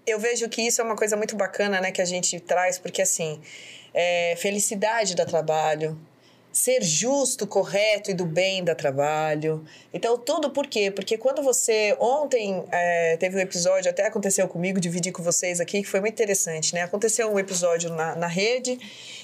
eu 0.06 0.20
vejo 0.20 0.50
que 0.50 0.62
isso 0.62 0.82
é 0.82 0.84
uma 0.84 0.96
coisa 0.96 1.16
muito 1.16 1.36
bacana, 1.36 1.80
né, 1.80 1.92
que 1.92 2.02
a 2.02 2.06
gente 2.06 2.40
traz, 2.40 2.78
porque 2.78 3.02
assim, 3.02 3.40
é, 3.94 4.36
felicidade 4.38 5.16
dá 5.16 5.26
trabalho, 5.26 5.98
ser 6.54 6.84
justo, 6.84 7.48
correto 7.48 8.12
e 8.12 8.14
do 8.14 8.26
bem 8.26 8.64
dá 8.64 8.76
trabalho. 8.76 9.66
Então, 9.92 10.16
tudo 10.20 10.52
por 10.52 10.68
quê? 10.68 10.92
Porque 10.92 11.18
quando 11.18 11.42
você. 11.42 11.98
Ontem 12.00 12.64
é, 12.72 13.18
teve 13.18 13.36
um 13.36 13.40
episódio, 13.40 13.90
até 13.90 14.06
aconteceu 14.06 14.48
comigo, 14.48 14.80
dividi 14.80 15.12
com 15.12 15.24
vocês 15.24 15.60
aqui, 15.60 15.82
que 15.82 15.88
foi 15.88 16.00
muito 16.00 16.14
interessante, 16.14 16.76
né? 16.76 16.84
Aconteceu 16.84 17.30
um 17.34 17.40
episódio 17.40 17.90
na, 17.90 18.16
na 18.16 18.28
rede, 18.28 18.78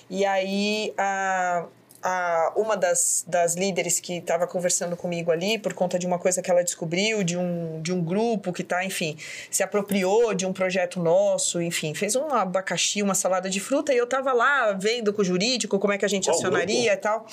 e 0.09 0.25
aí 0.25 0.91
a, 0.97 1.67
a, 2.01 2.51
uma 2.55 2.75
das, 2.77 3.23
das 3.27 3.55
líderes 3.55 3.99
que 3.99 4.17
estava 4.17 4.47
conversando 4.47 4.95
comigo 4.95 5.31
ali, 5.31 5.57
por 5.57 5.73
conta 5.73 5.99
de 5.99 6.05
uma 6.05 6.17
coisa 6.17 6.41
que 6.41 6.49
ela 6.49 6.63
descobriu, 6.63 7.23
de 7.23 7.37
um, 7.37 7.81
de 7.81 7.91
um 7.91 8.01
grupo 8.03 8.53
que 8.53 8.61
está, 8.61 8.83
enfim, 8.83 9.17
se 9.51 9.63
apropriou 9.63 10.33
de 10.33 10.45
um 10.45 10.53
projeto 10.53 10.99
nosso, 10.99 11.61
enfim, 11.61 11.93
fez 11.93 12.15
um 12.15 12.27
abacaxi, 12.33 13.01
uma 13.01 13.15
salada 13.15 13.49
de 13.49 13.59
fruta, 13.59 13.93
e 13.93 13.97
eu 13.97 14.05
estava 14.05 14.31
lá 14.33 14.71
vendo 14.73 15.11
com 15.13 15.21
o 15.21 15.25
jurídico 15.25 15.79
como 15.79 15.93
é 15.93 15.97
que 15.97 16.05
a 16.05 16.09
gente 16.09 16.25
Qual 16.25 16.37
acionaria 16.37 16.91
grupo? 16.91 16.93
e 16.93 16.97
tal. 16.97 17.25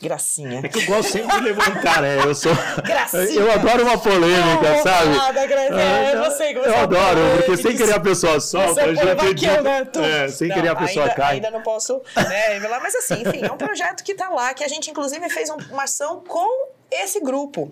Gracinha. 0.00 0.60
É 0.64 0.68
que 0.68 0.78
eu 0.78 0.86
gosto 0.86 1.12
sempre 1.12 1.36
de 1.36 1.42
levantar, 1.42 2.00
né? 2.00 2.24
Eu 2.24 2.34
sou. 2.34 2.52
Gracinha. 2.82 3.40
Eu 3.40 3.52
adoro 3.52 3.82
uma 3.82 3.98
polêmica, 3.98 4.76
não, 4.76 4.82
sabe? 4.82 5.08
Nada, 5.10 5.46
Gracinha. 5.46 5.80
É, 5.80 6.16
eu, 6.16 6.30
sei 6.30 6.54
que 6.54 6.60
você 6.60 6.68
eu 6.68 6.76
adoro, 6.78 7.20
porque 7.36 7.56
sem 7.58 7.76
querer 7.76 7.94
a 7.94 8.00
pessoa 8.00 8.40
solta, 8.40 8.80
eu 8.80 8.94
já 8.94 9.12
acredito. 9.12 10.00
Né? 10.00 10.24
É, 10.24 10.28
sem 10.28 10.48
não, 10.48 10.56
querer 10.56 10.68
a 10.68 10.76
pessoa 10.76 11.04
ainda, 11.04 11.14
cai. 11.14 11.34
Ainda 11.34 11.50
não 11.50 11.62
posso 11.62 12.00
né, 12.16 12.48
revelar, 12.54 12.80
mas 12.80 12.94
assim, 12.94 13.22
enfim, 13.22 13.44
é 13.44 13.52
um 13.52 13.58
projeto 13.58 14.02
que 14.02 14.12
está 14.12 14.30
lá, 14.30 14.54
que 14.54 14.64
a 14.64 14.68
gente 14.68 14.90
inclusive 14.90 15.28
fez 15.28 15.50
uma 15.50 15.84
ação 15.84 16.22
com 16.26 16.68
esse 16.90 17.20
grupo. 17.20 17.70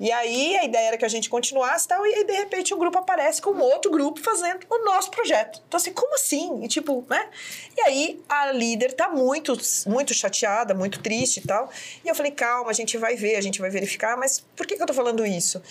E 0.00 0.10
aí 0.10 0.56
a 0.56 0.64
ideia 0.64 0.88
era 0.88 0.96
que 0.96 1.04
a 1.04 1.08
gente 1.08 1.28
continuasse 1.28 1.84
e 1.84 1.88
tal, 1.88 2.06
e 2.06 2.14
aí 2.14 2.24
de 2.24 2.32
repente 2.32 2.72
o 2.72 2.78
grupo 2.78 2.96
aparece 2.96 3.42
com 3.42 3.50
outro 3.58 3.90
grupo 3.90 4.18
fazendo 4.18 4.60
o 4.70 4.82
nosso 4.82 5.10
projeto. 5.10 5.62
Então 5.68 5.76
assim, 5.76 5.92
como 5.92 6.14
assim? 6.14 6.64
E 6.64 6.68
tipo, 6.68 7.04
né? 7.06 7.28
E 7.76 7.80
aí 7.82 8.22
a 8.26 8.50
líder 8.50 8.94
tá 8.94 9.10
muito, 9.10 9.54
muito 9.86 10.14
chateada, 10.14 10.72
muito 10.72 11.02
triste 11.02 11.40
e 11.40 11.46
tal. 11.46 11.70
E 12.02 12.08
eu 12.08 12.14
falei, 12.14 12.32
calma, 12.32 12.70
a 12.70 12.72
gente 12.72 12.96
vai 12.96 13.14
ver, 13.14 13.36
a 13.36 13.42
gente 13.42 13.60
vai 13.60 13.68
verificar, 13.68 14.16
mas 14.16 14.40
por 14.56 14.66
que, 14.66 14.74
que 14.74 14.82
eu 14.82 14.86
tô 14.86 14.94
falando 14.94 15.26
isso? 15.26 15.62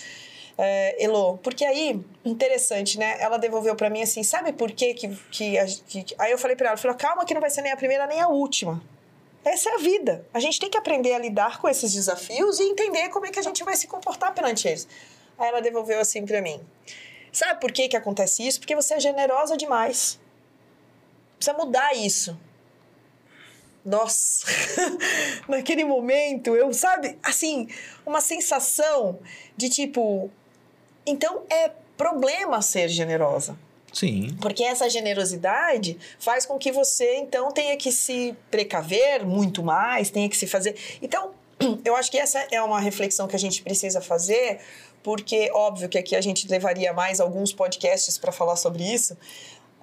É, 0.56 1.02
Elo, 1.02 1.38
porque 1.38 1.64
aí, 1.64 1.98
interessante, 2.24 3.00
né? 3.00 3.16
Ela 3.18 3.36
devolveu 3.36 3.74
para 3.74 3.90
mim 3.90 4.02
assim, 4.02 4.22
sabe 4.22 4.52
por 4.52 4.70
quê 4.70 4.94
que, 4.94 5.08
que, 5.30 5.56
que, 5.88 6.14
Aí 6.18 6.30
eu 6.30 6.38
falei 6.38 6.54
para 6.54 6.68
ela, 6.68 6.76
falei, 6.76 6.96
calma 6.96 7.24
que 7.24 7.34
não 7.34 7.40
vai 7.40 7.50
ser 7.50 7.62
nem 7.62 7.72
a 7.72 7.76
primeira 7.76 8.06
nem 8.06 8.20
a 8.20 8.28
última. 8.28 8.80
Essa 9.44 9.70
é 9.70 9.74
a 9.74 9.78
vida. 9.78 10.26
A 10.34 10.40
gente 10.40 10.60
tem 10.60 10.68
que 10.68 10.76
aprender 10.76 11.14
a 11.14 11.18
lidar 11.18 11.60
com 11.60 11.68
esses 11.68 11.92
desafios 11.92 12.60
e 12.60 12.64
entender 12.64 13.08
como 13.08 13.26
é 13.26 13.30
que 13.30 13.38
a 13.38 13.42
gente 13.42 13.64
vai 13.64 13.74
se 13.74 13.86
comportar 13.86 14.34
perante 14.34 14.68
eles. 14.68 14.86
Aí 15.38 15.48
ela 15.48 15.62
devolveu 15.62 15.98
assim 16.00 16.26
para 16.26 16.42
mim. 16.42 16.60
Sabe 17.32 17.60
por 17.60 17.72
que, 17.72 17.88
que 17.88 17.96
acontece 17.96 18.46
isso? 18.46 18.60
Porque 18.60 18.74
você 18.74 18.94
é 18.94 19.00
generosa 19.00 19.56
demais. 19.56 20.20
Precisa 21.36 21.56
mudar 21.56 21.94
isso. 21.94 22.38
Nossa, 23.82 24.46
naquele 25.48 25.84
momento 25.84 26.54
eu, 26.54 26.70
sabe, 26.74 27.18
assim, 27.22 27.66
uma 28.04 28.20
sensação 28.20 29.18
de 29.56 29.70
tipo, 29.70 30.30
então 31.06 31.44
é 31.48 31.70
problema 31.96 32.60
ser 32.60 32.88
generosa. 32.88 33.58
Sim. 33.92 34.36
Porque 34.40 34.62
essa 34.62 34.88
generosidade 34.88 35.98
faz 36.18 36.46
com 36.46 36.58
que 36.58 36.70
você, 36.70 37.16
então, 37.16 37.50
tenha 37.50 37.76
que 37.76 37.90
se 37.90 38.36
precaver 38.50 39.24
muito 39.24 39.62
mais, 39.62 40.10
tenha 40.10 40.28
que 40.28 40.36
se 40.36 40.46
fazer. 40.46 40.76
Então, 41.02 41.32
eu 41.84 41.96
acho 41.96 42.10
que 42.10 42.18
essa 42.18 42.38
é 42.50 42.62
uma 42.62 42.80
reflexão 42.80 43.26
que 43.26 43.36
a 43.36 43.38
gente 43.38 43.62
precisa 43.62 44.00
fazer, 44.00 44.60
porque, 45.02 45.50
óbvio, 45.52 45.88
que 45.88 45.98
aqui 45.98 46.14
a 46.14 46.20
gente 46.20 46.46
levaria 46.48 46.92
mais 46.92 47.20
alguns 47.20 47.52
podcasts 47.52 48.18
para 48.18 48.32
falar 48.32 48.56
sobre 48.56 48.84
isso. 48.84 49.16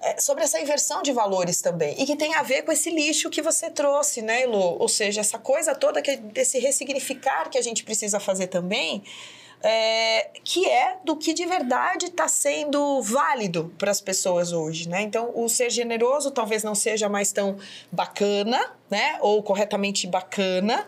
É, 0.00 0.20
sobre 0.20 0.44
essa 0.44 0.60
inversão 0.60 1.02
de 1.02 1.12
valores 1.12 1.60
também. 1.60 2.00
E 2.00 2.06
que 2.06 2.14
tem 2.14 2.32
a 2.34 2.42
ver 2.42 2.62
com 2.62 2.70
esse 2.70 2.88
lixo 2.88 3.28
que 3.28 3.42
você 3.42 3.68
trouxe, 3.68 4.22
né, 4.22 4.46
Lu? 4.46 4.78
Ou 4.78 4.88
seja, 4.88 5.20
essa 5.20 5.40
coisa 5.40 5.74
toda 5.74 6.00
que, 6.00 6.16
desse 6.16 6.60
ressignificar 6.60 7.50
que 7.50 7.58
a 7.58 7.62
gente 7.62 7.82
precisa 7.82 8.20
fazer 8.20 8.46
também 8.46 9.02
é, 9.62 10.30
que 10.44 10.66
é 10.68 10.98
do 11.04 11.16
que 11.16 11.32
de 11.32 11.44
verdade 11.44 12.06
está 12.06 12.28
sendo 12.28 13.02
válido 13.02 13.72
para 13.76 13.90
as 13.90 14.00
pessoas 14.00 14.52
hoje, 14.52 14.88
né? 14.88 15.02
Então, 15.02 15.32
o 15.34 15.48
ser 15.48 15.70
generoso 15.70 16.30
talvez 16.30 16.62
não 16.62 16.74
seja 16.74 17.08
mais 17.08 17.32
tão 17.32 17.56
bacana, 17.90 18.72
né? 18.90 19.18
Ou 19.20 19.42
corretamente 19.42 20.06
bacana, 20.06 20.86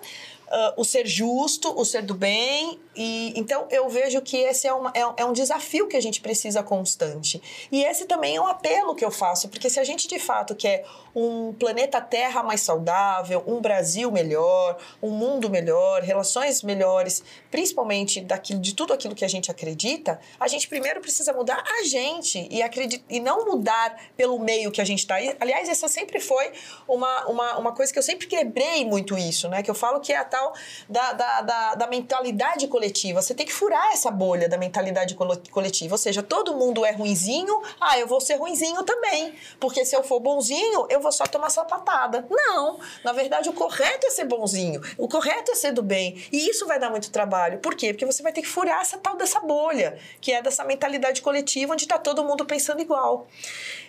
uh, 0.50 0.80
o 0.80 0.84
ser 0.84 1.06
justo, 1.06 1.72
o 1.78 1.84
ser 1.84 2.02
do 2.02 2.14
bem. 2.14 2.78
E, 2.94 3.32
então, 3.36 3.66
eu 3.70 3.88
vejo 3.88 4.20
que 4.20 4.36
esse 4.36 4.66
é, 4.66 4.72
uma, 4.72 4.92
é, 4.94 5.00
é 5.22 5.24
um 5.24 5.32
desafio 5.32 5.88
que 5.88 5.96
a 5.96 6.02
gente 6.02 6.20
precisa 6.20 6.62
constante. 6.62 7.40
E 7.72 7.82
esse 7.84 8.04
também 8.04 8.36
é 8.36 8.40
um 8.40 8.46
apelo 8.46 8.94
que 8.94 9.04
eu 9.04 9.10
faço, 9.10 9.48
porque 9.48 9.70
se 9.70 9.80
a 9.80 9.84
gente 9.84 10.06
de 10.06 10.18
fato 10.18 10.54
quer 10.54 10.84
um 11.14 11.52
planeta 11.52 12.00
Terra 12.00 12.42
mais 12.42 12.60
saudável, 12.60 13.44
um 13.46 13.60
Brasil 13.60 14.10
melhor, 14.10 14.78
um 15.00 15.10
mundo 15.10 15.48
melhor, 15.48 16.02
relações 16.02 16.62
melhores, 16.62 17.22
principalmente 17.50 18.20
daquilo, 18.20 18.60
de 18.60 18.74
tudo 18.74 18.92
aquilo 18.92 19.14
que 19.14 19.24
a 19.24 19.28
gente 19.28 19.50
acredita, 19.50 20.20
a 20.38 20.48
gente 20.48 20.68
primeiro 20.68 21.00
precisa 21.00 21.32
mudar 21.32 21.62
a 21.80 21.84
gente 21.84 22.48
e, 22.50 22.60
acredit, 22.60 23.04
e 23.08 23.20
não 23.20 23.44
mudar 23.46 23.96
pelo 24.16 24.38
meio 24.38 24.70
que 24.72 24.80
a 24.80 24.84
gente 24.84 25.00
está. 25.00 25.16
Aliás, 25.38 25.68
essa 25.68 25.86
sempre 25.88 26.18
foi 26.18 26.52
uma, 26.88 27.26
uma, 27.26 27.58
uma 27.58 27.72
coisa 27.72 27.92
que 27.92 27.98
eu 27.98 28.02
sempre 28.02 28.26
quebrei 28.26 28.84
muito 28.84 29.16
isso, 29.16 29.48
né? 29.48 29.62
Que 29.62 29.70
eu 29.70 29.74
falo 29.74 30.00
que 30.00 30.12
é 30.12 30.16
a 30.16 30.24
tal 30.24 30.40
tal 30.40 30.54
da, 30.88 31.12
da, 31.12 31.40
da, 31.42 31.74
da 31.74 31.86
mentalidade 31.86 32.66
coletiva. 32.68 33.20
Você 33.20 33.34
tem 33.34 33.46
que 33.46 33.52
furar 33.52 33.92
essa 33.92 34.10
bolha 34.10 34.48
da 34.48 34.56
mentalidade 34.56 35.14
coletiva. 35.14 35.94
Ou 35.94 35.98
seja, 35.98 36.22
todo 36.22 36.56
mundo 36.56 36.84
é 36.84 36.92
ruinzinho, 36.92 37.62
ah, 37.80 37.98
eu 37.98 38.06
vou 38.06 38.20
ser 38.20 38.36
ruinzinho 38.36 38.82
também. 38.82 39.34
Porque 39.58 39.84
se 39.84 39.94
eu 39.94 40.02
for 40.02 40.20
bonzinho, 40.20 40.86
eu 40.88 40.99
vou 41.00 41.12
só 41.12 41.24
tomar 41.24 41.50
patada. 41.64 42.26
Não. 42.30 42.78
Na 43.04 43.12
verdade, 43.12 43.48
o 43.48 43.52
correto 43.52 44.06
é 44.06 44.10
ser 44.10 44.24
bonzinho. 44.24 44.80
O 44.96 45.08
correto 45.08 45.52
é 45.52 45.54
ser 45.54 45.72
do 45.72 45.82
bem. 45.82 46.22
E 46.32 46.48
isso 46.48 46.66
vai 46.66 46.78
dar 46.78 46.90
muito 46.90 47.10
trabalho. 47.10 47.58
Por 47.58 47.74
quê? 47.74 47.92
Porque 47.92 48.06
você 48.06 48.22
vai 48.22 48.32
ter 48.32 48.42
que 48.42 48.48
furar 48.48 48.80
essa 48.80 48.98
tal 48.98 49.16
dessa 49.16 49.40
bolha, 49.40 49.98
que 50.20 50.32
é 50.32 50.42
dessa 50.42 50.64
mentalidade 50.64 51.22
coletiva 51.22 51.72
onde 51.72 51.84
está 51.84 51.98
todo 51.98 52.24
mundo 52.24 52.44
pensando 52.44 52.80
igual. 52.80 53.26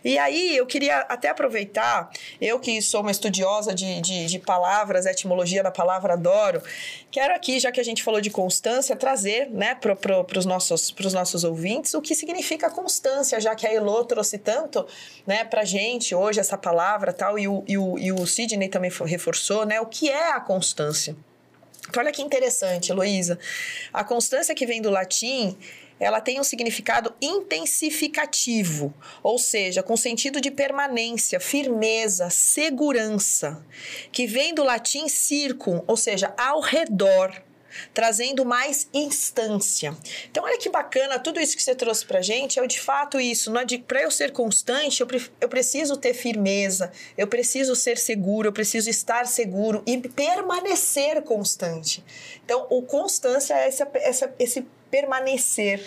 E 0.03 0.17
aí, 0.17 0.55
eu 0.55 0.65
queria 0.65 0.99
até 1.01 1.29
aproveitar, 1.29 2.09
eu 2.39 2.59
que 2.59 2.81
sou 2.81 3.01
uma 3.01 3.11
estudiosa 3.11 3.73
de, 3.73 4.01
de, 4.01 4.25
de 4.25 4.39
palavras, 4.39 5.05
etimologia 5.05 5.63
da 5.63 5.71
palavra 5.71 6.13
adoro, 6.13 6.61
quero 7.11 7.33
aqui, 7.33 7.59
já 7.59 7.71
que 7.71 7.79
a 7.79 7.83
gente 7.83 8.03
falou 8.03 8.21
de 8.21 8.29
constância, 8.29 8.95
trazer 8.95 9.49
né, 9.49 9.75
para 9.75 9.95
pro, 9.95 10.25
os 10.35 10.45
nossos, 10.45 10.93
nossos 11.13 11.43
ouvintes 11.43 11.93
o 11.93 12.01
que 12.01 12.15
significa 12.15 12.69
constância, 12.69 13.39
já 13.39 13.55
que 13.55 13.67
a 13.67 13.73
Elô 13.73 14.03
trouxe 14.03 14.37
tanto 14.37 14.85
né, 15.25 15.43
para 15.43 15.63
gente 15.63 16.15
hoje 16.15 16.39
essa 16.39 16.57
palavra 16.57 17.00
tal, 17.11 17.39
e 17.39 17.47
o, 17.47 17.63
e 17.67 17.77
o, 17.77 17.97
e 17.97 18.11
o 18.11 18.25
Sidney 18.25 18.69
também 18.69 18.91
reforçou, 19.05 19.65
né, 19.65 19.81
o 19.81 19.85
que 19.85 20.09
é 20.09 20.33
a 20.33 20.39
constância. 20.39 21.15
Então, 21.89 22.01
olha 22.01 22.11
que 22.11 22.21
interessante, 22.21 22.91
Heloísa. 22.91 23.39
A 23.91 24.03
constância 24.03 24.53
que 24.53 24.65
vem 24.65 24.81
do 24.81 24.89
latim 24.89 25.57
ela 26.01 26.19
tem 26.19 26.39
um 26.39 26.43
significado 26.43 27.13
intensificativo, 27.21 28.91
ou 29.21 29.37
seja, 29.37 29.83
com 29.83 29.95
sentido 29.95 30.41
de 30.41 30.49
permanência, 30.49 31.39
firmeza, 31.39 32.27
segurança, 32.31 33.63
que 34.11 34.25
vem 34.25 34.51
do 34.51 34.63
latim 34.63 35.07
circum, 35.07 35.83
ou 35.85 35.95
seja, 35.95 36.33
ao 36.35 36.59
redor, 36.59 37.31
trazendo 37.93 38.45
mais 38.45 38.87
instância. 38.93 39.95
Então, 40.29 40.43
olha 40.43 40.57
que 40.57 40.69
bacana, 40.69 41.19
tudo 41.19 41.39
isso 41.39 41.55
que 41.55 41.63
você 41.63 41.75
trouxe 41.75 42.05
pra 42.05 42.21
gente 42.21 42.59
é 42.59 42.67
de 42.67 42.79
fato 42.79 43.19
isso. 43.19 43.51
É 43.57 43.77
para 43.77 44.01
eu 44.01 44.11
ser 44.11 44.31
constante, 44.31 45.01
eu, 45.01 45.07
eu 45.39 45.49
preciso 45.49 45.97
ter 45.97 46.13
firmeza, 46.13 46.91
eu 47.17 47.27
preciso 47.27 47.75
ser 47.75 47.97
seguro, 47.97 48.47
eu 48.47 48.53
preciso 48.53 48.89
estar 48.89 49.25
seguro 49.27 49.83
e 49.85 49.97
permanecer 49.97 51.21
constante. 51.21 52.03
Então, 52.43 52.67
o 52.69 52.81
constância 52.81 53.53
é 53.53 53.67
essa, 53.67 53.89
essa, 53.95 54.35
esse 54.39 54.65
permanecer. 54.91 55.81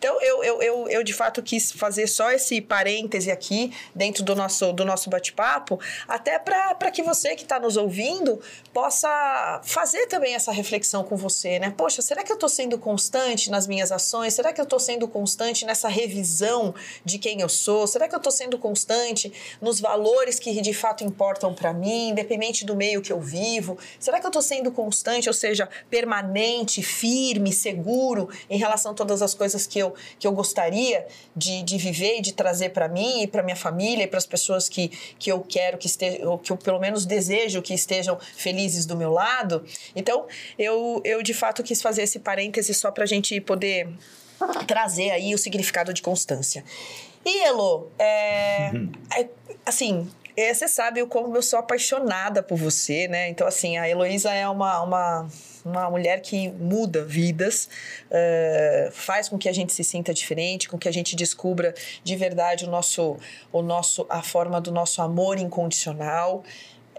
Então, 0.00 0.18
eu, 0.22 0.42
eu, 0.42 0.62
eu, 0.62 0.88
eu, 0.88 1.04
de 1.04 1.12
fato 1.12 1.42
quis 1.42 1.70
fazer 1.70 2.06
só 2.06 2.30
esse 2.32 2.58
parêntese 2.58 3.30
aqui 3.30 3.70
dentro 3.94 4.24
do 4.24 4.34
nosso, 4.34 4.72
do 4.72 4.82
nosso 4.82 5.10
bate-papo, 5.10 5.78
até 6.08 6.38
para 6.38 6.90
que 6.90 7.02
você 7.02 7.36
que 7.36 7.42
está 7.42 7.60
nos 7.60 7.76
ouvindo 7.76 8.40
possa 8.72 9.60
fazer 9.62 10.06
também 10.06 10.34
essa 10.34 10.52
reflexão 10.52 11.04
com 11.04 11.16
você, 11.16 11.58
né? 11.58 11.74
Poxa, 11.76 12.00
será 12.00 12.24
que 12.24 12.32
eu 12.32 12.36
estou 12.36 12.48
sendo 12.48 12.78
constante 12.78 13.50
nas 13.50 13.66
minhas 13.66 13.92
ações? 13.92 14.32
Será 14.32 14.54
que 14.54 14.60
eu 14.62 14.64
estou 14.64 14.80
sendo 14.80 15.06
constante 15.06 15.66
nessa 15.66 15.86
revisão 15.86 16.74
de 17.04 17.18
quem 17.18 17.42
eu 17.42 17.48
sou? 17.50 17.86
Será 17.86 18.08
que 18.08 18.14
eu 18.14 18.18
estou 18.18 18.32
sendo 18.32 18.56
constante 18.58 19.30
nos 19.60 19.80
valores 19.80 20.38
que 20.38 20.62
de 20.62 20.72
fato 20.72 21.04
importam 21.04 21.52
para 21.52 21.74
mim, 21.74 22.08
independente 22.08 22.64
do 22.64 22.74
meio 22.74 23.02
que 23.02 23.12
eu 23.12 23.20
vivo? 23.20 23.76
Será 23.98 24.18
que 24.18 24.24
eu 24.24 24.30
estou 24.30 24.40
sendo 24.40 24.72
constante, 24.72 25.28
ou 25.28 25.34
seja, 25.34 25.68
permanente, 25.90 26.82
firme, 26.82 27.52
seguro 27.52 28.30
em 28.48 28.56
relação 28.56 28.92
a 28.92 28.94
todas 28.94 29.20
as 29.20 29.34
coisas 29.34 29.66
que 29.66 29.78
eu, 29.78 29.89
que 30.18 30.26
eu 30.26 30.32
gostaria 30.32 31.06
de, 31.34 31.62
de 31.62 31.78
viver 31.78 32.18
e 32.18 32.20
de 32.20 32.32
trazer 32.32 32.70
para 32.70 32.88
mim 32.88 33.22
e 33.22 33.26
para 33.26 33.42
minha 33.42 33.56
família 33.56 34.04
e 34.04 34.06
para 34.06 34.18
as 34.18 34.26
pessoas 34.26 34.68
que, 34.68 34.88
que 35.18 35.30
eu 35.30 35.40
quero 35.40 35.78
que 35.78 35.86
estejam, 35.86 36.38
que 36.38 36.52
eu 36.52 36.56
pelo 36.56 36.78
menos 36.78 37.06
desejo 37.06 37.62
que 37.62 37.74
estejam 37.74 38.18
felizes 38.36 38.86
do 38.86 38.96
meu 38.96 39.10
lado. 39.10 39.64
Então, 39.94 40.26
eu, 40.58 41.00
eu 41.04 41.22
de 41.22 41.34
fato 41.34 41.62
quis 41.62 41.80
fazer 41.80 42.02
esse 42.02 42.18
parêntese 42.18 42.74
só 42.74 42.90
para 42.90 43.04
a 43.04 43.06
gente 43.06 43.40
poder 43.40 43.88
trazer 44.66 45.10
aí 45.10 45.34
o 45.34 45.38
significado 45.38 45.92
de 45.92 46.02
constância. 46.02 46.64
E, 47.24 47.42
Elo, 47.44 47.90
é, 47.98 48.70
uhum. 48.72 48.92
é, 49.14 49.28
assim, 49.66 50.08
é, 50.36 50.52
você 50.52 50.68
sabe 50.68 51.02
o 51.02 51.06
como 51.06 51.36
eu 51.36 51.42
sou 51.42 51.58
apaixonada 51.58 52.42
por 52.42 52.56
você, 52.56 53.08
né? 53.08 53.28
Então, 53.28 53.46
assim, 53.46 53.76
a 53.78 53.88
Heloísa 53.88 54.32
é 54.32 54.48
uma, 54.48 54.82
uma 54.82 55.28
uma 55.64 55.90
mulher 55.90 56.20
que 56.20 56.48
muda 56.50 57.04
vidas, 57.04 57.68
uh, 58.06 58.90
faz 58.92 59.28
com 59.28 59.38
que 59.38 59.48
a 59.48 59.52
gente 59.52 59.72
se 59.72 59.84
sinta 59.84 60.12
diferente, 60.12 60.68
com 60.68 60.78
que 60.78 60.88
a 60.88 60.92
gente 60.92 61.14
descubra 61.14 61.74
de 62.02 62.16
verdade 62.16 62.64
o 62.64 62.68
nosso, 62.68 63.16
o 63.52 63.62
nosso, 63.62 64.06
a 64.08 64.22
forma 64.22 64.60
do 64.60 64.72
nosso 64.72 65.02
amor 65.02 65.38
incondicional. 65.38 66.42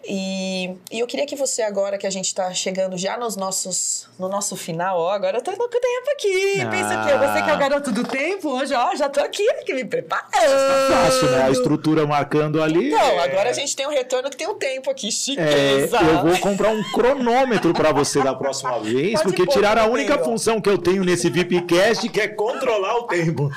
E, 0.03 0.75
e, 0.91 0.99
eu 0.99 1.05
queria 1.05 1.27
que 1.27 1.35
você 1.35 1.61
agora, 1.61 1.97
que 1.97 2.07
a 2.07 2.09
gente 2.09 2.25
está 2.25 2.51
chegando 2.53 2.97
já 2.97 3.17
nos 3.17 3.35
nossos, 3.35 4.07
no 4.17 4.27
nosso 4.27 4.55
final, 4.55 4.99
ó, 4.99 5.11
agora 5.11 5.37
eu 5.37 5.41
tô 5.41 5.51
no 5.51 5.67
tempo 5.67 6.11
aqui. 6.13 6.61
Ah. 6.61 6.69
Pensa 6.69 7.03
que 7.03 7.17
você 7.17 7.43
que 7.43 7.49
é 7.49 7.53
o 7.53 7.57
garoto 7.57 7.91
do 7.91 8.03
tempo, 8.03 8.49
hoje, 8.49 8.73
ó, 8.73 8.95
já 8.95 9.09
tô 9.09 9.19
aqui, 9.19 9.47
aqui 9.51 9.73
me 9.73 9.85
preparando. 9.85 10.31
Tá 10.31 11.03
fácil, 11.03 11.29
né? 11.29 11.43
A 11.43 11.51
estrutura 11.51 12.07
marcando 12.07 12.63
ali. 12.63 12.87
Então, 12.87 12.99
é... 12.99 13.19
agora 13.19 13.51
a 13.51 13.53
gente 13.53 13.75
tem 13.75 13.85
um 13.85 13.91
retorno 13.91 14.29
que 14.29 14.37
tem 14.37 14.47
um 14.47 14.55
tempo 14.55 14.89
aqui, 14.89 15.11
chiqueza. 15.11 15.97
É, 15.97 16.01
eu 16.01 16.23
vou 16.23 16.37
comprar 16.39 16.69
um 16.69 16.83
cronômetro 16.91 17.71
para 17.73 17.91
você 17.91 18.23
da 18.23 18.33
próxima 18.33 18.79
vez, 18.81 19.21
Pode 19.21 19.35
porque 19.35 19.45
tirar 19.45 19.77
a 19.77 19.85
única 19.85 20.17
função 20.19 20.59
que 20.59 20.69
eu 20.69 20.79
tenho 20.79 21.03
nesse 21.03 21.29
VIPcast, 21.29 22.09
que 22.09 22.19
é 22.19 22.27
controlar 22.27 22.97
o 22.97 23.03
tempo. 23.03 23.51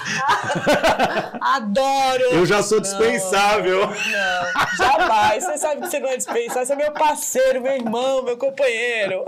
Adoro! 1.40 2.24
Eu 2.32 2.44
já 2.44 2.62
sou 2.62 2.80
dispensável. 2.80 3.80
Não, 3.80 3.88
não 3.88 4.76
jamais. 4.76 5.44
Você 5.44 5.58
sabe 5.58 5.80
que 5.80 5.88
você 5.88 5.98
não 6.00 6.08
é 6.08 6.16
dispensável 6.16 6.33
pensar, 6.34 6.66
você 6.66 6.72
é 6.72 6.76
meu 6.76 6.92
parceiro, 6.92 7.62
meu 7.62 7.72
irmão, 7.72 8.24
meu 8.24 8.36
companheiro. 8.36 9.24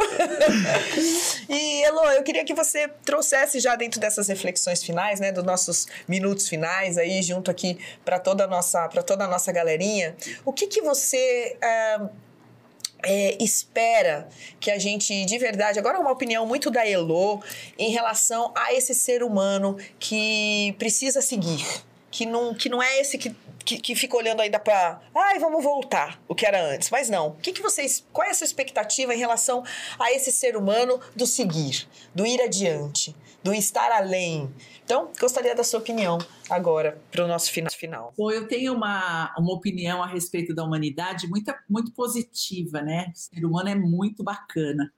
e, 1.49 1.85
Elo, 1.85 2.01
eu 2.11 2.23
queria 2.25 2.45
que 2.45 2.53
você 2.53 2.89
trouxesse 3.05 3.61
já 3.61 3.77
dentro 3.77 4.01
dessas 4.01 4.27
reflexões 4.27 4.83
finais, 4.83 5.21
né, 5.21 5.31
dos 5.31 5.45
nossos 5.45 5.87
minutos 6.09 6.49
finais 6.49 6.99
aí, 6.99 7.23
junto 7.23 7.49
aqui 7.49 7.79
para 8.05 8.19
toda 8.19 8.45
a 8.45 8.47
nossa, 8.49 8.89
para 8.89 9.03
toda 9.03 9.25
a 9.25 9.29
nossa 9.29 9.53
galerinha, 9.53 10.17
o 10.45 10.53
que 10.53 10.67
que 10.67 10.83
você 10.83 11.57
é, 11.63 12.01
é, 13.05 13.43
espera 13.43 14.29
que 14.59 14.71
a 14.71 14.79
gente, 14.79 15.25
de 15.25 15.39
verdade, 15.39 15.79
agora 15.79 16.01
uma 16.01 16.11
opinião 16.11 16.45
muito 16.45 16.71
da 16.71 16.87
Elo 16.87 17.41
em 17.79 17.91
relação 17.93 18.53
a 18.57 18.75
esse 18.75 18.95
ser 18.95 19.23
humano 19.23 19.77
que 20.01 20.75
precisa 20.77 21.23
seguir, 21.23 21.65
que 22.11 22.27
não, 22.27 22.53
que 22.53 22.69
não 22.69 22.83
é 22.83 23.01
esse 23.01 23.17
que 23.17 23.35
que, 23.67 23.79
que 23.79 23.97
fica 23.97 24.17
olhando 24.17 24.41
ainda 24.41 24.61
para, 24.61 25.01
ai, 25.15 25.41
vamos 25.41 25.63
voltar, 25.63 26.23
o 26.29 26.35
que 26.35 26.47
era 26.47 26.63
antes. 26.65 26.89
Mas 26.89 27.11
não. 27.11 27.31
O 27.31 27.37
que, 27.37 27.53
que 27.53 27.61
vocês, 27.61 28.07
qual 28.13 28.27
é 28.27 28.31
a 28.31 28.35
sua 28.35 28.45
expectativa 28.45 29.13
em 29.13 29.19
relação 29.19 29.65
a 29.99 30.13
esse 30.13 30.31
ser 30.31 30.57
humano 30.57 31.01
do 31.17 31.27
seguir, 31.27 31.89
do 32.15 32.25
ir 32.25 32.41
adiante, 32.41 33.15
do 33.43 33.53
estar 33.53 33.91
além? 33.91 34.49
Então, 34.85 35.11
gostaria 35.19 35.55
da 35.55 35.65
sua 35.65 35.81
opinião 35.81 36.17
agora 36.49 37.03
para 37.11 37.25
o 37.25 37.29
nosso 37.29 37.51
final. 37.51 38.15
Bom, 38.17 38.31
eu 38.31 38.47
tenho 38.47 38.73
uma, 38.73 39.35
uma 39.37 39.53
opinião 39.53 40.01
a 40.01 40.07
respeito 40.07 40.55
da 40.55 40.63
humanidade 40.63 41.27
muito, 41.27 41.53
muito 41.69 41.93
positiva, 41.93 42.81
né? 42.81 43.11
O 43.13 43.19
ser 43.19 43.45
humano 43.45 43.69
é 43.69 43.75
muito 43.75 44.23
bacana. 44.23 44.93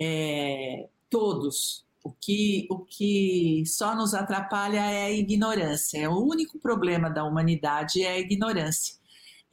É, 0.00 0.88
todos, 1.10 1.85
o 2.06 2.12
que, 2.20 2.66
o 2.70 2.78
que 2.84 3.64
só 3.66 3.94
nos 3.96 4.14
atrapalha 4.14 4.78
é 4.80 5.06
a 5.06 5.10
ignorância. 5.10 6.08
O 6.10 6.24
único 6.24 6.58
problema 6.58 7.10
da 7.10 7.24
humanidade 7.24 8.02
é 8.02 8.12
a 8.12 8.18
ignorância. 8.18 8.94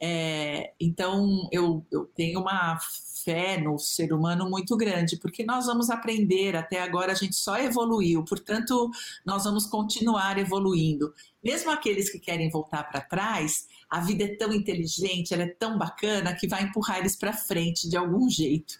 É, 0.00 0.72
então, 0.80 1.48
eu, 1.50 1.84
eu 1.90 2.04
tenho 2.14 2.40
uma 2.40 2.78
fé 3.24 3.60
no 3.60 3.78
ser 3.78 4.12
humano 4.12 4.48
muito 4.48 4.76
grande, 4.76 5.16
porque 5.16 5.44
nós 5.44 5.66
vamos 5.66 5.90
aprender, 5.90 6.54
até 6.54 6.80
agora 6.80 7.12
a 7.12 7.14
gente 7.14 7.36
só 7.36 7.56
evoluiu, 7.56 8.24
portanto, 8.24 8.90
nós 9.24 9.44
vamos 9.44 9.66
continuar 9.66 10.38
evoluindo. 10.38 11.12
Mesmo 11.42 11.70
aqueles 11.70 12.10
que 12.10 12.18
querem 12.18 12.50
voltar 12.50 12.84
para 12.84 13.00
trás, 13.00 13.66
a 13.88 14.00
vida 14.00 14.24
é 14.24 14.36
tão 14.36 14.52
inteligente, 14.52 15.32
ela 15.32 15.44
é 15.44 15.48
tão 15.48 15.78
bacana 15.78 16.34
que 16.34 16.48
vai 16.48 16.62
empurrar 16.62 16.98
eles 16.98 17.16
para 17.16 17.32
frente 17.32 17.88
de 17.88 17.96
algum 17.96 18.28
jeito. 18.28 18.74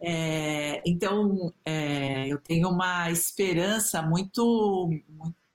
É, 0.00 0.82
então, 0.84 1.52
é, 1.64 2.28
eu 2.28 2.38
tenho 2.38 2.68
uma 2.68 3.10
esperança 3.10 4.02
muito, 4.02 4.90
muito 5.08 5.47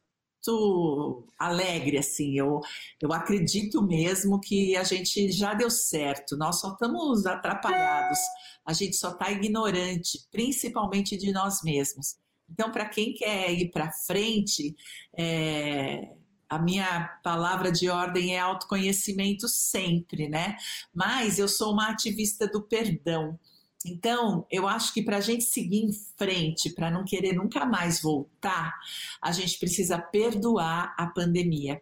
alegre, 1.37 1.97
assim. 1.97 2.37
Eu, 2.37 2.61
eu 3.01 3.13
acredito 3.13 3.81
mesmo 3.81 4.39
que 4.39 4.75
a 4.75 4.83
gente 4.83 5.31
já 5.31 5.53
deu 5.53 5.69
certo. 5.69 6.37
Nós 6.37 6.59
só 6.59 6.73
estamos 6.73 7.25
atrapalhados. 7.25 8.19
A 8.65 8.73
gente 8.73 8.95
só 8.95 9.11
está 9.11 9.31
ignorante, 9.31 10.25
principalmente 10.31 11.17
de 11.17 11.31
nós 11.31 11.61
mesmos. 11.63 12.17
Então, 12.49 12.71
para 12.71 12.87
quem 12.87 13.13
quer 13.13 13.51
ir 13.51 13.71
para 13.71 13.91
frente, 13.91 14.75
é, 15.17 16.13
a 16.49 16.59
minha 16.59 17.07
palavra 17.23 17.71
de 17.71 17.89
ordem 17.89 18.35
é 18.35 18.39
autoconhecimento 18.39 19.47
sempre, 19.47 20.29
né? 20.29 20.55
Mas 20.93 21.39
eu 21.39 21.47
sou 21.47 21.73
uma 21.73 21.89
ativista 21.89 22.47
do 22.47 22.61
perdão. 22.61 23.39
Então, 23.86 24.45
eu 24.49 24.67
acho 24.67 24.93
que 24.93 25.01
para 25.01 25.17
a 25.17 25.21
gente 25.21 25.43
seguir 25.43 25.84
em 25.84 25.91
frente, 26.17 26.69
para 26.69 26.89
não 26.89 27.03
querer 27.03 27.34
nunca 27.34 27.65
mais 27.65 28.01
voltar, 28.01 28.73
a 29.21 29.31
gente 29.31 29.59
precisa 29.59 29.97
perdoar 29.97 30.95
a 30.97 31.07
pandemia. 31.07 31.81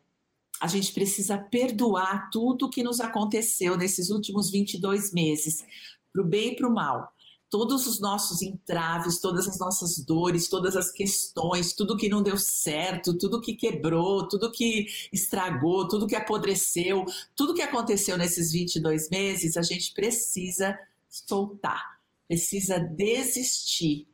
A 0.60 0.68
gente 0.68 0.94
precisa 0.94 1.38
perdoar 1.38 2.30
tudo 2.32 2.66
o 2.66 2.70
que 2.70 2.84
nos 2.84 3.00
aconteceu 3.00 3.76
nesses 3.78 4.10
últimos 4.10 4.52
22 4.52 5.12
meses, 5.12 5.66
para 6.14 6.22
o 6.22 6.26
bem 6.26 6.54
e 6.54 6.56
para 6.56 6.68
o 6.68 6.74
mal. 6.74 7.12
todos 7.52 7.86
os 7.86 8.00
nossos 8.00 8.42
entraves, 8.42 9.20
todas 9.20 9.46
as 9.46 9.60
nossas 9.60 10.00
dores, 10.00 10.48
todas 10.48 10.78
as 10.78 10.90
questões, 10.90 11.74
tudo 11.74 11.98
que 11.98 12.08
não 12.08 12.24
deu 12.24 12.38
certo, 12.38 13.18
tudo 13.18 13.42
que 13.42 13.54
quebrou, 13.56 14.26
tudo 14.28 14.50
que 14.52 14.88
estragou, 15.12 15.86
tudo 15.86 16.08
que 16.08 16.16
apodreceu, 16.16 17.04
tudo 17.36 17.54
que 17.54 17.62
aconteceu 17.62 18.18
nesses 18.18 18.54
22 18.54 19.10
meses, 19.10 19.58
a 19.58 19.62
gente 19.62 19.94
precisa 19.94 20.80
soltar, 21.10 21.91
precisa 22.32 22.80
desistir. 22.80 24.08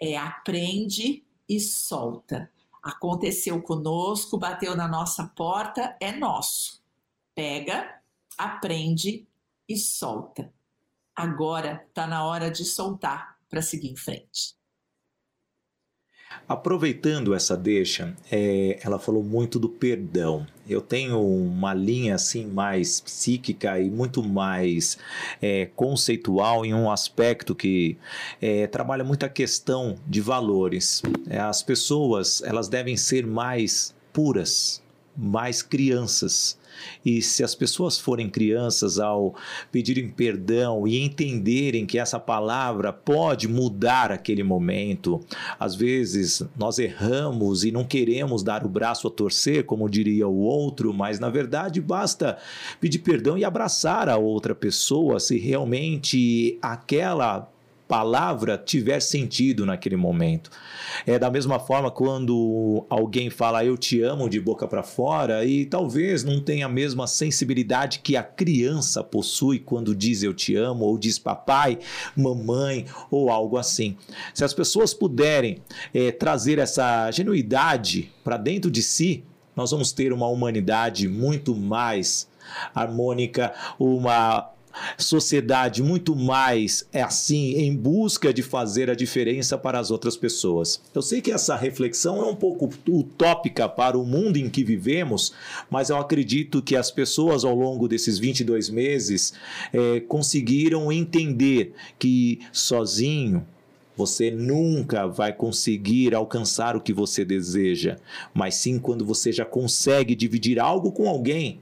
É 0.00 0.16
aprende 0.16 1.26
e 1.48 1.58
solta. 1.58 2.48
Aconteceu 2.80 3.60
conosco, 3.60 4.38
bateu 4.38 4.76
na 4.76 4.86
nossa 4.86 5.26
porta, 5.34 5.96
é 6.00 6.12
nosso. 6.12 6.80
Pega, 7.34 8.00
aprende 8.38 9.26
e 9.68 9.76
solta 9.76 10.52
agora 11.20 11.84
está 11.86 12.06
na 12.06 12.24
hora 12.24 12.50
de 12.50 12.64
soltar 12.64 13.36
para 13.48 13.60
seguir 13.60 13.90
em 13.90 13.96
frente. 13.96 14.56
Aproveitando 16.48 17.32
essa 17.32 17.56
deixa, 17.56 18.14
é, 18.30 18.78
ela 18.82 18.98
falou 18.98 19.22
muito 19.22 19.58
do 19.58 19.68
perdão. 19.68 20.46
Eu 20.68 20.80
tenho 20.80 21.20
uma 21.20 21.72
linha 21.72 22.16
assim 22.16 22.46
mais 22.46 23.00
psíquica 23.00 23.78
e 23.80 23.88
muito 23.88 24.22
mais 24.22 24.98
é, 25.40 25.66
conceitual 25.76 26.64
em 26.64 26.74
um 26.74 26.90
aspecto 26.90 27.54
que 27.54 27.96
é, 28.40 28.66
trabalha 28.66 29.04
muito 29.04 29.24
a 29.24 29.28
questão 29.28 29.96
de 30.06 30.20
valores. 30.20 31.02
É, 31.28 31.38
as 31.38 31.62
pessoas 31.62 32.42
elas 32.42 32.68
devem 32.68 32.96
ser 32.96 33.26
mais 33.26 33.94
puras, 34.12 34.82
mais 35.20 35.62
crianças. 35.62 36.58
E 37.04 37.20
se 37.20 37.44
as 37.44 37.54
pessoas 37.54 37.98
forem 37.98 38.30
crianças 38.30 38.98
ao 38.98 39.34
pedirem 39.70 40.08
perdão 40.08 40.86
e 40.86 40.98
entenderem 41.00 41.84
que 41.84 41.98
essa 41.98 42.18
palavra 42.18 42.92
pode 42.92 43.46
mudar 43.46 44.10
aquele 44.10 44.42
momento, 44.42 45.20
às 45.58 45.74
vezes 45.74 46.42
nós 46.56 46.78
erramos 46.78 47.64
e 47.64 47.72
não 47.72 47.84
queremos 47.84 48.42
dar 48.42 48.64
o 48.64 48.68
braço 48.68 49.06
a 49.08 49.10
torcer, 49.10 49.64
como 49.64 49.90
diria 49.90 50.26
o 50.26 50.38
outro, 50.38 50.94
mas 50.94 51.18
na 51.18 51.28
verdade 51.28 51.80
basta 51.80 52.38
pedir 52.80 53.00
perdão 53.00 53.36
e 53.36 53.44
abraçar 53.44 54.08
a 54.08 54.16
outra 54.16 54.54
pessoa 54.54 55.20
se 55.20 55.38
realmente 55.38 56.58
aquela 56.62 57.50
palavra 57.90 58.56
tiver 58.56 59.00
sentido 59.00 59.66
naquele 59.66 59.96
momento. 59.96 60.48
É 61.04 61.18
da 61.18 61.28
mesma 61.28 61.58
forma 61.58 61.90
quando 61.90 62.86
alguém 62.88 63.28
fala 63.28 63.64
eu 63.64 63.76
te 63.76 64.00
amo 64.00 64.30
de 64.30 64.40
boca 64.40 64.68
para 64.68 64.84
fora 64.84 65.44
e 65.44 65.66
talvez 65.66 66.22
não 66.22 66.40
tenha 66.40 66.66
a 66.66 66.68
mesma 66.68 67.08
sensibilidade 67.08 67.98
que 67.98 68.16
a 68.16 68.22
criança 68.22 69.02
possui 69.02 69.58
quando 69.58 69.92
diz 69.92 70.22
eu 70.22 70.32
te 70.32 70.54
amo 70.54 70.84
ou 70.84 70.96
diz 70.96 71.18
papai, 71.18 71.80
mamãe 72.16 72.86
ou 73.10 73.28
algo 73.28 73.58
assim. 73.58 73.96
Se 74.32 74.44
as 74.44 74.54
pessoas 74.54 74.94
puderem 74.94 75.60
é, 75.92 76.12
trazer 76.12 76.60
essa 76.60 77.10
genuidade 77.10 78.12
para 78.22 78.36
dentro 78.36 78.70
de 78.70 78.84
si, 78.84 79.24
nós 79.56 79.72
vamos 79.72 79.90
ter 79.90 80.12
uma 80.12 80.28
humanidade 80.28 81.08
muito 81.08 81.56
mais 81.56 82.28
harmônica, 82.72 83.52
uma 83.80 84.48
sociedade 84.98 85.82
muito 85.82 86.14
mais 86.14 86.86
é 86.92 87.02
assim 87.02 87.54
em 87.54 87.74
busca 87.74 88.32
de 88.32 88.42
fazer 88.42 88.90
a 88.90 88.94
diferença 88.94 89.56
para 89.58 89.78
as 89.78 89.90
outras 89.90 90.16
pessoas. 90.16 90.80
Eu 90.94 91.02
sei 91.02 91.20
que 91.20 91.30
essa 91.30 91.56
reflexão 91.56 92.22
é 92.22 92.26
um 92.26 92.36
pouco 92.36 92.70
utópica 92.88 93.68
para 93.68 93.98
o 93.98 94.04
mundo 94.04 94.36
em 94.36 94.48
que 94.48 94.64
vivemos, 94.64 95.32
mas 95.70 95.90
eu 95.90 95.96
acredito 95.96 96.62
que 96.62 96.76
as 96.76 96.90
pessoas 96.90 97.44
ao 97.44 97.54
longo 97.54 97.88
desses 97.88 98.18
22 98.18 98.70
meses 98.70 99.32
é, 99.72 100.00
conseguiram 100.00 100.90
entender 100.92 101.74
que 101.98 102.40
sozinho 102.52 103.46
você 103.96 104.30
nunca 104.30 105.06
vai 105.06 105.32
conseguir 105.32 106.14
alcançar 106.14 106.74
o 106.74 106.80
que 106.80 106.92
você 106.92 107.24
deseja, 107.24 107.98
mas 108.32 108.54
sim 108.54 108.78
quando 108.78 109.04
você 109.04 109.30
já 109.30 109.44
consegue 109.44 110.14
dividir 110.14 110.58
algo 110.58 110.90
com 110.90 111.08
alguém 111.08 111.60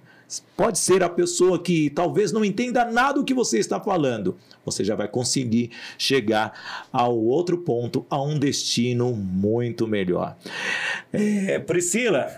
Pode 0.57 0.79
ser 0.79 1.03
a 1.03 1.09
pessoa 1.09 1.59
que 1.59 1.91
talvez 1.91 2.33
não 2.33 2.45
entenda 2.45 2.85
nada 2.85 3.15
do 3.15 3.25
que 3.25 3.33
você 3.33 3.59
está 3.59 3.81
falando. 3.81 4.37
Você 4.65 4.85
já 4.85 4.95
vai 4.95 5.09
conseguir 5.09 5.71
chegar 5.97 6.87
ao 6.93 7.17
outro 7.17 7.59
ponto, 7.59 8.05
a 8.11 8.23
um 8.23 8.39
destino 8.39 9.13
muito 9.13 9.87
melhor. 9.87 10.37
É, 11.13 11.59
Priscila, 11.59 12.29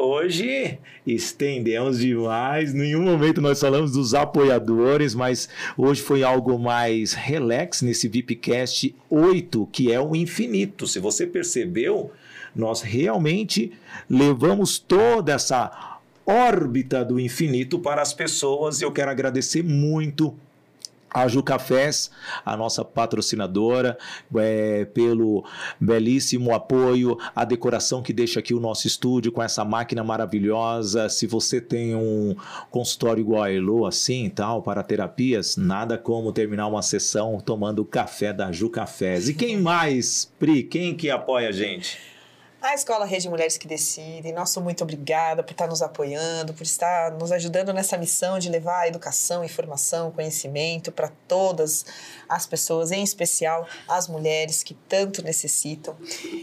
Hoje 0.00 0.78
estendemos 1.04 1.98
demais. 1.98 2.72
Em 2.72 2.78
nenhum 2.78 3.02
momento 3.02 3.40
nós 3.40 3.58
falamos 3.60 3.90
dos 3.90 4.14
apoiadores, 4.14 5.12
mas 5.12 5.48
hoje 5.76 6.00
foi 6.00 6.22
algo 6.22 6.56
mais 6.56 7.14
relax 7.14 7.82
nesse 7.82 8.06
VIPcast 8.06 8.94
8, 9.10 9.68
que 9.72 9.92
é 9.92 10.00
o 10.00 10.14
infinito. 10.14 10.86
Se 10.86 11.00
você 11.00 11.26
percebeu, 11.26 12.12
nós 12.54 12.80
realmente 12.80 13.72
levamos 14.08 14.78
toda 14.78 15.32
essa 15.32 15.97
órbita 16.28 17.02
do 17.02 17.18
infinito 17.18 17.78
para 17.78 18.02
as 18.02 18.12
pessoas. 18.12 18.82
Eu 18.82 18.92
quero 18.92 19.10
agradecer 19.10 19.64
muito 19.64 20.36
a 21.10 21.26
Ju 21.26 21.42
Cafés, 21.42 22.10
a 22.44 22.54
nossa 22.54 22.84
patrocinadora, 22.84 23.96
é, 24.36 24.84
pelo 24.84 25.42
belíssimo 25.80 26.54
apoio, 26.54 27.16
a 27.34 27.46
decoração 27.46 28.02
que 28.02 28.12
deixa 28.12 28.40
aqui 28.40 28.52
o 28.52 28.60
nosso 28.60 28.86
estúdio 28.86 29.32
com 29.32 29.42
essa 29.42 29.64
máquina 29.64 30.04
maravilhosa. 30.04 31.08
Se 31.08 31.26
você 31.26 31.62
tem 31.62 31.94
um 31.94 32.36
consultório 32.70 33.22
igual 33.22 33.44
a 33.44 33.50
Elo, 33.50 33.86
assim 33.86 34.28
tal, 34.28 34.62
para 34.62 34.82
terapias, 34.82 35.56
nada 35.56 35.96
como 35.96 36.30
terminar 36.30 36.66
uma 36.66 36.82
sessão 36.82 37.40
tomando 37.40 37.86
café 37.86 38.32
da 38.32 38.52
Ju 38.52 38.68
Cafés. 38.68 39.30
E 39.30 39.34
quem 39.34 39.58
mais, 39.58 40.30
Pri? 40.38 40.62
Quem 40.62 40.94
que 40.94 41.10
apoia 41.10 41.48
a 41.48 41.52
gente? 41.52 42.17
A 42.60 42.74
Escola 42.74 43.04
Rede 43.04 43.28
Mulheres 43.28 43.56
que 43.56 43.68
Decidem, 43.68 44.32
nosso 44.32 44.60
muito 44.60 44.82
obrigada 44.82 45.44
por 45.44 45.52
estar 45.52 45.68
nos 45.68 45.80
apoiando, 45.80 46.52
por 46.52 46.64
estar 46.64 47.12
nos 47.12 47.30
ajudando 47.30 47.72
nessa 47.72 47.96
missão 47.96 48.36
de 48.36 48.48
levar 48.48 48.88
educação, 48.88 49.44
informação, 49.44 50.10
conhecimento 50.10 50.90
para 50.90 51.08
todas 51.28 51.86
as 52.28 52.46
pessoas, 52.46 52.90
em 52.90 53.04
especial 53.04 53.64
as 53.86 54.08
mulheres 54.08 54.64
que 54.64 54.74
tanto 54.74 55.22
necessitam. 55.22 55.96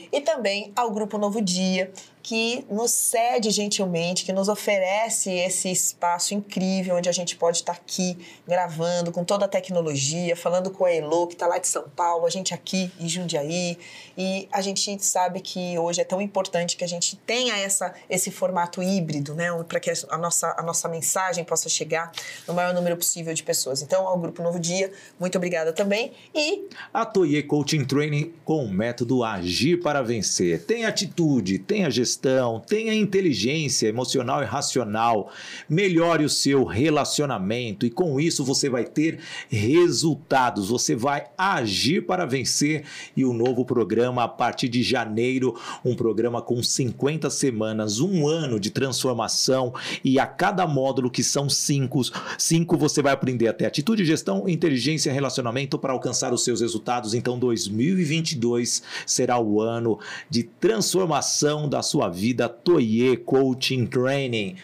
E 0.10 0.22
também 0.22 0.72
ao 0.74 0.90
Grupo 0.90 1.18
Novo 1.18 1.42
Dia, 1.42 1.92
que 2.26 2.66
nos 2.72 2.90
cede 2.90 3.52
gentilmente, 3.52 4.26
que 4.26 4.34
nos 4.34 4.50
oferece 4.50 5.30
esse 5.30 5.72
espaço 5.72 6.34
incrível 6.34 6.96
onde 6.96 7.08
a 7.08 7.12
gente 7.12 7.36
pode 7.36 7.58
estar 7.58 7.74
aqui 7.74 8.18
gravando 8.48 9.12
com 9.12 9.24
toda 9.24 9.46
a 9.46 9.48
tecnologia, 9.48 10.36
falando 10.36 10.72
com 10.72 10.86
a 10.86 10.92
Elo, 10.92 11.28
que 11.28 11.36
está 11.36 11.46
lá 11.46 11.60
de 11.60 11.68
São 11.68 11.88
Paulo, 11.96 12.26
a 12.26 12.30
gente 12.32 12.52
aqui 12.52 12.92
em 13.00 13.08
Jundiaí. 13.08 13.78
E 14.18 14.50
a 14.52 14.60
gente 14.60 14.98
sabe 15.06 15.40
que 15.40 15.78
hoje 15.78 16.02
é 16.02 16.04
tão 16.04 16.20
importante 16.20 16.76
que 16.76 16.84
a 16.84 16.88
gente 16.88 17.16
tenha 17.28 17.56
essa, 17.58 17.94
esse 18.10 18.32
formato 18.32 18.82
híbrido, 18.82 19.36
né? 19.36 19.52
Para 19.68 19.80
que 19.80 19.92
a 20.10 20.18
nossa, 20.18 20.56
a 20.58 20.64
nossa 20.64 20.90
mensagem 20.90 21.44
possa 21.44 21.70
chegar 21.70 22.12
no 22.48 22.56
maior 22.56 22.74
número 22.74 22.98
possível 22.98 23.36
de 23.36 23.44
pessoas. 23.44 23.84
Então, 23.84 24.08
ao 24.08 24.18
Grupo 24.18 24.42
Novo 24.42 24.60
Dia, 24.60 24.92
muito 25.20 25.38
obrigada 25.38 25.72
também. 25.72 26.12
E. 26.34 26.68
A 26.92 27.06
Toye 27.06 27.44
Coaching 27.44 27.86
Training 27.86 28.34
com 28.44 28.66
o 28.66 28.74
método 28.74 29.24
Agir 29.24 29.80
para 29.80 30.02
Vencer. 30.02 30.66
Tem 30.66 30.86
atitude, 30.86 31.60
tem 31.60 31.86
a 31.86 31.90
gestão 31.92 32.15
gestão, 32.16 32.62
tenha 32.66 32.94
inteligência 32.94 33.88
emocional 33.88 34.42
e 34.42 34.46
racional, 34.46 35.30
melhore 35.70 36.24
o 36.24 36.30
seu 36.30 36.64
relacionamento 36.64 37.86
e 37.86 37.90
com 37.90 38.20
isso 38.20 38.44
você 38.44 38.70
vai 38.70 38.86
ter 38.86 39.20
resultados, 39.50 40.70
você 40.70 40.96
vai 40.96 41.26
agir 41.38 42.06
para 42.06 42.26
vencer. 42.26 42.86
E 43.16 43.26
o 43.26 43.34
novo 43.34 43.66
programa 43.66 44.24
a 44.24 44.28
partir 44.28 44.70
de 44.70 44.82
janeiro, 44.82 45.60
um 45.84 45.96
programa 45.96 46.42
com 46.42 46.62
50 46.64 47.30
semanas, 47.30 48.00
um 48.00 48.28
ano 48.28 48.60
de 48.60 48.70
transformação 48.70 49.74
e 50.04 50.18
a 50.18 50.26
cada 50.26 50.66
módulo 50.66 51.12
que 51.12 51.24
são 51.24 51.50
cinco, 51.50 52.02
cinco 52.38 52.78
você 52.78 53.02
vai 53.02 53.14
aprender 53.14 53.48
até 53.48 53.66
atitude, 53.66 54.06
gestão, 54.06 54.48
inteligência, 54.48 55.12
relacionamento 55.12 55.78
para 55.78 55.94
alcançar 55.94 56.34
os 56.34 56.44
seus 56.44 56.62
resultados. 56.62 57.14
Então 57.14 57.38
2022 57.38 58.82
será 59.06 59.40
o 59.40 59.62
ano 59.62 60.00
de 60.30 60.44
transformação 60.44 61.68
da 61.68 61.82
sua 61.82 62.05
sua 62.06 62.10
vida, 62.10 62.48
Toye 62.48 63.18
Coaching 63.18 63.86
Training. 63.88 64.56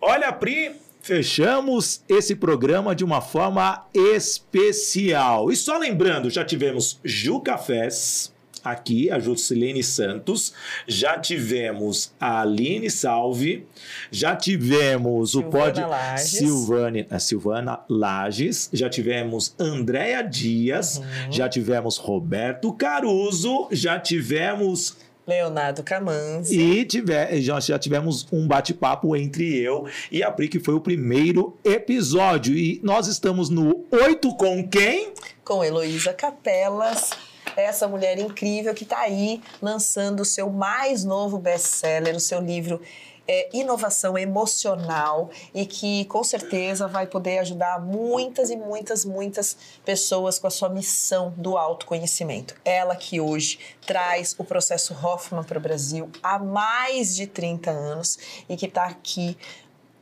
Olha, 0.00 0.32
Pri, 0.32 0.72
fechamos 1.00 2.02
esse 2.08 2.36
programa 2.36 2.94
de 2.94 3.04
uma 3.04 3.20
forma 3.20 3.86
especial. 3.92 5.50
E 5.50 5.56
só 5.56 5.78
lembrando, 5.78 6.30
já 6.30 6.44
tivemos 6.44 7.00
Ju 7.04 7.40
Cafés 7.40 8.32
aqui, 8.62 9.10
a 9.10 9.18
Juscelene 9.18 9.82
Santos, 9.82 10.54
já 10.88 11.18
tivemos 11.18 12.12
a 12.18 12.40
Aline 12.40 12.90
Salve, 12.90 13.66
já 14.10 14.34
tivemos 14.34 15.34
o 15.34 15.42
pod 15.42 15.78
Silvane, 16.16 17.06
a 17.10 17.18
Silvana 17.18 17.80
Lages, 17.90 18.70
já 18.72 18.88
tivemos 18.88 19.54
Andréa 19.58 20.22
Dias, 20.22 20.96
uhum. 20.96 21.32
já 21.32 21.46
tivemos 21.46 21.98
Roberto 21.98 22.72
Caruso, 22.72 23.68
já 23.70 24.00
tivemos 24.00 24.96
Leonardo 25.26 25.82
Camanzi. 25.82 26.58
E 26.58 26.84
tiver, 26.84 27.40
já, 27.40 27.58
já 27.60 27.78
tivemos 27.78 28.26
um 28.32 28.46
bate-papo 28.46 29.16
entre 29.16 29.56
eu 29.58 29.86
e 30.10 30.22
a 30.22 30.30
Pri, 30.30 30.48
que 30.48 30.60
foi 30.60 30.74
o 30.74 30.80
primeiro 30.80 31.56
episódio. 31.64 32.56
E 32.56 32.80
nós 32.82 33.06
estamos 33.06 33.48
no 33.48 33.84
Oito 33.90 34.34
com 34.36 34.66
quem? 34.68 35.12
Com 35.44 35.64
Heloísa 35.64 36.12
Capelas 36.12 37.10
essa 37.56 37.86
mulher 37.86 38.18
incrível 38.18 38.74
que 38.74 38.84
está 38.84 39.00
aí 39.00 39.40
lançando 39.60 40.20
o 40.20 40.24
seu 40.24 40.50
mais 40.50 41.04
novo 41.04 41.38
best-seller, 41.38 42.16
o 42.16 42.20
seu 42.20 42.40
livro 42.40 42.80
é, 43.26 43.48
inovação 43.52 44.16
emocional 44.16 45.30
e 45.54 45.66
que 45.66 46.04
com 46.06 46.22
certeza 46.22 46.86
vai 46.86 47.06
poder 47.06 47.38
ajudar 47.38 47.80
muitas 47.80 48.50
e 48.50 48.56
muitas, 48.56 49.04
muitas 49.04 49.56
pessoas 49.84 50.38
com 50.38 50.46
a 50.46 50.50
sua 50.50 50.68
missão 50.68 51.32
do 51.36 51.56
autoconhecimento. 51.56 52.54
Ela 52.64 52.96
que 52.96 53.20
hoje 53.20 53.58
traz 53.86 54.34
o 54.38 54.44
processo 54.44 54.94
Hoffman 54.94 55.44
para 55.44 55.58
o 55.58 55.60
Brasil 55.60 56.10
há 56.22 56.38
mais 56.38 57.14
de 57.14 57.26
30 57.26 57.70
anos 57.70 58.18
e 58.48 58.56
que 58.56 58.66
está 58.66 58.84
aqui 58.84 59.36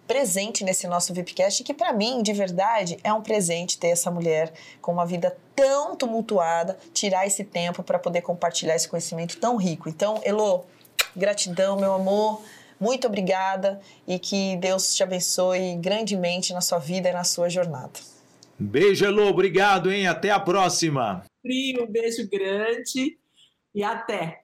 presente 0.07 0.65
nesse 0.65 0.87
nosso 0.87 1.15
VIPcast, 1.15 1.65
que 1.65 1.73
para 1.73 1.93
mim, 1.93 2.23
de 2.23 2.33
verdade, 2.33 2.99
é 3.03 3.13
um 3.13 3.23
presente 3.23 3.79
ter 3.79 3.89
essa 3.89 4.11
mulher 4.11 4.53
com 4.81 4.93
uma 4.93 5.07
vida 5.07 5.35
tão 5.55 5.97
tumultuada, 5.97 6.77
tirar 6.93 7.27
esse 7.27 7.45
tempo 7.45 7.83
para 7.83 7.99
poder 7.99 8.21
compartilhar 8.21 8.75
esse 8.75 8.89
conhecimento 8.89 9.39
tão 9.39 9.57
rico. 9.57 9.89
Então, 9.89 10.21
Elo, 10.23 10.67
gratidão, 11.17 11.79
meu 11.79 11.95
amor. 11.95 12.43
Muito 12.83 13.07
obrigada 13.07 13.81
e 14.09 14.19
que 14.19 14.57
Deus 14.57 14.93
te 14.93 15.05
abençoe 15.05 15.77
grandemente 15.77 16.53
na 16.53 16.61
sua 16.61 16.79
vida 16.79 17.09
e 17.09 17.13
na 17.13 17.23
sua 17.23 17.49
jornada. 17.49 17.93
Beijo, 18.59 19.05
Elô. 19.05 19.29
Obrigado, 19.29 19.93
hein? 19.93 20.09
Até 20.09 20.31
a 20.33 20.41
próxima. 20.41 21.23
Um 21.45 21.87
beijo 21.87 22.29
grande 22.29 23.17
e 23.73 23.85
até. 23.85 24.42